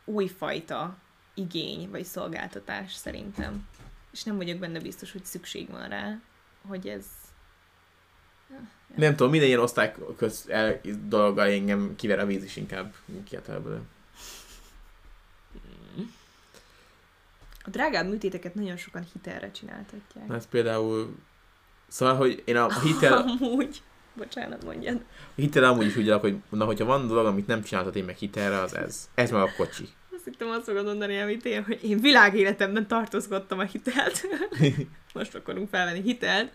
[0.04, 0.96] újfajta
[1.34, 3.68] igény vagy szolgáltatás szerintem.
[4.12, 6.20] És nem vagyok benne biztos, hogy szükség van rá,
[6.68, 7.06] hogy ez...
[8.94, 12.94] nem tudom, minden ilyen osztály köz el, dologgal engem kiver a víz is inkább
[13.24, 13.82] kiállt ebből.
[17.66, 20.30] A drágább műtéteket nagyon sokan hitelre csináltatják.
[20.30, 21.16] Ez például
[21.88, 23.82] Szóval, hogy én a hitel, Amúgy.
[24.16, 25.00] Bocsánat, mondjad.
[25.36, 28.04] a hitel amúgy is úgy állok, hogy na, hogyha van dolog, amit nem csináltat én
[28.04, 29.08] meg hitelre, az ez.
[29.14, 29.88] Ez meg a kocsi.
[30.14, 34.26] Azt hittem azt fogod mondani, amit én, hogy én világéletemben tartózkodtam a hitelt.
[35.14, 36.52] Most akarunk felvenni hitelt.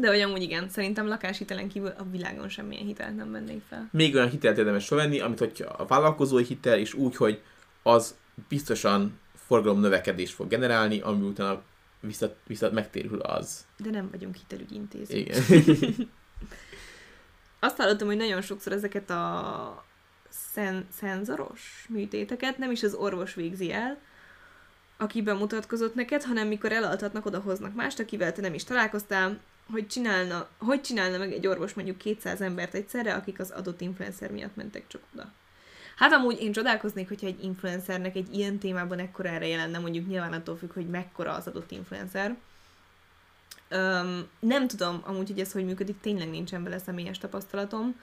[0.00, 3.88] De hogy amúgy igen, szerintem lakáshitelen kívül a világon semmilyen hitelt nem vennék fel.
[3.92, 7.42] Még olyan hitelt érdemes felvenni, amit hogyha a vállalkozói hitel, és úgy, hogy
[7.82, 8.18] az
[8.48, 11.62] biztosan forgalom növekedést fog generálni, ami utána
[12.00, 13.66] vissza, vissza megtérül az.
[13.76, 15.16] De nem vagyunk hitelügyintéző.
[15.16, 15.42] Igen.
[17.58, 19.84] Azt hallottam, hogy nagyon sokszor ezeket a
[20.28, 23.98] szen- szenzoros műtéteket nem is az orvos végzi el,
[24.96, 29.40] aki bemutatkozott neked, hanem mikor elaltatnak, odahoznak mást, akivel te nem is találkoztál,
[29.72, 34.30] hogy csinálna, hogy csinálna meg egy orvos mondjuk 200 embert egyszerre, akik az adott influencer
[34.30, 35.32] miatt mentek csak oda.
[35.96, 40.32] Hát amúgy én csodálkoznék, hogyha egy influencernek egy ilyen témában ekkora ereje lenne, mondjuk nyilván
[40.32, 42.36] attól függ, hogy mekkora az adott influencer.
[43.68, 48.00] Öm, nem tudom amúgy, hogy ez hogy működik, tényleg nincsen vele személyes tapasztalatom,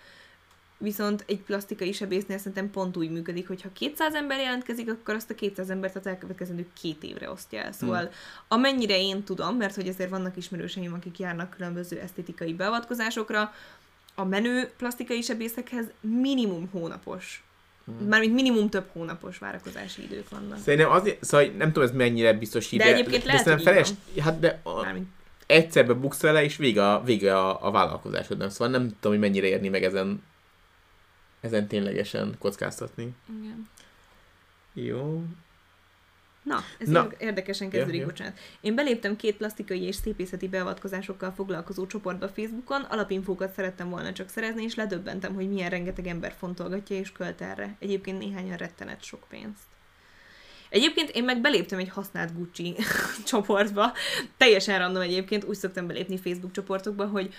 [0.78, 5.30] viszont egy plastikai sebésznél szerintem pont úgy működik, hogy ha 200 ember jelentkezik, akkor azt
[5.30, 7.72] a 200 embert az elkövetkezendő két évre osztja el.
[7.72, 8.10] Szóval Hmm.
[8.48, 13.54] amennyire én tudom, mert hogy azért vannak ismerőseim, akik járnak különböző esztétikai beavatkozásokra,
[14.16, 17.42] a menő plastikai sebészekhez minimum hónapos,
[17.86, 18.08] Hmm.
[18.08, 20.60] mármint minimum több hónapos várakozási idők vannak.
[20.60, 23.90] Szerintem azért, szóval nem tudom, ez mennyire biztos hír, De egyébként lehet, de hogy feles,
[24.20, 25.08] hát de a, Mármint
[25.46, 28.52] egyszerbe buksz vele, és vége a, vége a, a vállalkozásodnak.
[28.52, 30.24] Szóval nem tudom, hogy mennyire érni meg ezen,
[31.48, 33.16] ezen ténylegesen kockáztatni.
[33.42, 33.70] igen.
[34.74, 35.24] Jó.
[36.48, 37.08] Na, ez Na.
[37.18, 38.40] Érdekesen kezdődik, bocsánat.
[38.62, 44.64] Én beléptem két plastikai és szépészeti beavatkozásokkal foglalkozó csoportba Facebookon, alapinfókat szerettem volna csak szerezni,
[44.64, 47.76] és ledöbbentem, hogy milyen rengeteg ember fontolgatja és költ erre.
[47.80, 49.64] Egyébként néhányan rettenet sok pénzt.
[50.70, 52.76] Egyébként én meg beléptem egy használt Gucci
[53.30, 53.94] csoportba,
[54.38, 57.34] teljesen random egyébként, úgy szoktam belépni Facebook csoportokba, hogy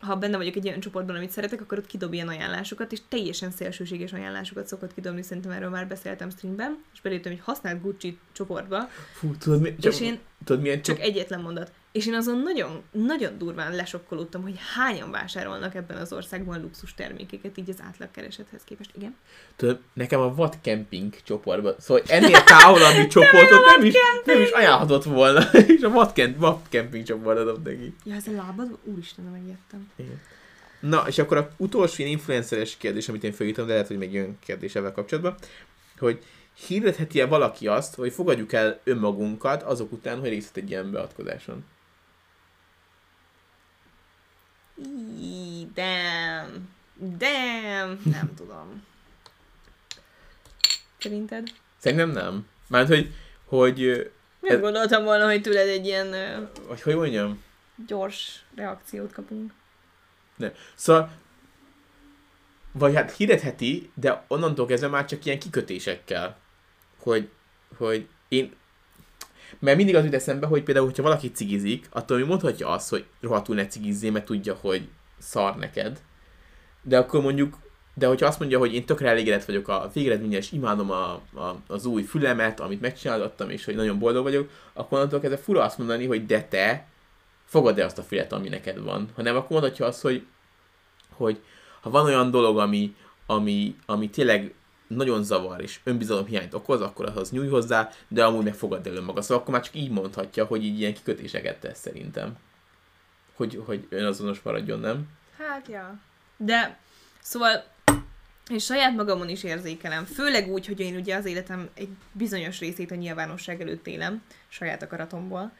[0.00, 3.50] ha benne vagyok egy olyan csoportban, amit szeretek, akkor ott kidob ilyen ajánlásokat, és teljesen
[3.50, 8.88] szélsőséges ajánlásokat szokott kidobni, szerintem erről már beszéltem streamben, és beléptem egy használt Gucci csoportba,
[9.12, 11.04] Fú, tudod, mi, csak, és én tudod milyen csak csak...
[11.04, 11.72] egyetlen mondat.
[11.98, 17.58] És én azon nagyon, nagyon durván lesokkolódtam, hogy hányan vásárolnak ebben az országban luxus termékeket,
[17.58, 18.90] így az átlagkeresethez képest.
[18.96, 19.16] Igen.
[19.56, 23.94] Tudod, nekem a vad camping csoportban, szóval ennél távolabbi csoportot nem is,
[24.24, 25.40] nem is ajánlhatott volna,
[25.76, 27.94] és a vad, camp, vad camping csoportot adott neki.
[28.04, 28.78] Ja, ez a lábad?
[28.84, 29.90] Úristen, megijedtem.
[29.96, 30.20] Igen.
[30.80, 34.12] Na, és akkor a utolsó ilyen influenceres kérdés, amit én felírtam, de lehet, hogy még
[34.12, 35.34] jön kérdés ebben kapcsolatban,
[35.98, 36.22] hogy
[36.66, 41.64] hirdetheti-e valaki azt, hogy fogadjuk el önmagunkat azok után, hogy részt egy ilyen beavatkozáson?
[44.54, 44.60] Í,
[45.74, 46.68] damn.
[46.96, 48.00] Damn.
[48.04, 48.84] Nem tudom.
[50.98, 51.48] Szerinted?
[51.78, 52.46] Szerintem nem.
[52.68, 53.14] Mármint, hogy,
[53.44, 54.10] hogy,
[54.40, 56.14] Nem Ez- gondoltam volna, hogy tőled egy ilyen
[56.66, 57.42] hogy, hogy mondjam,
[57.86, 59.52] gyors reakciót kapunk.
[60.74, 61.10] Szóval,
[62.72, 66.38] vagy hát hirdetheti, de onnantól kezdve már csak ilyen kikötésekkel,
[66.98, 67.28] hogy,
[67.76, 68.54] hogy én,
[69.58, 73.04] mert mindig az jut eszembe, hogy például, hogyha valaki cigizik, attól mi mondhatja azt, hogy
[73.20, 74.88] rohadtul ne cigizzél, mert tudja, hogy
[75.18, 76.00] szar neked.
[76.82, 77.58] De akkor mondjuk,
[77.94, 81.56] de hogyha azt mondja, hogy én tökre elégedett vagyok a végeredményes, és imádom a, a,
[81.66, 85.78] az új fülemet, amit megcsináltattam, és hogy nagyon boldog vagyok, akkor onnantól kezdve fura azt
[85.78, 86.86] mondani, hogy de te
[87.44, 89.08] fogad-e azt a fület, ami neked van.
[89.14, 90.26] Hanem akkor mondhatja azt, hogy,
[91.10, 91.40] hogy
[91.80, 92.94] ha van olyan dolog, ami,
[93.26, 94.54] ami, ami tényleg
[94.88, 99.22] nagyon zavar és önbizalomhiányt okoz, akkor ahhoz nyúj hozzá, de amúgy meg fogad el önmaga.
[99.22, 102.36] Szóval akkor már csak így mondhatja, hogy így ilyen kikötéseket tesz szerintem.
[103.34, 105.08] Hogy, hogy önazonos maradjon, nem?
[105.38, 105.98] Hát, ja.
[106.36, 106.78] De,
[107.20, 107.64] szóval
[108.48, 112.90] és saját magamon is érzékelem, főleg úgy, hogy én ugye az életem egy bizonyos részét
[112.90, 115.52] a nyilvánosság előtt élem, saját akaratomból,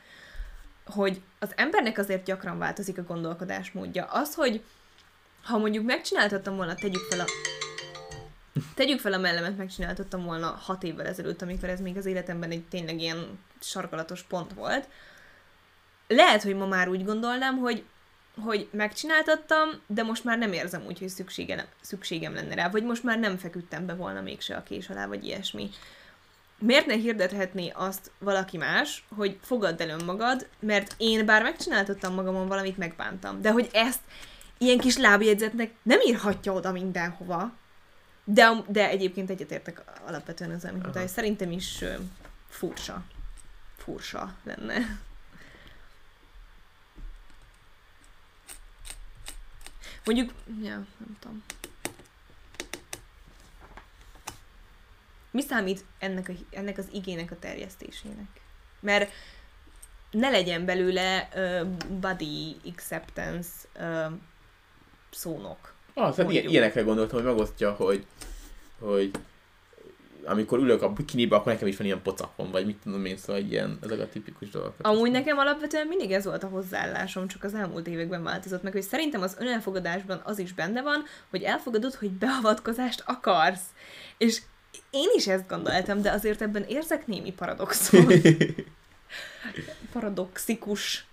[0.85, 4.05] hogy az embernek azért gyakran változik a gondolkodásmódja.
[4.05, 4.65] Az, hogy
[5.43, 7.27] ha mondjuk megcsináltattam volna, tegyük fel a
[8.75, 12.65] Tegyük fel a mellemet, megcsináltattam volna hat évvel ezelőtt, amikor ez még az életemben egy
[12.65, 14.89] tényleg ilyen sarkalatos pont volt.
[16.07, 17.85] Lehet, hogy ma már úgy gondolnám, hogy
[18.45, 23.03] hogy megcsináltattam, de most már nem érzem úgy, hogy szükségem, szükségem lenne rá, vagy most
[23.03, 25.71] már nem feküdtem be volna mégse a kés alá, vagy ilyesmi.
[26.59, 32.49] Miért ne hirdethetné azt valaki más, hogy fogadd el önmagad, mert én bár megcsináltattam magamon
[32.49, 33.41] valamit, megbántam.
[33.41, 34.01] De hogy ezt
[34.59, 37.53] ilyen kis lábjegyzetnek nem írhatja oda mindenhova.
[38.31, 41.85] De, de egyébként egyetértek alapvetően ezzel, amit mondtál, szerintem is
[42.49, 43.05] furcsa.
[43.77, 45.01] Furcsa lenne.
[50.05, 50.33] Mondjuk,
[50.63, 51.45] ja, nem tudom.
[55.31, 58.41] Mi számít ennek, a, ennek az igének a terjesztésének?
[58.81, 59.13] Mert
[60.11, 61.67] ne legyen belőle uh,
[62.01, 64.13] body acceptance uh,
[65.11, 65.77] szónok.
[65.99, 68.07] Ah, szóval ilyen, ilyenekre gondoltam, hogy megosztja, hogy,
[68.81, 69.11] hogy
[70.25, 73.43] amikor ülök a bikinibe, akkor nekem is van ilyen pocakom, vagy mit tudom én, szóval
[73.43, 74.75] ilyen, ezek a tipikus dolgok.
[74.81, 78.83] Amúgy nekem alapvetően mindig ez volt a hozzáállásom, csak az elmúlt években változott meg, hogy
[78.83, 83.65] szerintem az önelfogadásban az is benne van, hogy elfogadod, hogy beavatkozást akarsz.
[84.19, 84.43] És
[84.91, 88.07] én is ezt gondoltam, de azért ebben érzek némi paradoxon.
[89.93, 91.07] paradoxikus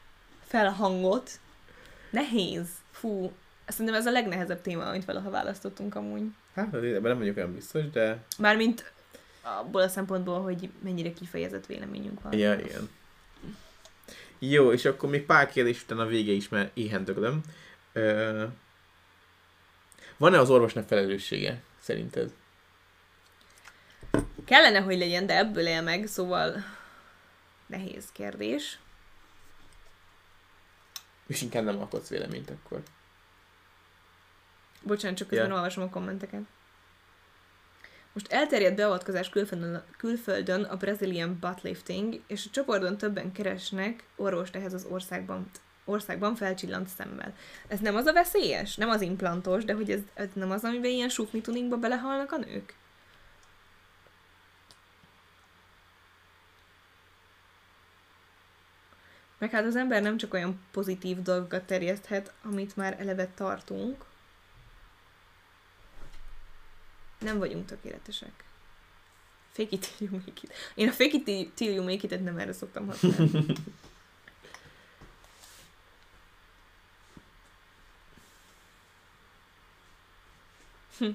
[0.45, 1.29] felhangot.
[2.09, 2.67] Nehéz.
[2.91, 3.31] Fú,
[3.67, 6.23] szerintem ez a legnehezebb téma, amit valaha választottunk amúgy.
[6.53, 8.93] hát, ebben nem vagyok olyan biztos, de Mármint
[9.41, 12.33] abból a szempontból, hogy mennyire kifejezett véleményünk van.
[12.33, 12.89] Ja, igen.
[14.39, 17.41] Jó, és akkor még pár kérdés után a vége is, mert éhen döglöm.
[17.93, 18.43] Ö...
[20.17, 22.33] Van-e az orvosnak felelőssége, szerinted?
[24.45, 26.63] Kellene, hogy legyen, de ebből él meg, szóval
[27.67, 28.79] nehéz kérdés.
[31.27, 32.83] És inkább nem alkotsz véleményt akkor.
[34.85, 35.55] Bocsánat, csak közben Ja.
[35.55, 36.41] olvasom a kommenteket.
[38.13, 44.73] Most elterjedt beavatkozás külföldön, külföldön a Brazilian buttlifting, és a csoportban többen keresnek orvost ehhez
[44.73, 45.49] az országban,
[45.85, 47.33] országban felcsillant szemmel.
[47.67, 48.75] Ez nem az a veszélyes?
[48.75, 52.37] Nem az implantos, de hogy ez, ez nem az, amiben ilyen sufni tuningba belehalnak a
[52.37, 52.75] nők?
[59.37, 64.05] Meg hát az ember nem csak olyan pozitív dolgokat terjeszthet, amit már eleve tartunk.
[67.19, 68.43] Nem vagyunk tökéletesek.
[69.51, 70.53] Fake it till you make it.
[70.75, 73.45] Én a fake it till you make it-et nem erre szoktam használni.
[80.97, 81.09] Hm.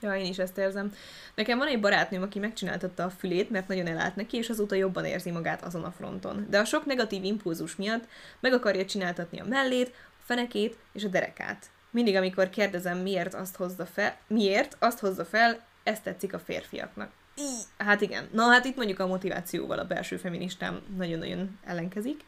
[0.00, 0.94] Ja, én is ezt érzem.
[1.34, 5.04] Nekem van egy barátnőm, aki megcsináltatta a fülét, mert nagyon elállt neki, és azóta jobban
[5.04, 6.46] érzi magát azon a fronton.
[6.50, 8.08] De a sok negatív impulzus miatt
[8.40, 11.70] meg akarja csináltatni a mellét, a fenekét és a derekát.
[11.94, 17.10] Mindig, amikor kérdezem, miért azt hozza fel, miért azt hozza fel, ezt tetszik a férfiaknak.
[17.36, 18.28] Í, hát igen.
[18.32, 22.24] Na hát itt mondjuk a motivációval a belső feministám nagyon-nagyon ellenkezik.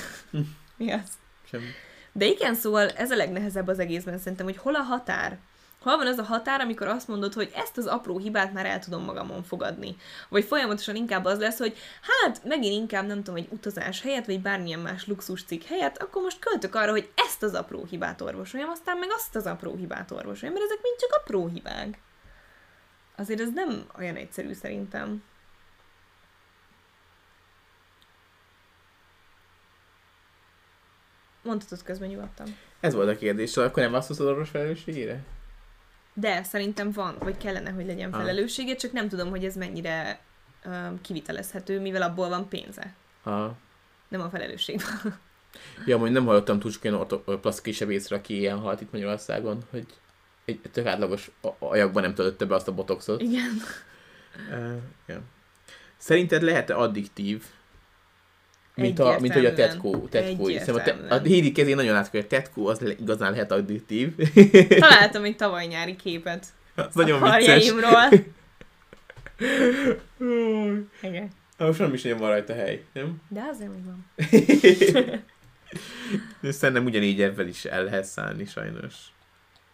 [0.76, 1.08] Mi az?
[1.50, 1.68] Semmi.
[2.12, 5.38] De igen, szóval ez a legnehezebb az egészben szerintem, hogy hol a határ?
[5.82, 8.78] Hol van az a határ, amikor azt mondod, hogy ezt az apró hibát már el
[8.78, 9.96] tudom magamon fogadni?
[10.28, 14.40] Vagy folyamatosan inkább az lesz, hogy hát megint inkább nem tudom, egy utazás helyett, vagy
[14.40, 18.68] bármilyen más luxus cikk helyett, akkor most költök arra, hogy ezt az apró hibát orvosoljam,
[18.68, 21.98] aztán meg azt az apró hibát orvosoljam, mert ezek mind csak apró hibák.
[23.16, 25.22] Azért ez nem olyan egyszerű szerintem.
[31.42, 32.56] Mondhatod közben nyugodtan.
[32.80, 35.24] Ez volt a kérdés, szóval akkor nem válaszolsz az orvos felelősségére?
[36.14, 40.20] De szerintem van, vagy kellene, hogy legyen felelőssége, csak nem tudom, hogy ez mennyire
[40.64, 42.94] um, kivitelezhető, mivel abból van pénze.
[43.22, 43.56] Aha.
[44.08, 44.80] Nem a felelősség.
[45.86, 49.86] Ja, mondjuk nem hallottam túl sok olyan plastikai sebészre, aki ilyen halt itt Magyarországon, hogy
[50.44, 53.20] egy tök átlagos ajakban nem töltötte be azt a botoxot.
[53.20, 53.50] Igen.
[54.50, 54.76] Uh,
[55.06, 55.20] ja.
[55.96, 57.44] Szerinted lehet-e addiktív?
[58.74, 60.08] Mint, a, mint hogy a tetkó.
[60.10, 60.46] tetkó.
[60.46, 61.18] Hiszem, a, te, a.
[61.18, 64.14] Hédi kezén nagyon látszik, hogy a tetkó az le, igazán lehet addiktív.
[64.68, 67.72] Találtam egy tavaly nyári képet az nagyon a vicces.
[71.02, 71.30] Igen.
[71.58, 73.20] Most nem is nagyon van rajta hely, nem?
[73.28, 74.06] De azért még van.
[76.52, 78.94] Szerintem ugyanígy ebben is el lehet szállni sajnos.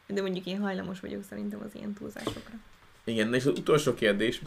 [0.06, 2.54] De mondjuk én hajlamos vagyok szerintem az ilyen túlzásokra.
[3.04, 4.40] Igen, és az utolsó kérdés,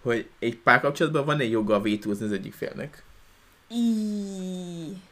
[0.00, 3.02] hogy egy párkapcsolatban van-e joga vétózni az egyik félnek?
[3.70, 5.02] Í.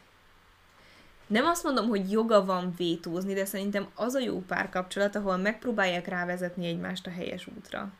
[1.27, 6.07] Nem azt mondom, hogy joga van vétózni, de szerintem az a jó párkapcsolat, ahol megpróbálják
[6.07, 7.91] rávezetni egymást a helyes útra.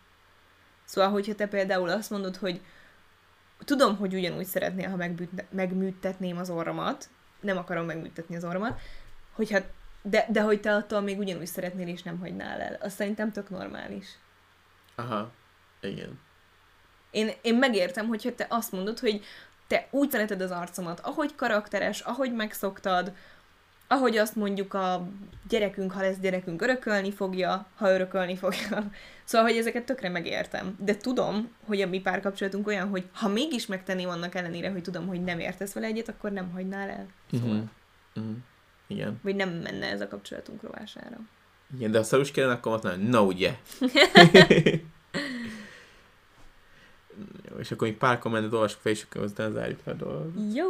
[0.85, 2.61] Szóval, hogyha te például azt mondod, hogy
[3.65, 7.09] tudom, hogy ugyanúgy szeretnél, ha megbűt- megműtetném az orromat,
[7.39, 8.79] nem akarom megműtetni az orromat,
[9.33, 9.59] hogyha,
[10.01, 12.77] de, de hogy te attól még ugyanúgy szeretnél, és nem hagynál el.
[12.81, 14.07] Az szerintem tök normális.
[14.95, 15.31] Aha,
[15.81, 16.19] igen.
[17.11, 19.23] Én, én megértem, hogyha te azt mondod, hogy
[19.69, 23.13] te úgy szereted az arcomat, ahogy karakteres, ahogy megszoktad,
[23.87, 25.07] ahogy azt mondjuk a
[25.49, 28.83] gyerekünk, ha lesz gyerekünk, örökölni fogja, ha örökölni fogja.
[29.23, 30.75] Szóval, hogy ezeket tökre megértem.
[30.79, 35.07] De tudom, hogy a mi párkapcsolatunk olyan, hogy ha mégis megtenném annak ellenére, hogy tudom,
[35.07, 37.05] hogy nem értesz vele egyet, akkor nem hagynál el.
[37.31, 37.49] Szóval.
[37.49, 37.69] Uh-huh.
[38.15, 38.35] Uh-huh.
[38.87, 39.19] Igen.
[39.23, 41.17] Vagy nem menne ez a kapcsolatunk rovására.
[41.75, 43.55] Igen, de ha szarus kellene, akkor azt mondom, na ugye.
[47.57, 50.55] És akkor még pár kommentet olvasok fel, és akkor aztán zárjuk a dolgot.
[50.55, 50.65] Jó!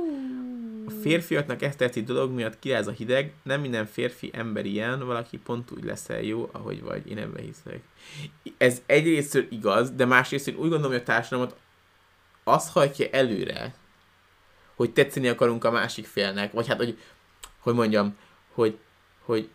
[0.87, 5.37] A férfiaknak ezt tetszik dolog miatt kiráz a hideg, nem minden férfi ember ilyen, valaki
[5.37, 7.81] pont úgy leszel jó, ahogy vagy, én ebben hiszek.
[8.57, 11.55] Ez egyrészt igaz, de másrészt én úgy gondolom, hogy a társadalmat
[12.43, 13.75] az hajtja előre,
[14.75, 16.97] hogy tetszeni akarunk a másik félnek, vagy hát, hogy,
[17.59, 18.15] hogy mondjam,
[18.53, 18.77] hogy,
[19.25, 19.49] hogy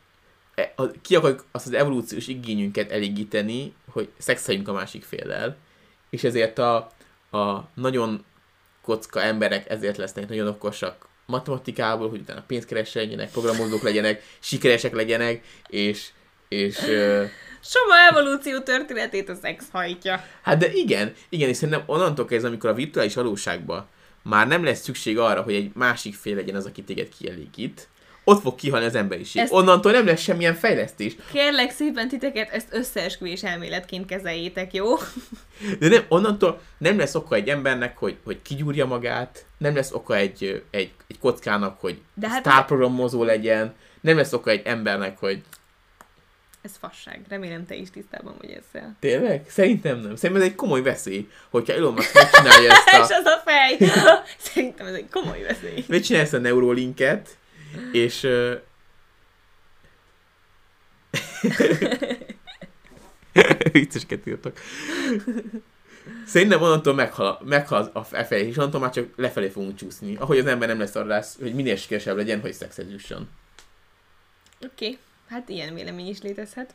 [0.54, 5.56] e- ki akarjuk azt az evolúciós igényünket elégíteni, hogy szexeljünk a másik féllel,
[6.10, 6.90] és ezért a,
[7.34, 8.24] a nagyon
[8.82, 15.44] kocka emberek ezért lesznek nagyon okosak matematikából, hogy utána pénzt keressenek, programozók legyenek, sikeresek legyenek,
[15.68, 16.08] és,
[16.48, 17.24] és ö,
[17.60, 20.24] Soma evolúció történetét a szex hajtja.
[20.42, 23.86] hát de igen, igen, és szerintem onnantól kezdve, amikor a virtuális valóságban
[24.22, 27.88] már nem lesz szükség arra, hogy egy másik fél legyen az, aki téged kielégít,
[28.24, 29.42] ott fog kihalni az emberiség.
[29.42, 31.16] Ezt- Onnantól nem lesz semmilyen fejlesztés.
[31.32, 34.94] Kérlek szépen titeket, ezt összeesküvés elméletként kezeljétek, jó?
[35.78, 40.16] De nem, onnantól nem lesz oka egy embernek, hogy, hogy kigyúrja magát, nem lesz oka
[40.16, 45.42] egy, egy, egy kockának, hogy De hát sztárprogramozó legyen, nem lesz oka egy embernek, hogy
[46.62, 47.20] ez fasság.
[47.28, 48.96] Remélem te is tisztában vagy ezzel.
[49.00, 49.44] tényleg?
[49.48, 50.16] Szerintem nem.
[50.16, 53.88] Szerintem ez egy komoly veszély, hogyha Elon Musk megcsinálja ezt És a, az a fej!
[54.52, 55.84] Szerintem ez egy komoly veszély.
[55.88, 57.28] megcsinálja ezt a Neurolinket,
[57.92, 58.54] és ö,
[63.72, 64.60] Viccesket írtak.
[66.26, 70.16] Szerintem onnantól meghal, meghal a felfelé, és onnantól már csak lefelé fogunk csúszni.
[70.16, 73.28] Ahogy az ember nem lesz arra rá, hogy minél sikeresebb legyen, hogy szexhez jusson.
[74.64, 74.98] Oké, okay.
[75.28, 76.74] hát ilyen vélemény is létezhet.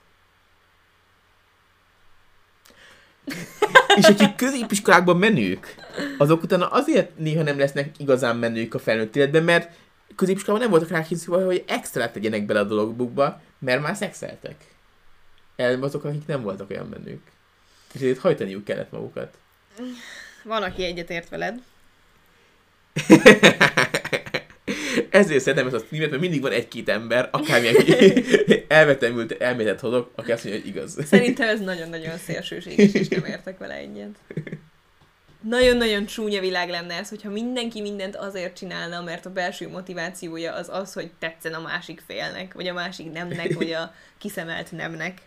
[3.96, 5.76] És akik középiskolákban menők,
[6.18, 9.72] azok utána azért néha nem lesznek igazán menők a felnőtt életben, mert
[10.20, 14.56] középiskolában nem voltak rá készülve, hogy extra tegyenek bele a dologukba, mert már szexeltek.
[15.56, 17.22] El azok, akik nem voltak olyan menők.
[17.94, 19.38] És ezért hajtaniuk kellett magukat.
[20.44, 21.62] Van, aki egyetért veled.
[25.10, 27.76] Ezért szeretem ezt a streamet, mert mindig van egy-két ember, akármilyen
[28.68, 30.98] elvetemült elmélet hozok, aki azt mondja, hogy igaz.
[31.06, 34.18] Szerintem ez nagyon-nagyon szélsőséges, és nem értek vele egyet.
[35.42, 40.70] Nagyon-nagyon csúnya világ lenne ez, hogyha mindenki mindent azért csinálna, mert a belső motivációja az
[40.70, 45.22] az, hogy tetszen a másik félnek, vagy a másik nemnek, vagy a kiszemelt nemnek.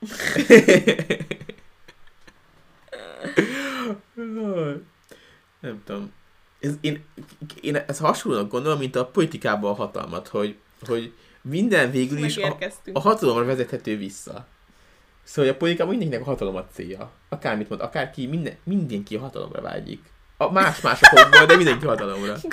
[5.60, 6.12] Nem tudom.
[6.60, 7.04] Ez, én,
[7.60, 11.12] én ezt hasonlóan gondolom, mint a politikában a hatalmat, hogy, hogy
[11.42, 12.58] minden végül is a,
[12.92, 14.46] a hatalomra vezethető vissza.
[15.24, 17.10] Szóval a politikában mindenkinek a hatalom a célja.
[17.28, 20.02] Akármit mond, akárki, minden, mindenki a hatalomra vágyik.
[20.36, 22.36] A más-más okokból, de mindenki hatalomra.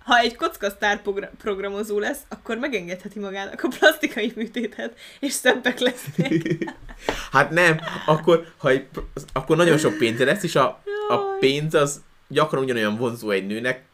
[0.00, 6.32] Ha egy kockasztár progra- programozó lesz, akkor megengedheti magának a plastikai műtétet, és szebbek lesznek.
[7.32, 8.88] Hát nem, akkor, ha egy,
[9.32, 10.64] akkor nagyon sok pénze lesz, és a,
[11.08, 11.38] a Jaj.
[11.40, 13.84] pénz az gyakran ugyanolyan vonzó egy nőnek,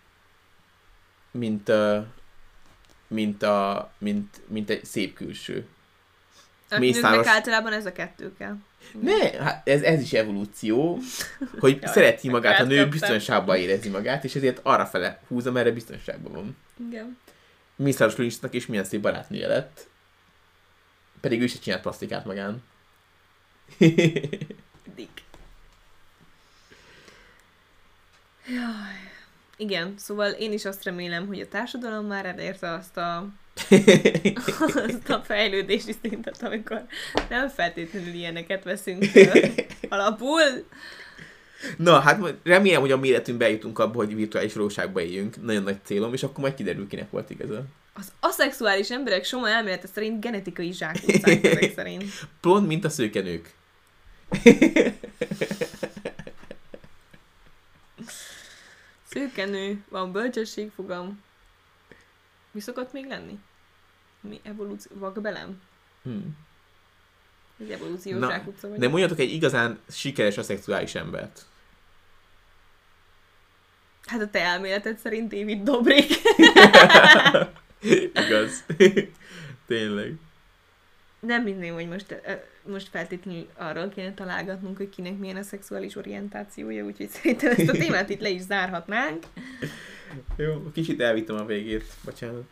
[1.31, 1.73] mint,
[3.09, 5.67] mint, a, mint, mint egy szép külső.
[6.71, 8.57] A Mészáros- általában ez a kettő kell.
[9.01, 10.99] Ne, hát ez, ez is evolúció,
[11.61, 12.91] hogy Jaj, szereti magát, a nő megkaptam.
[12.99, 16.57] biztonságban érezi magát, és ezért arra fele húz, amerre biztonságban van.
[16.89, 17.19] Igen.
[17.77, 19.87] Mészáros Lynchnak is milyen szép barátnője lett.
[21.21, 22.63] Pedig ő is csinált plastikát magán.
[24.95, 25.23] Dick.
[28.49, 29.11] Jaj.
[29.57, 33.29] Igen, szóval én is azt remélem, hogy a társadalom már elérte azt a,
[34.75, 36.87] azt a fejlődési szintet, amikor
[37.29, 39.39] nem feltétlenül ilyeneket veszünk ö,
[39.89, 40.41] alapul.
[41.77, 45.43] Na, hát remélem, hogy a méretünkbe eljutunk abba, hogy virtuális valóságba éljünk.
[45.43, 47.65] Nagyon nagy célom, és akkor majd kiderül, kinek volt igaza.
[47.93, 52.05] Az aszexuális emberek soma elmélete szerint genetikai zsákutcák ezek szerint.
[52.41, 53.55] Pont, mint a szőkenők.
[59.11, 61.25] Szőkenő, van bölcsességfogam.
[62.57, 63.39] Mi szokott még lenni?
[64.21, 64.97] Mi evolúció?
[64.99, 65.61] Vakbelem?
[66.03, 66.37] Hmm.
[67.63, 68.79] Ez evolúciós Na, zsákutca vagy?
[68.79, 71.45] De mondjatok egy igazán sikeres aszexuális embert.
[74.07, 76.11] Hát a te elméleted szerint David Dobrik.
[78.27, 78.65] Igaz.
[79.67, 80.15] Tényleg.
[81.21, 82.21] Nem hinném, hogy most,
[82.63, 87.73] most feltétlenül arról kéne találgatnunk, hogy kinek milyen a szexuális orientációja, úgyhogy szerintem ezt a
[87.73, 89.25] témát itt le is zárhatnánk.
[90.37, 91.95] Jó, kicsit elvittem a végét.
[92.05, 92.45] Bocsánat.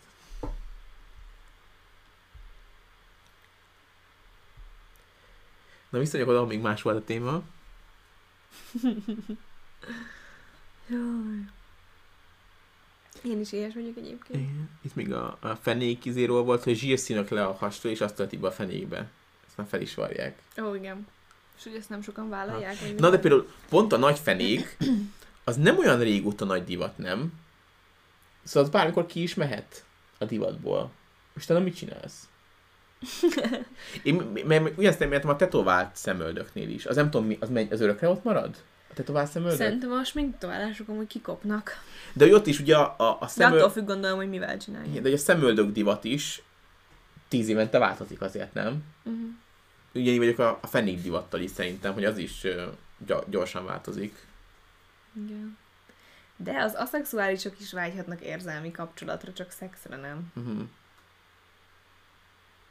[5.88, 7.42] Na visszanyok oda, még más volt a téma.
[10.88, 11.44] Jaj.
[13.22, 14.40] Én is éhes vagyok egyébként.
[14.40, 14.70] Igen.
[14.82, 18.40] Itt még a, a fenék izéről volt, hogy zsírszínök le a hastól, és azt töltik
[18.40, 19.10] be a fenékbe.
[19.46, 20.38] Ezt már fel is varják.
[20.62, 21.06] Ó, igen.
[21.56, 22.80] És hogy ezt nem sokan vállalják?
[22.82, 24.76] Mi Na de például pont a nagy fenék,
[25.44, 27.32] az nem olyan régóta nagy divat, nem?
[28.44, 29.84] Szóval az bármikor ki is mehet
[30.18, 30.90] a divatból.
[31.36, 32.28] És te mit csinálsz?
[34.02, 34.14] Én
[34.46, 36.86] mert ugyanezt nem értem a tetovált szemöldöknél is.
[36.86, 38.56] Az nem tudom, mi, az, megy, az örökre ott marad?
[38.90, 39.58] A tetovált szemöldök?
[39.58, 41.82] Szerintem a sminktoválások amúgy kikopnak.
[42.12, 43.60] De hogy ott is ugye a, a, a De szemöldök...
[43.60, 44.94] attól függ gondolom, hogy mivel csinálják.
[44.94, 46.42] De hogy a szemöldök divat is
[47.28, 48.84] tíz évente változik azért, nem?
[49.02, 49.28] Uh-huh.
[49.94, 52.46] Ugyanígy vagyok a, a fenék divattal is szerintem, hogy az is
[53.26, 54.26] gyorsan változik.
[55.24, 55.56] Igen.
[56.36, 60.32] De az aszexuálisok is vágyhatnak érzelmi kapcsolatra, csak szexre nem.
[60.36, 60.62] Uh-huh.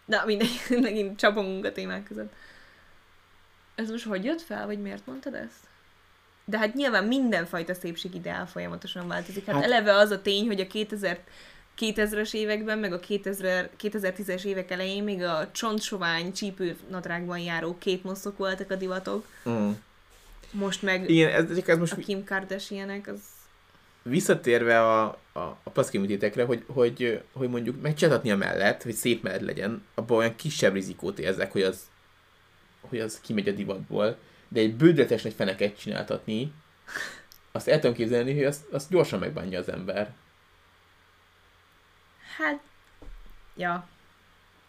[0.05, 0.49] Na, mindegy,
[0.81, 2.33] megint csapongunk a témák között.
[3.75, 5.67] Ez most hogy jött fel, vagy miért mondtad ezt?
[6.45, 9.45] De hát nyilván mindenfajta szépségideál folyamatosan változik.
[9.45, 11.19] Hát, Hát- eleve az a tény, hogy a 2000
[11.77, 18.71] 2000-es években, meg a 2000, 2010-es évek elején még a csontsovány csípőnadrágban járó képmoszok voltak
[18.71, 19.25] a divatok.
[19.49, 19.71] Mm.
[20.51, 23.21] Most meg Igen, ez, ez most a Kim Kardashianek az...
[24.03, 29.41] visszatérve a, a, a paszkiműtétekre, hogy, hogy, hogy mondjuk megcsináltatni a mellett, hogy szép mellett
[29.41, 31.89] legyen, abban olyan kisebb rizikót érzek, hogy az,
[32.81, 34.17] hogy az kimegy a divatból,
[34.47, 36.53] de egy bődletes nagy feneket csináltatni,
[37.51, 40.13] azt el tudom képzelni, hogy azt, azt gyorsan megbánja az ember.
[42.37, 42.59] Hát...
[43.55, 43.87] Ja.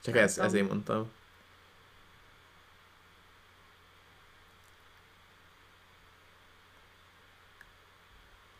[0.02, 1.10] Csak ez, ezért mondtam.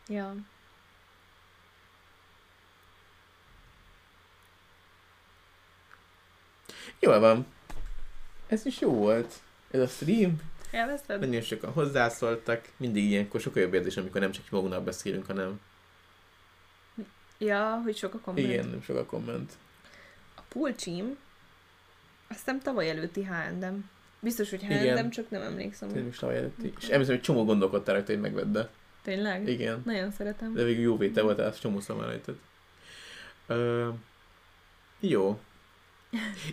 [0.08, 0.34] Ja.
[7.00, 7.46] Jól van.
[8.46, 9.34] Ez is jó volt.
[9.70, 10.40] Ez a stream.
[10.70, 11.20] Elveszted?
[11.20, 12.68] Nagyon sokan hozzászóltak.
[12.76, 15.60] Mindig ilyenkor sokkal jobb érzés, amikor nem csak magunknak beszélünk, hanem
[17.38, 18.46] Ja, hogy sok a komment.
[18.48, 19.52] igen, nem sok a komment.
[20.36, 21.16] A pulcsim
[22.28, 23.90] Azt hiszem tavaly előtti H&M.
[24.20, 24.62] Biztos, hogy.
[24.64, 25.88] H&M, csak nem emlékszem.
[25.88, 26.72] Tényleg is tavaly előtti.
[26.80, 28.58] És emlékszem, hogy csomó gondolkodtál rajta, hogy megvedd,
[29.02, 29.48] Tényleg?
[29.48, 29.82] igen.
[29.84, 30.54] Nagyon szeretem.
[30.54, 32.38] De végül jó véte volt, azt csomó rajtad.
[33.46, 33.88] Ö,
[35.00, 35.40] jó.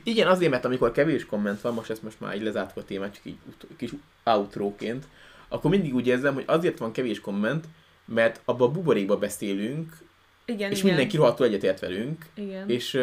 [0.04, 3.14] Igen, azért, mert amikor kevés komment van, most ezt most már így lezártuk a témát,
[3.14, 3.92] csak így ut- kis
[4.24, 5.06] outróként,
[5.48, 7.66] akkor mindig úgy érzem, hogy azért van kevés komment,
[8.06, 9.98] mert abban a buborékba beszélünk,
[10.46, 10.90] Igen, és igen.
[10.90, 12.70] mindenki rohadtul egyetért velünk, Igen.
[12.70, 13.00] és,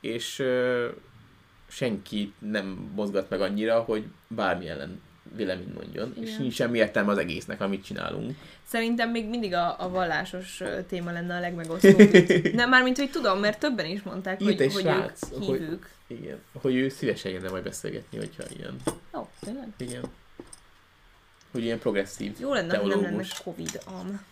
[0.00, 0.42] és
[1.68, 5.00] senki nem mozgat meg annyira, hogy bármi ellen
[5.36, 6.40] vélemény mondjon, és Igen.
[6.40, 8.36] nincs semmi értelme az egésznek, amit csinálunk.
[8.66, 11.98] Szerintem még mindig a, a vallásos téma lenne a legmegosztóbb.
[12.54, 15.90] nem, mármint, hogy tudom, mert többen is mondták, Írt hogy, hogy srác, ők hogy- hívők.
[16.06, 16.38] Igen.
[16.60, 18.76] Hogy ő szívesen jönne majd beszélgetni, hogyha ilyen.
[19.14, 19.68] Ó, tényleg?
[19.76, 20.02] Igen.
[21.52, 23.42] Hogy ilyen progresszív Jó lenne, hogy nem lenne teológus.
[23.42, 24.24] Covid am.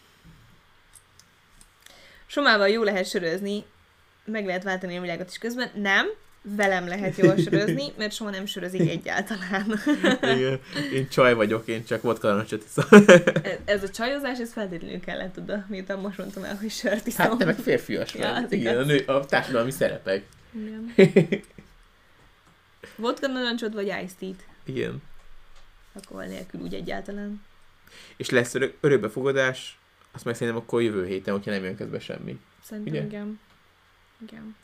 [2.26, 3.64] Somával jó lehet sörözni,
[4.24, 5.70] meg lehet váltani a világot is közben.
[5.74, 6.06] Nem,
[6.56, 9.80] velem lehet jól sörözni, mert soha nem sörözik egyáltalán.
[10.22, 10.60] Igen.
[10.94, 12.84] Én csaj vagyok, én csak vodka narancsot iszom.
[13.42, 17.26] Ez- Ez a csajozás, ez feltétlenül kellett oda, miután most mondtam el, hogy sört iszom.
[17.26, 18.52] Hát te meg férfias Ja, vagy.
[18.52, 18.86] Igen, a, igaz.
[18.86, 20.22] nő, a társadalmi szerepek.
[20.52, 20.94] Igen.
[22.96, 24.44] Vodka narancsot vagy iced tea-t?
[24.64, 25.02] Igen.
[25.94, 27.42] Alkohol nélkül úgy egyáltalán.
[28.16, 29.78] És lesz örök, örökbefogadás,
[30.12, 32.38] azt meg szerintem akkor jövő héten, hogyha nem jön közbe semmi.
[32.64, 33.02] Szerintem Ugye?
[33.04, 33.40] igen.
[34.28, 34.56] Igen.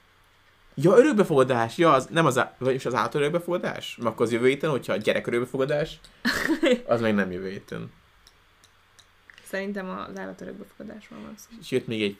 [0.74, 1.78] Ja, örökbefogadás!
[1.78, 3.96] Ja, az, nem az, á- vagyis az által örökbefogadás?
[3.96, 6.00] Mert akkor az jövő héten, hogyha a gyerek örökbefogadás,
[6.86, 7.92] az meg nem jövő héten.
[9.44, 11.56] Szerintem az állatörökbefogadásról van szó.
[11.60, 12.18] És jött még egy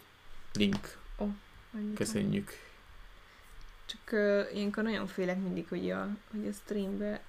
[0.53, 0.97] link.
[1.75, 1.97] Annyit.
[1.97, 2.51] Köszönjük.
[3.87, 7.23] Csak uh, ilyenkor nagyon félek mindig, hogy a, hogy a streambe...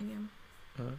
[0.00, 0.30] Igen.
[0.78, 0.92] Aha.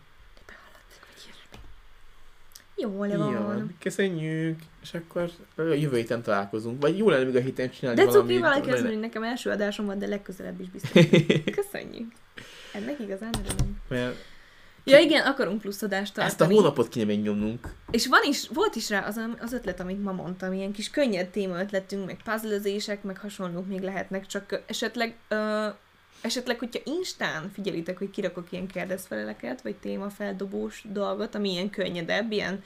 [2.78, 3.18] Behallatszik, hogy ilyesmi.
[3.18, 3.58] Jó, le van.
[3.58, 4.60] Ja, köszönjük.
[4.82, 6.82] És akkor jövő héten találkozunk.
[6.82, 8.40] Vagy jó lenne még a héten csinálni De cuki valamit.
[8.40, 10.92] valaki azt mondja, nekem első adásom van, de legközelebb is biztos.
[11.62, 12.12] Köszönjük.
[12.74, 13.78] Ennek igazán örülünk.
[13.90, 14.16] Mert
[14.84, 16.28] Ja igen, akarunk plusz adást tartani.
[16.28, 17.68] ezt a hónapot kéne még nyomnunk.
[17.92, 21.28] És van is, volt is rá az, az ötlet, amit ma mondtam, ilyen kis könnyed
[21.28, 25.68] téma ötletünk, meg puzzlezések, meg hasonlók még lehetnek, csak esetleg, ö,
[26.28, 32.64] esetleg, hogyha Instán figyelitek, hogy kirakok ilyen kérdezfeleleket, vagy témafeldobós dolgot, ami ilyen könnyedebb, ilyen,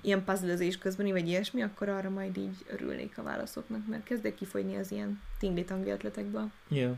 [0.00, 4.76] ilyen puzzlezés közbeni, vagy ilyesmi, akkor arra majd így örülnék a válaszoknak, mert kezdek kifogyni
[4.76, 6.50] az ilyen tingli-tangli ötletekből.
[6.68, 6.94] Ja.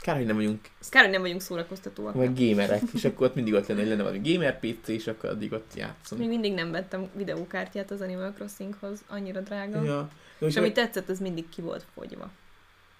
[0.00, 2.14] Kár, hogy nem vagyunk Kár, hogy nem vagyunk szórakoztatóak.
[2.14, 5.30] vagy gamerek, és akkor ott mindig ott lenne, hogy lenne valami gamer PC, és akkor
[5.30, 6.20] addig ott játszunk.
[6.20, 9.82] Még mindig nem vettem videókártyát az Animal Crossinghoz, annyira drága.
[9.82, 10.08] Ja.
[10.38, 12.30] De És ami tetszett, az mindig ki volt fogyva.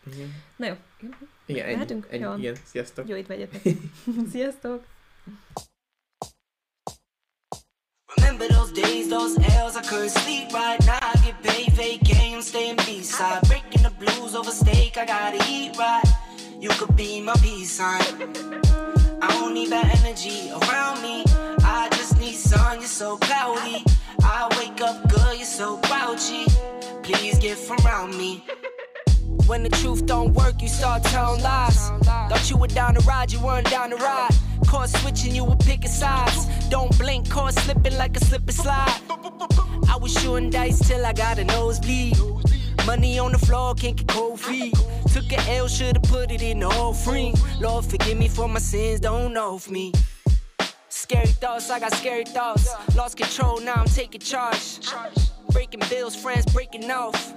[0.06, 0.74] Igen, Na jó,
[1.46, 2.06] igen, ennyi, Mehetünk?
[2.10, 2.34] ennyi, Jó.
[2.36, 3.08] igen, sziasztok.
[3.08, 3.62] jó itt vegyetek.
[4.32, 4.84] Sziasztok!
[8.16, 10.98] Remember those days, those L's, I couldn't sleep right now.
[11.00, 13.40] I get paid, vacay, I'm staying B-side.
[13.48, 16.02] Breaking the blues over steak, I gotta eat right.
[16.60, 18.02] You could be my peace sign.
[19.20, 21.24] I don't need that energy around me.
[21.64, 23.84] I just need sun, you're so cloudy.
[24.22, 26.44] I wake up good, you're so grouchy.
[27.02, 28.44] Please get from around me.
[29.46, 31.90] When the truth don't work, you start telling lies.
[32.04, 34.30] Thought you were down to ride, you weren't down to ride.
[34.66, 36.46] Caught switching, you were picking sides.
[36.70, 39.00] Don't blink, caught slipping like a slip and slide.
[39.90, 42.16] I was shooting dice till I got a nosebleed.
[42.86, 44.74] Money on the floor, can't get cold feet.
[45.12, 47.34] Took a L, should've put it in the offering.
[47.60, 49.92] Lord, forgive me for my sins, don't know of me.
[50.88, 52.72] Scary thoughts, I got scary thoughts.
[52.96, 54.80] Lost control, now I'm taking charge.
[55.54, 57.32] Breaking bills, friends breaking off.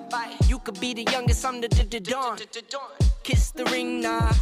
[0.47, 2.39] You could be the youngest, I'm the, the, dawn.
[3.21, 4.33] Kiss the ring, nah.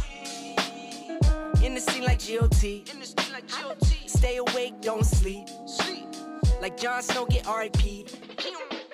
[1.62, 2.82] In the scene like GOT.
[4.06, 5.46] Stay awake, don't sleep.
[6.62, 8.08] Like Jon Snow, get RIP.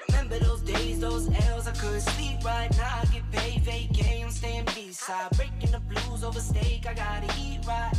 [0.09, 3.03] Remember those days, those L's, I couldn't sleep right now.
[3.03, 5.31] I get paid, vacay, I'm staying B-side.
[5.37, 7.93] Breaking the blues over steak, I gotta eat right.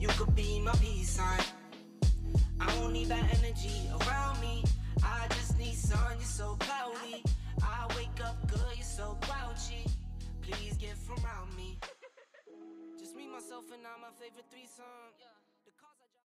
[0.00, 1.40] You could be my peace sign.
[2.58, 4.64] I don't need that energy around me.
[5.04, 7.22] I just need sun, you're so cloudy.
[7.62, 9.86] I wake up good, you're so grouchy.
[10.42, 11.78] Please get from around me.
[12.98, 15.21] Just me, myself, and I, my favorite threesome.